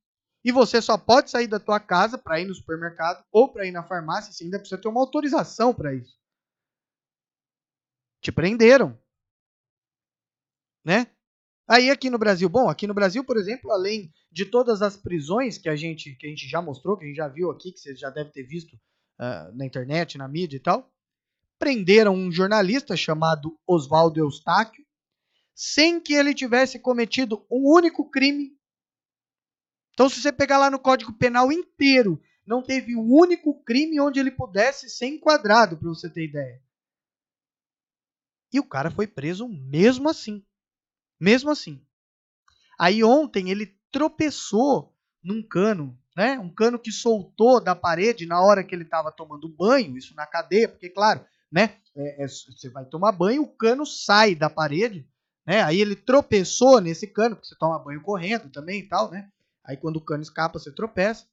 E 0.44 0.52
você 0.52 0.80
só 0.80 0.96
pode 0.96 1.28
sair 1.28 1.48
da 1.48 1.58
tua 1.58 1.80
casa 1.80 2.16
para 2.16 2.40
ir 2.40 2.44
no 2.44 2.54
supermercado 2.54 3.24
ou 3.32 3.52
para 3.52 3.66
ir 3.66 3.72
na 3.72 3.82
farmácia, 3.82 4.32
você 4.32 4.44
ainda 4.44 4.60
precisa 4.60 4.80
ter 4.80 4.86
uma 4.86 5.00
autorização 5.00 5.74
para 5.74 5.92
isso. 5.92 6.16
Te 8.20 8.30
prenderam. 8.30 8.96
Né? 10.84 11.08
Aí 11.68 11.90
aqui 11.90 12.08
no 12.08 12.16
Brasil, 12.16 12.48
bom, 12.48 12.68
aqui 12.68 12.86
no 12.86 12.94
Brasil, 12.94 13.24
por 13.24 13.36
exemplo, 13.36 13.72
além 13.72 14.12
de 14.30 14.44
todas 14.44 14.82
as 14.82 14.96
prisões 14.96 15.58
que 15.58 15.68
a 15.68 15.74
gente 15.74 16.14
que 16.14 16.26
a 16.26 16.30
gente 16.30 16.48
já 16.48 16.62
mostrou, 16.62 16.96
que 16.96 17.04
a 17.04 17.08
gente 17.08 17.16
já 17.16 17.26
viu 17.26 17.50
aqui, 17.50 17.72
que 17.72 17.80
você 17.80 17.96
já 17.96 18.08
deve 18.08 18.30
ter 18.30 18.44
visto 18.44 18.76
uh, 19.18 19.52
na 19.52 19.66
internet, 19.66 20.16
na 20.16 20.28
mídia 20.28 20.58
e 20.58 20.60
tal, 20.60 20.88
prenderam 21.58 22.14
um 22.14 22.30
jornalista 22.30 22.96
chamado 22.96 23.58
Oswaldo 23.66 24.20
Eustáquio, 24.20 24.84
sem 25.54 26.00
que 26.00 26.12
ele 26.12 26.34
tivesse 26.34 26.78
cometido 26.78 27.46
um 27.50 27.72
único 27.72 28.10
crime. 28.10 28.56
Então, 29.92 30.08
se 30.08 30.20
você 30.20 30.30
pegar 30.30 30.58
lá 30.58 30.70
no 30.70 30.78
Código 30.78 31.12
Penal 31.14 31.50
inteiro, 31.50 32.20
não 32.46 32.62
teve 32.62 32.94
um 32.94 33.10
único 33.10 33.62
crime 33.64 33.98
onde 33.98 34.20
ele 34.20 34.30
pudesse 34.30 34.90
ser 34.90 35.06
enquadrado, 35.06 35.76
para 35.78 35.88
você 35.88 36.10
ter 36.10 36.24
ideia. 36.24 36.62
E 38.52 38.60
o 38.60 38.64
cara 38.64 38.90
foi 38.90 39.06
preso 39.06 39.48
mesmo 39.48 40.08
assim. 40.08 40.44
Mesmo 41.18 41.50
assim. 41.50 41.84
Aí 42.78 43.02
ontem 43.02 43.50
ele 43.50 43.74
tropeçou 43.90 44.94
num 45.22 45.42
cano, 45.42 45.98
né? 46.14 46.38
Um 46.38 46.52
cano 46.52 46.78
que 46.78 46.92
soltou 46.92 47.60
da 47.60 47.74
parede 47.74 48.26
na 48.26 48.40
hora 48.40 48.62
que 48.62 48.74
ele 48.74 48.84
estava 48.84 49.10
tomando 49.10 49.48
banho, 49.48 49.96
isso 49.96 50.14
na 50.14 50.26
cadeia, 50.26 50.68
porque 50.68 50.90
claro, 50.90 51.24
né? 51.50 51.76
É, 51.94 52.24
é, 52.24 52.28
você 52.28 52.68
vai 52.70 52.84
tomar 52.84 53.12
banho, 53.12 53.42
o 53.42 53.56
cano 53.56 53.86
sai 53.86 54.34
da 54.34 54.50
parede, 54.50 55.08
né? 55.46 55.62
Aí 55.62 55.80
ele 55.80 55.96
tropeçou 55.96 56.80
nesse 56.80 57.06
cano, 57.06 57.36
porque 57.36 57.48
você 57.48 57.56
toma 57.56 57.78
banho 57.78 58.02
correndo 58.02 58.50
também 58.50 58.80
e 58.80 58.88
tal, 58.88 59.10
né? 59.10 59.30
Aí 59.64 59.76
quando 59.76 59.96
o 59.96 60.04
cano 60.04 60.22
escapa, 60.22 60.58
você 60.58 60.72
tropeça. 60.72 61.26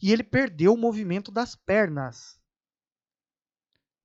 E 0.00 0.12
ele 0.12 0.22
perdeu 0.24 0.74
o 0.74 0.78
movimento 0.78 1.30
das 1.30 1.54
pernas. 1.54 2.40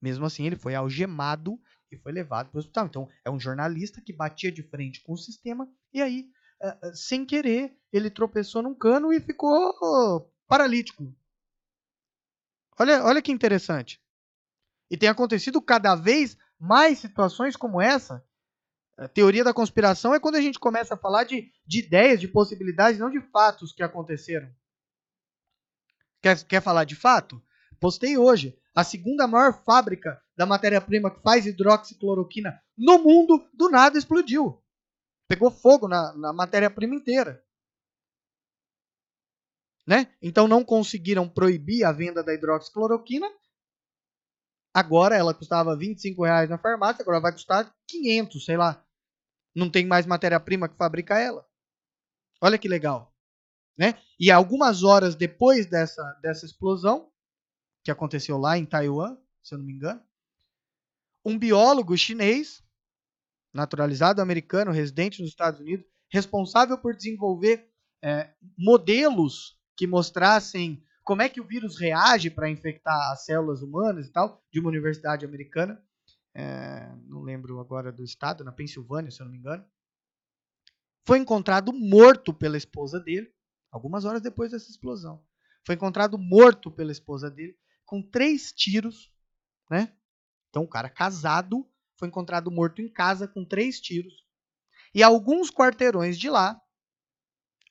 Mesmo 0.02 0.26
assim, 0.26 0.46
ele 0.46 0.56
foi 0.56 0.76
algemado 0.76 1.60
e 1.92 1.98
foi 1.98 2.12
levado 2.12 2.50
para 2.50 2.58
o 2.58 2.60
hospital. 2.60 2.86
Então, 2.86 3.10
é 3.26 3.32
um 3.32 3.40
jornalista 3.40 4.02
que 4.02 4.14
batia 4.14 4.52
de 4.52 4.62
frente 4.62 5.02
com 5.02 5.14
o 5.14 5.18
sistema 5.18 5.68
e 5.92 6.02
aí, 6.02 6.30
uh, 6.62 6.88
uh, 6.90 6.96
sem 6.96 7.26
querer, 7.26 7.76
ele 7.92 8.12
tropeçou 8.12 8.62
num 8.62 8.76
cano 8.76 9.12
e 9.12 9.20
ficou 9.20 10.32
paralítico. 10.48 11.12
Olha, 12.80 13.04
olha 13.04 13.22
que 13.22 13.32
interessante. 13.32 14.00
E 14.90 14.98
tem 14.98 15.10
acontecido 15.10 15.62
cada 15.62 15.96
vez 15.96 16.38
mais 16.60 17.00
situações 17.00 17.56
como 17.56 17.82
essa. 17.82 18.24
A 18.98 19.08
teoria 19.08 19.44
da 19.44 19.54
conspiração 19.54 20.14
é 20.14 20.20
quando 20.20 20.36
a 20.36 20.42
gente 20.42 20.60
começa 20.60 20.96
a 20.96 20.98
falar 20.98 21.24
de, 21.24 21.52
de 21.66 21.80
ideias, 21.80 22.20
de 22.20 22.28
possibilidades, 22.28 23.00
não 23.00 23.10
de 23.10 23.22
fatos 23.22 23.72
que 23.72 23.84
aconteceram. 23.84 24.50
Quer, 26.22 26.44
quer 26.46 26.62
falar 26.62 26.84
de 26.84 26.96
fato? 26.96 27.42
Postei 27.80 28.18
hoje. 28.18 28.58
A 28.74 28.84
segunda 28.84 29.28
maior 29.28 29.64
fábrica 29.64 30.22
da 30.36 30.46
matéria-prima 30.46 31.12
que 31.12 31.22
faz 31.22 31.46
hidroxicloroquina 31.46 32.60
no 32.78 33.00
mundo, 33.00 33.48
do 33.54 33.70
nada 33.70 33.98
explodiu. 33.98 34.62
Pegou 35.28 35.50
fogo 35.50 35.88
na, 35.88 36.14
na 36.14 36.32
matéria-prima 36.32 36.96
inteira. 36.96 37.44
Né? 39.86 40.14
Então 40.22 40.48
não 40.48 40.64
conseguiram 40.64 41.28
proibir 41.28 41.84
a 41.84 41.92
venda 41.92 42.24
da 42.24 42.34
hidroxicloroquina 42.34 43.28
Agora 44.78 45.16
ela 45.16 45.34
custava 45.34 45.76
25 45.76 46.24
reais 46.24 46.52
na 46.52 46.60
farmácia, 46.60 47.02
agora 47.02 47.20
vai 47.20 47.32
custar 47.32 47.76
500, 47.88 48.46
sei 48.46 48.58
lá. 48.58 48.86
Não 49.56 49.72
tem 49.72 49.88
mais 49.88 50.06
matéria-prima 50.06 50.70
que 50.70 50.78
fabrica 50.78 51.18
ela. 51.18 51.44
Olha 52.40 52.60
que 52.60 52.68
legal. 52.68 53.12
Né? 53.76 54.00
E 54.20 54.30
algumas 54.30 54.84
horas 54.84 55.16
depois 55.16 55.66
dessa, 55.66 56.04
dessa 56.22 56.46
explosão, 56.46 57.12
que 57.84 57.90
aconteceu 57.90 58.38
lá 58.38 58.56
em 58.56 58.68
Taiwan, 58.68 59.18
se 59.42 59.56
eu 59.56 59.58
não 59.58 59.66
me 59.66 59.74
engano, 59.74 60.00
um 61.26 61.40
biólogo 61.40 61.98
chinês, 61.98 62.64
naturalizado 63.52 64.22
americano, 64.22 64.70
residente 64.70 65.22
nos 65.22 65.32
Estados 65.32 65.60
Unidos, 65.60 65.88
responsável 66.08 66.78
por 66.78 66.96
desenvolver 66.96 67.68
é, 68.04 68.32
modelos 68.56 69.58
que 69.76 69.88
mostrassem 69.88 70.86
como 71.08 71.22
é 71.22 71.30
que 71.30 71.40
o 71.40 71.48
vírus 71.48 71.80
reage 71.80 72.30
para 72.30 72.50
infectar 72.50 73.14
as 73.14 73.24
células 73.24 73.62
humanas 73.62 74.08
e 74.08 74.12
tal, 74.12 74.44
de 74.52 74.60
uma 74.60 74.68
universidade 74.68 75.26
americana, 75.26 75.82
é, 76.36 76.94
não 77.06 77.22
lembro 77.22 77.62
agora 77.62 77.94
do 77.94 78.04
estado, 78.04 78.44
na 78.44 78.52
Pensilvânia, 78.52 79.10
se 79.10 79.22
eu 79.22 79.24
não 79.24 79.32
me 79.32 79.40
engano, 79.40 79.66
foi 81.06 81.18
encontrado 81.18 81.72
morto 81.72 82.34
pela 82.34 82.58
esposa 82.58 83.00
dele, 83.00 83.34
algumas 83.72 84.04
horas 84.04 84.22
depois 84.22 84.52
dessa 84.52 84.70
explosão. 84.70 85.24
Foi 85.66 85.76
encontrado 85.76 86.18
morto 86.18 86.70
pela 86.70 86.92
esposa 86.92 87.32
dele, 87.32 87.58
com 87.86 88.02
três 88.02 88.52
tiros, 88.52 89.10
né? 89.72 89.96
Então, 90.50 90.64
o 90.64 90.70
cara 90.70 90.90
casado 90.90 91.66
foi 91.98 92.10
encontrado 92.10 92.52
morto 92.52 92.82
em 92.82 92.92
casa 92.92 93.30
com 93.30 93.46
três 93.46 93.80
tiros. 93.80 94.26
E 94.94 95.02
alguns 95.02 95.50
quarteirões 95.50 96.20
de 96.20 96.30
lá, 96.30 96.62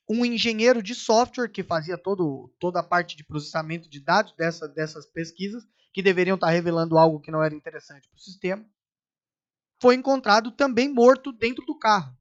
um 0.08 0.24
engenheiro 0.24 0.82
de 0.82 0.94
software 0.94 1.48
que 1.48 1.62
fazia 1.62 1.98
todo, 1.98 2.54
toda 2.60 2.80
a 2.80 2.82
parte 2.82 3.16
de 3.16 3.24
processamento 3.24 3.88
de 3.88 4.00
dados 4.00 4.32
dessa, 4.36 4.68
dessas 4.68 5.06
pesquisas, 5.06 5.66
que 5.92 6.02
deveriam 6.02 6.34
estar 6.34 6.50
revelando 6.50 6.98
algo 6.98 7.20
que 7.20 7.30
não 7.30 7.42
era 7.42 7.54
interessante 7.54 8.08
para 8.08 8.16
o 8.16 8.20
sistema, 8.20 8.64
foi 9.80 9.94
encontrado 9.94 10.50
também 10.50 10.92
morto 10.92 11.32
dentro 11.32 11.64
do 11.64 11.78
carro. 11.78 12.16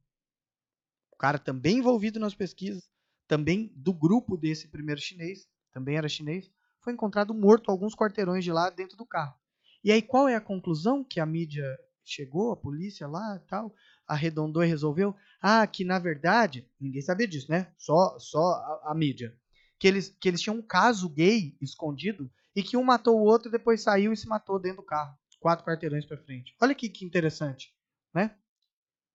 O 1.12 1.18
cara 1.18 1.38
também 1.40 1.78
envolvido 1.78 2.20
nas 2.20 2.36
pesquisas, 2.36 2.90
também 3.28 3.72
do 3.76 3.94
grupo 3.94 4.38
desse 4.38 4.68
primeiro 4.68 5.02
chinês, 5.02 5.48
também 5.72 5.98
era 5.98 6.10
chinês, 6.10 6.52
foi 6.82 6.94
encontrado 6.94 7.34
morto 7.34 7.72
alguns 7.72 7.96
quarteirões 7.96 8.44
de 8.44 8.52
lá 8.52 8.70
dentro 8.70 8.98
do 8.98 9.06
carro. 9.06 9.36
E 9.84 9.92
aí 9.92 10.02
qual 10.02 10.28
é 10.28 10.36
a 10.36 10.42
conclusão 10.42 11.04
que 11.04 11.20
a 11.20 11.26
mídia 11.26 11.66
chegou, 12.04 12.52
a 12.52 12.58
polícia 12.58 13.08
lá 13.08 13.40
tal? 13.48 13.74
Arredondou 14.08 14.64
e 14.64 14.68
resolveu? 14.68 15.16
Ah, 15.42 15.66
que 15.68 15.84
na 15.84 16.00
verdade, 16.00 16.68
ninguém 16.80 17.02
sabia 17.02 17.28
disso, 17.28 17.52
né? 17.52 17.72
Só, 17.78 18.18
só 18.20 18.40
a, 18.40 18.92
a 18.92 18.96
mídia. 18.96 19.38
Que 19.78 19.88
eles, 19.88 20.10
que 20.20 20.28
eles 20.28 20.42
tinham 20.42 20.58
um 20.58 20.62
caso 20.62 21.10
gay 21.10 21.58
escondido 21.62 22.32
e 22.56 22.64
que 22.64 22.78
um 22.78 22.84
matou 22.84 23.20
o 23.20 23.24
outro 23.24 23.50
e 23.50 23.52
depois 23.52 23.82
saiu 23.82 24.14
e 24.14 24.18
se 24.18 24.28
matou 24.28 24.60
dentro 24.60 24.78
do 24.78 24.86
carro. 24.86 25.18
Quatro 25.40 25.66
quarteirões 25.66 26.06
para 26.06 26.18
frente. 26.18 26.56
Olha 26.60 26.74
que, 26.74 26.90
que 26.90 27.06
interessante, 27.06 27.72
né? 28.12 28.36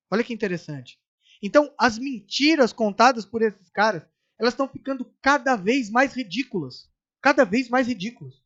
Olha 0.09 0.23
que 0.23 0.33
interessante. 0.33 1.01
Então, 1.43 1.75
as 1.79 1.99
mentiras 1.99 2.73
contadas 2.73 3.25
por 3.25 3.43
esses 3.43 3.69
caras, 3.71 4.03
elas 4.39 4.53
estão 4.53 4.69
ficando 4.69 5.05
cada 5.23 5.57
vez 5.57 5.91
mais 5.91 6.15
ridículas. 6.15 6.89
Cada 7.21 7.45
vez 7.45 7.69
mais 7.69 7.89
ridículas. 7.89 8.43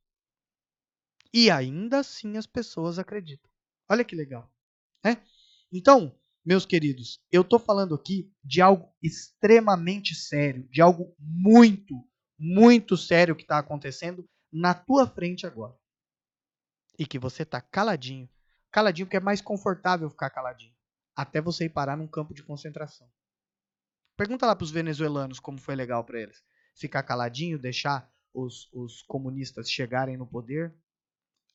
E 1.32 1.50
ainda 1.50 1.98
assim 1.98 2.36
as 2.36 2.46
pessoas 2.46 2.98
acreditam. 2.98 3.50
Olha 3.88 4.04
que 4.04 4.14
legal. 4.14 4.50
Né? 5.04 5.20
Então, 5.72 6.16
meus 6.44 6.66
queridos, 6.66 7.20
eu 7.32 7.42
estou 7.42 7.58
falando 7.58 7.94
aqui 7.94 8.30
de 8.42 8.60
algo 8.60 8.92
extremamente 9.02 10.14
sério, 10.14 10.68
de 10.70 10.82
algo 10.82 11.16
muito, 11.18 11.94
muito 12.38 12.96
sério 12.96 13.34
que 13.34 13.42
está 13.42 13.58
acontecendo 13.58 14.28
na 14.52 14.74
tua 14.74 15.06
frente 15.06 15.46
agora. 15.46 15.74
E 16.98 17.06
que 17.06 17.18
você 17.18 17.42
está 17.44 17.60
caladinho. 17.60 18.28
Caladinho 18.70 19.06
porque 19.06 19.16
é 19.16 19.20
mais 19.20 19.40
confortável 19.40 20.10
ficar 20.10 20.30
caladinho. 20.30 20.74
Até 21.16 21.40
você 21.40 21.64
ir 21.64 21.70
parar 21.70 21.96
num 21.96 22.06
campo 22.06 22.34
de 22.34 22.42
concentração. 22.42 23.08
Pergunta 24.16 24.46
lá 24.46 24.54
para 24.54 24.64
os 24.64 24.70
venezuelanos 24.70 25.40
como 25.40 25.58
foi 25.58 25.74
legal 25.74 26.04
para 26.04 26.20
eles. 26.20 26.44
Ficar 26.76 27.02
caladinho, 27.02 27.58
deixar 27.58 28.12
os, 28.32 28.70
os 28.72 29.02
comunistas 29.02 29.70
chegarem 29.70 30.16
no 30.16 30.26
poder. 30.26 30.76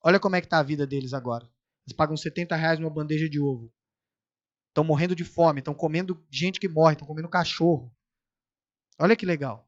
Olha 0.04 0.20
como 0.20 0.36
é 0.36 0.42
que 0.42 0.48
está 0.48 0.60
a 0.60 0.64
vida 0.64 0.88
deles 0.88 1.14
agora. 1.14 1.46
Eles 1.86 1.96
pagam 1.96 2.18
70 2.18 2.56
reais 2.56 2.80
numa 2.80 2.90
bandeja 2.90 3.30
de 3.30 3.40
ovo 3.40 3.72
estão 4.70 4.84
morrendo 4.84 5.16
de 5.16 5.24
fome, 5.24 5.60
estão 5.60 5.74
comendo 5.74 6.24
gente 6.30 6.60
que 6.60 6.68
morre, 6.68 6.94
estão 6.94 7.08
comendo 7.08 7.28
cachorro. 7.28 7.94
Olha 8.98 9.16
que 9.16 9.26
legal. 9.26 9.68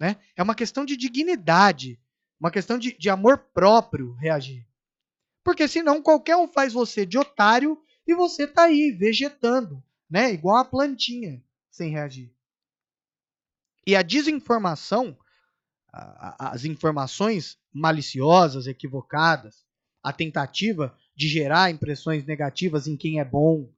Né? 0.00 0.16
É 0.36 0.42
uma 0.42 0.54
questão 0.54 0.84
de 0.84 0.96
dignidade, 0.96 2.00
uma 2.38 2.50
questão 2.50 2.78
de, 2.78 2.96
de 2.96 3.10
amor 3.10 3.38
próprio 3.52 4.14
reagir. 4.14 4.66
Porque 5.44 5.66
senão 5.68 6.02
qualquer 6.02 6.36
um 6.36 6.48
faz 6.48 6.72
você 6.72 7.06
de 7.06 7.18
otário 7.18 7.80
e 8.06 8.14
você 8.14 8.44
está 8.44 8.64
aí 8.64 8.90
vegetando, 8.92 9.82
né? 10.08 10.32
igual 10.32 10.56
a 10.56 10.64
plantinha, 10.64 11.42
sem 11.70 11.90
reagir. 11.90 12.34
E 13.86 13.96
a 13.96 14.02
desinformação, 14.02 15.16
as 15.92 16.64
informações 16.64 17.58
maliciosas, 17.72 18.66
equivocadas, 18.66 19.64
a 20.02 20.12
tentativa 20.12 20.96
de 21.14 21.28
gerar 21.28 21.70
impressões 21.70 22.24
negativas 22.24 22.86
em 22.86 22.96
quem 22.96 23.20
é 23.20 23.24
bom, 23.24 23.70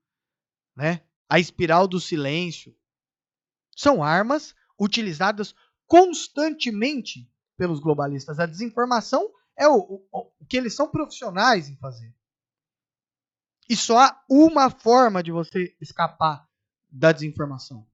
né? 0.77 1.03
A 1.29 1.39
espiral 1.39 1.87
do 1.87 2.01
silêncio. 2.01 2.75
São 3.77 4.03
armas 4.03 4.55
utilizadas 4.79 5.55
constantemente 5.87 7.31
pelos 7.57 7.81
globalistas. 7.81 8.39
A 8.39 8.47
desinformação 8.47 9.31
é 9.57 9.69
o, 9.69 9.77
o, 10.11 10.33
o 10.41 10.47
que 10.47 10.57
eles 10.57 10.75
são 10.75 10.89
profissionais 10.89 11.69
em 11.69 11.77
fazer. 11.77 12.15
E 13.69 13.77
só 13.77 13.99
há 14.01 14.25
uma 14.29 14.71
forma 14.71 15.23
de 15.23 15.31
você 15.31 15.75
escapar 15.81 16.47
da 16.91 17.13
desinformação: 17.13 17.87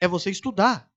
é 0.00 0.08
você 0.08 0.30
estudar. 0.30 0.90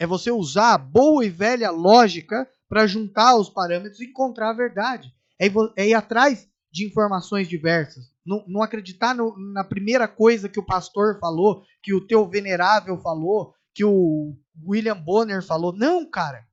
É 0.00 0.06
você 0.06 0.30
usar 0.30 0.74
a 0.74 0.78
boa 0.78 1.24
e 1.24 1.28
velha 1.28 1.70
lógica 1.70 2.48
para 2.68 2.86
juntar 2.86 3.36
os 3.36 3.50
parâmetros 3.50 4.00
e 4.00 4.06
encontrar 4.06 4.50
a 4.50 4.56
verdade. 4.56 5.12
É, 5.38 5.46
é 5.76 5.88
ir 5.88 5.94
atrás 5.94 6.48
de 6.70 6.86
informações 6.86 7.48
diversas. 7.48 8.08
Não, 8.28 8.62
acreditar 8.62 9.14
no, 9.14 9.34
na 9.54 9.64
primeira 9.64 10.06
coisa 10.06 10.48
que 10.48 10.60
o 10.60 10.66
pastor 10.66 11.18
falou, 11.18 11.64
que 11.82 11.94
o 11.94 12.06
teu 12.06 12.28
venerável 12.28 12.98
falou, 12.98 13.54
que 13.74 13.84
o 13.84 14.36
William 14.66 15.00
Bonner 15.00 15.42
falou. 15.42 15.72
Não, 15.72 16.08
cara. 16.08 16.46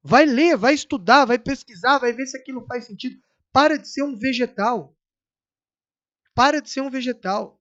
Vai 0.00 0.24
ler, 0.24 0.56
vai 0.56 0.74
estudar, 0.74 1.24
vai 1.24 1.38
pesquisar, 1.38 1.98
vai 1.98 2.12
ver 2.12 2.26
se 2.26 2.36
aquilo 2.36 2.64
faz 2.66 2.84
sentido. 2.84 3.20
Para 3.52 3.78
de 3.78 3.88
ser 3.88 4.02
um 4.02 4.16
vegetal. 4.16 4.96
Para 6.34 6.60
de 6.60 6.70
ser 6.70 6.80
um 6.80 6.90
vegetal. 6.90 7.60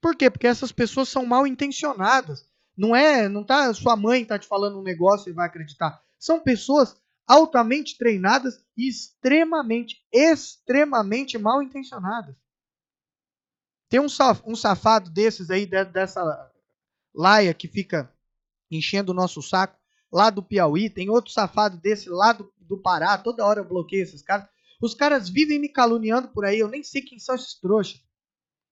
Por 0.00 0.16
quê? 0.16 0.30
Porque 0.30 0.46
essas 0.46 0.72
pessoas 0.72 1.08
são 1.08 1.24
mal 1.24 1.46
intencionadas. 1.46 2.48
Não 2.76 2.94
é, 2.94 3.28
não 3.28 3.44
tá, 3.44 3.72
sua 3.74 3.96
mãe 3.96 4.24
tá 4.24 4.38
te 4.38 4.46
falando 4.46 4.78
um 4.78 4.84
negócio 4.84 5.30
e 5.30 5.32
vai 5.32 5.46
acreditar. 5.46 6.00
São 6.18 6.40
pessoas 6.40 6.96
altamente 7.28 7.98
treinadas 7.98 8.64
e 8.74 8.88
extremamente, 8.88 10.02
extremamente 10.10 11.36
mal 11.36 11.62
intencionadas. 11.62 12.34
Tem 13.90 14.00
um, 14.00 14.08
safado 14.08 15.10
desses 15.10 15.50
aí, 15.50 15.66
dessa 15.66 16.50
laia 17.14 17.54
que 17.54 17.68
fica 17.68 18.12
enchendo 18.70 19.12
o 19.12 19.14
nosso 19.14 19.42
saco, 19.42 19.78
lá 20.12 20.30
do 20.30 20.42
Piauí. 20.42 20.90
Tem 20.90 21.08
outro 21.08 21.30
safado 21.30 21.76
desse 21.76 22.08
lá 22.08 22.32
do, 22.32 22.52
do 22.58 22.80
Pará. 22.80 23.16
Toda 23.18 23.44
hora 23.44 23.60
eu 23.60 23.68
bloqueio 23.68 24.02
esses 24.02 24.22
caras. 24.22 24.46
Os 24.80 24.94
caras 24.94 25.28
vivem 25.28 25.58
me 25.58 25.68
caluniando 25.68 26.28
por 26.28 26.44
aí. 26.44 26.58
Eu 26.58 26.68
nem 26.68 26.82
sei 26.82 27.02
quem 27.02 27.18
são 27.18 27.34
esses 27.34 27.54
trouxas. 27.54 28.00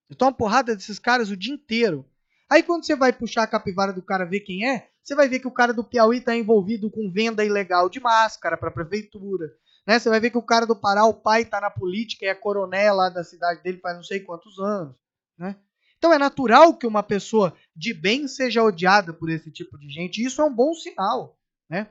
Eu 0.09 0.17
tomo 0.17 0.37
porrada 0.37 0.77
desses 0.77 0.99
caras 0.99 1.31
o 1.31 1.37
dia 1.37 1.53
inteiro. 1.53 2.09
Aí 2.49 2.63
quando 2.63 2.85
você 2.85 2.95
vai 2.95 3.13
puxar 3.13 3.43
a 3.43 3.47
capivara 3.47 3.93
do 3.93 4.03
cara 4.03 4.25
ver 4.25 4.41
quem 4.41 4.69
é, 4.69 4.89
você 5.03 5.15
vai 5.15 5.29
ver 5.29 5.41
que 5.41 5.49
o 5.49 5.53
cara 5.53 5.73
do 5.73 5.85
Piauí 5.85 6.19
está 6.19 6.35
envolvido 6.37 6.91
com 6.91 7.11
venda 7.11 7.45
ilegal 7.45 7.89
de 7.89 8.01
máscara 8.01 8.57
para 8.57 8.69
a 8.69 8.73
prefeitura. 8.73 9.47
Né? 9.87 9.99
Você 9.99 10.09
vai 10.09 10.19
ver 10.19 10.31
que 10.31 10.39
o 10.39 10.43
cara 10.43 10.67
do 10.67 10.75
Pará, 10.75 11.05
o 11.05 11.15
pai 11.15 11.43
está 11.43 11.61
na 11.61 11.71
política 11.71 12.25
e 12.25 12.29
é 12.29 12.35
coronel 12.35 12.97
lá 12.97 13.09
da 13.09 13.23
cidade 13.23 13.63
dele 13.63 13.79
faz 13.79 13.95
não 13.97 14.03
sei 14.03 14.21
quantos 14.21 14.59
anos. 14.59 14.97
Né? 15.39 15.57
Então 15.99 16.13
é 16.13 16.19
natural 16.19 16.77
que 16.77 16.87
uma 16.87 17.03
pessoa 17.03 17.57
de 17.75 17.95
bem 17.95 18.27
seja 18.27 18.63
odiada 18.63 19.13
por 19.13 19.31
esse 19.31 19.51
tipo 19.51 19.79
de 19.79 19.89
gente. 19.89 20.21
E 20.21 20.27
isso 20.27 20.41
é 20.41 20.45
um 20.45 20.55
bom 20.55 20.75
sinal. 20.75 21.39
Né? 21.69 21.89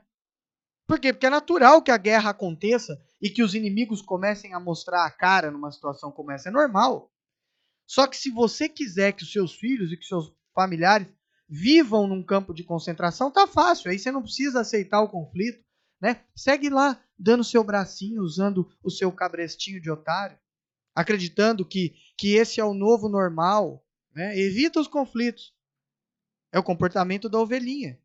Por 0.86 1.00
quê? 1.00 1.12
Porque 1.12 1.26
é 1.26 1.30
natural 1.30 1.82
que 1.82 1.92
a 1.92 1.98
guerra 1.98 2.30
aconteça 2.32 3.02
e 3.22 3.30
que 3.30 3.42
os 3.42 3.56
inimigos 3.56 4.02
comecem 4.02 4.54
a 4.54 4.60
mostrar 4.60 5.06
a 5.06 5.12
cara 5.12 5.50
numa 5.50 5.72
situação 5.72 6.12
como 6.12 6.32
essa. 6.32 6.50
É 6.50 6.52
normal. 6.52 7.12
Só 7.88 8.08
que 8.08 8.18
se 8.18 8.30
você 8.30 8.68
quiser 8.68 9.14
que 9.14 9.24
os 9.24 9.32
seus 9.32 9.56
filhos 9.56 9.92
e 9.92 9.98
que 9.98 10.06
seus 10.06 10.34
familiares 10.56 11.08
vivam 11.48 12.08
num 12.08 12.24
campo 12.24 12.54
de 12.54 12.64
concentração, 12.64 13.30
tá 13.30 13.46
fácil. 13.46 13.92
Aí 13.92 14.00
você 14.00 14.12
não 14.12 14.24
precisa 14.24 14.62
aceitar 14.62 15.02
o 15.02 15.10
conflito, 15.10 15.64
né? 16.02 16.24
Segue 16.36 16.70
lá 16.70 17.00
dando 17.18 17.44
seu 17.44 17.64
bracinho, 17.64 18.24
usando 18.24 18.68
o 18.82 18.90
seu 18.90 19.12
cabrestinho 19.12 19.80
de 19.80 19.92
otário, 19.92 20.38
acreditando 20.96 21.66
que, 21.66 21.96
que 22.18 22.34
esse 22.34 22.60
é 22.60 22.66
o 22.66 22.74
novo 22.74 23.08
normal, 23.08 23.86
né? 24.14 24.38
Evita 24.40 24.80
os 24.80 24.88
conflitos. 24.88 25.54
É 26.52 26.58
o 26.58 26.64
comportamento 26.64 27.30
da 27.30 27.40
ovelhinha. 27.40 28.00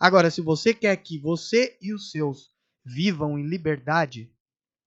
Agora, 0.00 0.30
se 0.30 0.40
você 0.40 0.72
quer 0.72 0.96
que 0.96 1.18
você 1.18 1.76
e 1.82 1.92
os 1.92 2.10
seus 2.12 2.54
vivam 2.84 3.38
em 3.38 3.46
liberdade, 3.46 4.32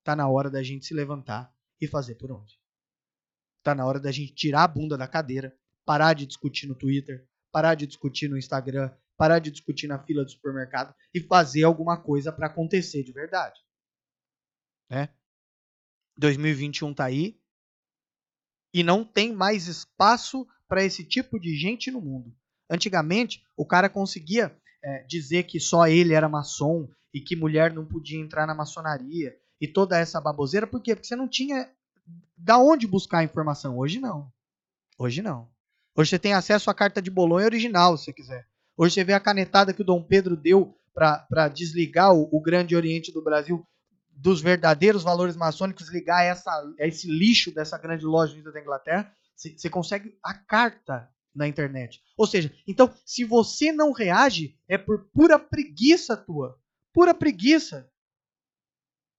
tá 0.04 0.16
na 0.16 0.28
hora 0.28 0.50
da 0.50 0.64
gente 0.64 0.86
se 0.86 0.94
levantar 0.94 1.54
e 1.80 1.88
fazer 1.88 2.16
por 2.16 2.32
onde. 2.32 2.60
Tá 3.62 3.76
na 3.76 3.86
hora 3.86 4.00
da 4.00 4.12
gente 4.12 4.34
tirar 4.34 4.64
a 4.64 4.68
bunda 4.68 4.98
da 4.98 5.08
cadeira 5.08 5.56
parar 5.92 6.14
de 6.14 6.26
discutir 6.26 6.68
no 6.68 6.74
Twitter, 6.74 7.28
parar 7.52 7.76
de 7.76 7.86
discutir 7.86 8.30
no 8.30 8.38
Instagram, 8.38 8.90
parar 9.18 9.40
de 9.40 9.52
discutir 9.52 9.88
na 9.88 10.00
fila 10.00 10.24
do 10.24 10.32
supermercado 10.32 10.96
e 11.14 11.20
fazer 11.20 11.64
alguma 11.64 12.02
coisa 12.02 12.32
para 12.32 12.48
acontecer 12.48 13.04
de 13.04 13.12
verdade. 13.12 13.60
Né? 14.90 15.10
2021 16.18 16.94
tá 16.94 17.04
aí 17.04 17.38
e 18.74 18.84
não 18.84 19.04
tem 19.04 19.34
mais 19.34 19.68
espaço 19.68 20.48
para 20.66 20.82
esse 20.82 21.04
tipo 21.04 21.38
de 21.38 21.58
gente 21.58 21.92
no 21.92 22.00
mundo. 22.00 22.34
Antigamente, 22.70 23.44
o 23.58 23.66
cara 23.66 23.90
conseguia 23.90 24.58
é, 24.82 25.04
dizer 25.04 25.44
que 25.44 25.60
só 25.60 25.90
ele 25.90 26.14
era 26.14 26.30
maçom 26.30 26.88
e 27.14 27.20
que 27.20 27.36
mulher 27.36 27.74
não 27.74 27.86
podia 27.86 28.18
entrar 28.18 28.48
na 28.48 28.56
maçonaria 28.56 29.38
e 29.60 29.68
toda 29.68 30.00
essa 30.00 30.22
baboseira. 30.22 30.66
Por 30.66 30.82
quê? 30.82 30.96
Porque 30.96 31.10
você 31.10 31.18
não 31.18 31.28
tinha 31.28 31.70
da 32.38 32.58
onde 32.60 32.88
buscar 32.88 33.18
a 33.18 33.24
informação. 33.26 33.78
Hoje 33.78 34.00
não. 34.00 34.32
Hoje 34.98 35.22
não. 35.22 35.51
Hoje 35.96 36.12
você 36.12 36.20
tem 36.20 36.34
acesso 36.34 36.70
à 36.70 36.74
carta 36.74 37.02
de 37.02 37.12
Bolonha 37.12 37.46
original, 37.46 37.98
se 37.98 38.14
quiser. 38.14 38.48
Hoje 38.78 38.96
você 38.96 39.04
vê 39.04 39.14
a 39.14 39.20
canetada 39.20 39.74
que 39.74 39.82
o 39.82 39.86
Dom 39.86 40.02
Pedro 40.02 40.38
deu 40.38 40.78
para 40.94 41.50
desligar 41.50 42.14
o, 42.14 42.30
o, 42.32 42.42
Grande 42.42 42.76
Oriente 42.76 43.12
do 43.12 43.22
Brasil 43.22 43.66
dos 44.10 44.42
verdadeiros 44.42 45.04
valores 45.04 45.36
maçônicos, 45.36 45.90
ligar 45.90 46.24
essa, 46.24 46.52
esse 46.80 47.08
lixo 47.08 47.54
dessa 47.54 47.78
grande 47.78 48.06
loja 48.06 48.42
da 48.52 48.62
Inglaterra. 48.62 49.14
Você, 49.36 49.58
você 49.58 49.70
consegue 49.70 50.18
a 50.24 50.34
carta 50.34 51.10
na 51.34 51.48
internet. 51.48 52.02
Ou 52.16 52.28
seja, 52.28 52.54
então, 52.68 52.94
se 53.06 53.24
você 53.24 53.72
não 53.72 53.92
reage, 53.92 54.58
é 54.68 54.78
por 54.78 55.10
pura 55.10 55.40
preguiça 55.40 56.16
tua. 56.16 56.60
Pura 56.94 57.14
preguiça. 57.14 57.90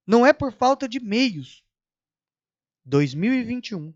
Não 0.06 0.24
é 0.24 0.32
por 0.32 0.52
falta 0.52 0.88
de 0.88 1.00
meios. 1.00 1.64
2021 2.84 3.94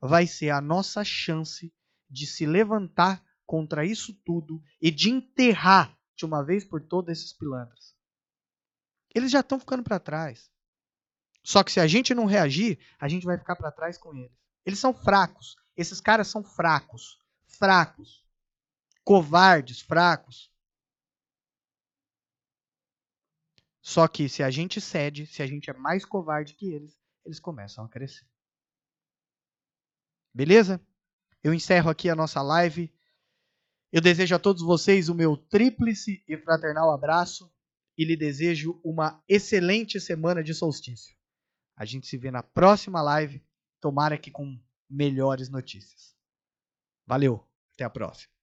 vai 0.00 0.26
ser 0.26 0.50
a 0.50 0.60
nossa 0.60 1.02
chance 1.04 1.72
de 2.08 2.26
se 2.26 2.46
levantar 2.46 3.24
contra 3.46 3.84
isso 3.84 4.14
tudo 4.24 4.62
e 4.80 4.90
de 4.90 5.10
enterrar 5.10 5.96
de 6.14 6.24
uma 6.24 6.44
vez 6.44 6.64
por 6.64 6.82
todas 6.82 7.18
esses 7.18 7.32
pilantras. 7.32 7.96
Eles 9.14 9.30
já 9.30 9.40
estão 9.40 9.58
ficando 9.58 9.82
para 9.82 9.98
trás. 9.98 10.50
Só 11.42 11.64
que 11.64 11.72
se 11.72 11.80
a 11.80 11.86
gente 11.86 12.14
não 12.14 12.26
reagir, 12.26 12.78
a 12.98 13.08
gente 13.08 13.24
vai 13.24 13.38
ficar 13.38 13.56
para 13.56 13.72
trás 13.72 13.96
com 13.96 14.14
eles. 14.14 14.36
Eles 14.66 14.78
são 14.78 14.92
fracos. 14.92 15.56
Esses 15.76 16.00
caras 16.00 16.28
são 16.28 16.44
fracos. 16.44 17.18
Fracos. 17.46 18.26
Covardes, 19.02 19.80
fracos. 19.80 20.52
Só 23.80 24.06
que 24.06 24.28
se 24.28 24.42
a 24.42 24.50
gente 24.50 24.80
cede, 24.80 25.26
se 25.26 25.42
a 25.42 25.46
gente 25.46 25.70
é 25.70 25.72
mais 25.72 26.04
covarde 26.04 26.54
que 26.54 26.70
eles, 26.70 27.00
eles 27.24 27.40
começam 27.40 27.84
a 27.84 27.88
crescer. 27.88 28.26
Beleza? 30.34 30.78
Eu 31.42 31.54
encerro 31.54 31.90
aqui 31.90 32.08
a 32.08 32.14
nossa 32.14 32.42
live. 32.42 32.92
Eu 33.92 34.00
desejo 34.00 34.34
a 34.34 34.38
todos 34.38 34.62
vocês 34.62 35.08
o 35.08 35.14
meu 35.14 35.36
tríplice 35.36 36.22
e 36.26 36.36
fraternal 36.36 36.90
abraço 36.90 37.50
e 37.96 38.04
lhe 38.04 38.16
desejo 38.16 38.80
uma 38.84 39.22
excelente 39.28 40.00
semana 40.00 40.42
de 40.42 40.54
solstício. 40.54 41.16
A 41.76 41.84
gente 41.84 42.06
se 42.06 42.16
vê 42.16 42.30
na 42.30 42.42
próxima 42.42 43.00
live, 43.00 43.42
tomara 43.80 44.18
que 44.18 44.30
com 44.30 44.60
melhores 44.88 45.48
notícias. 45.48 46.16
Valeu, 47.06 47.44
até 47.72 47.84
a 47.84 47.90
próxima. 47.90 48.37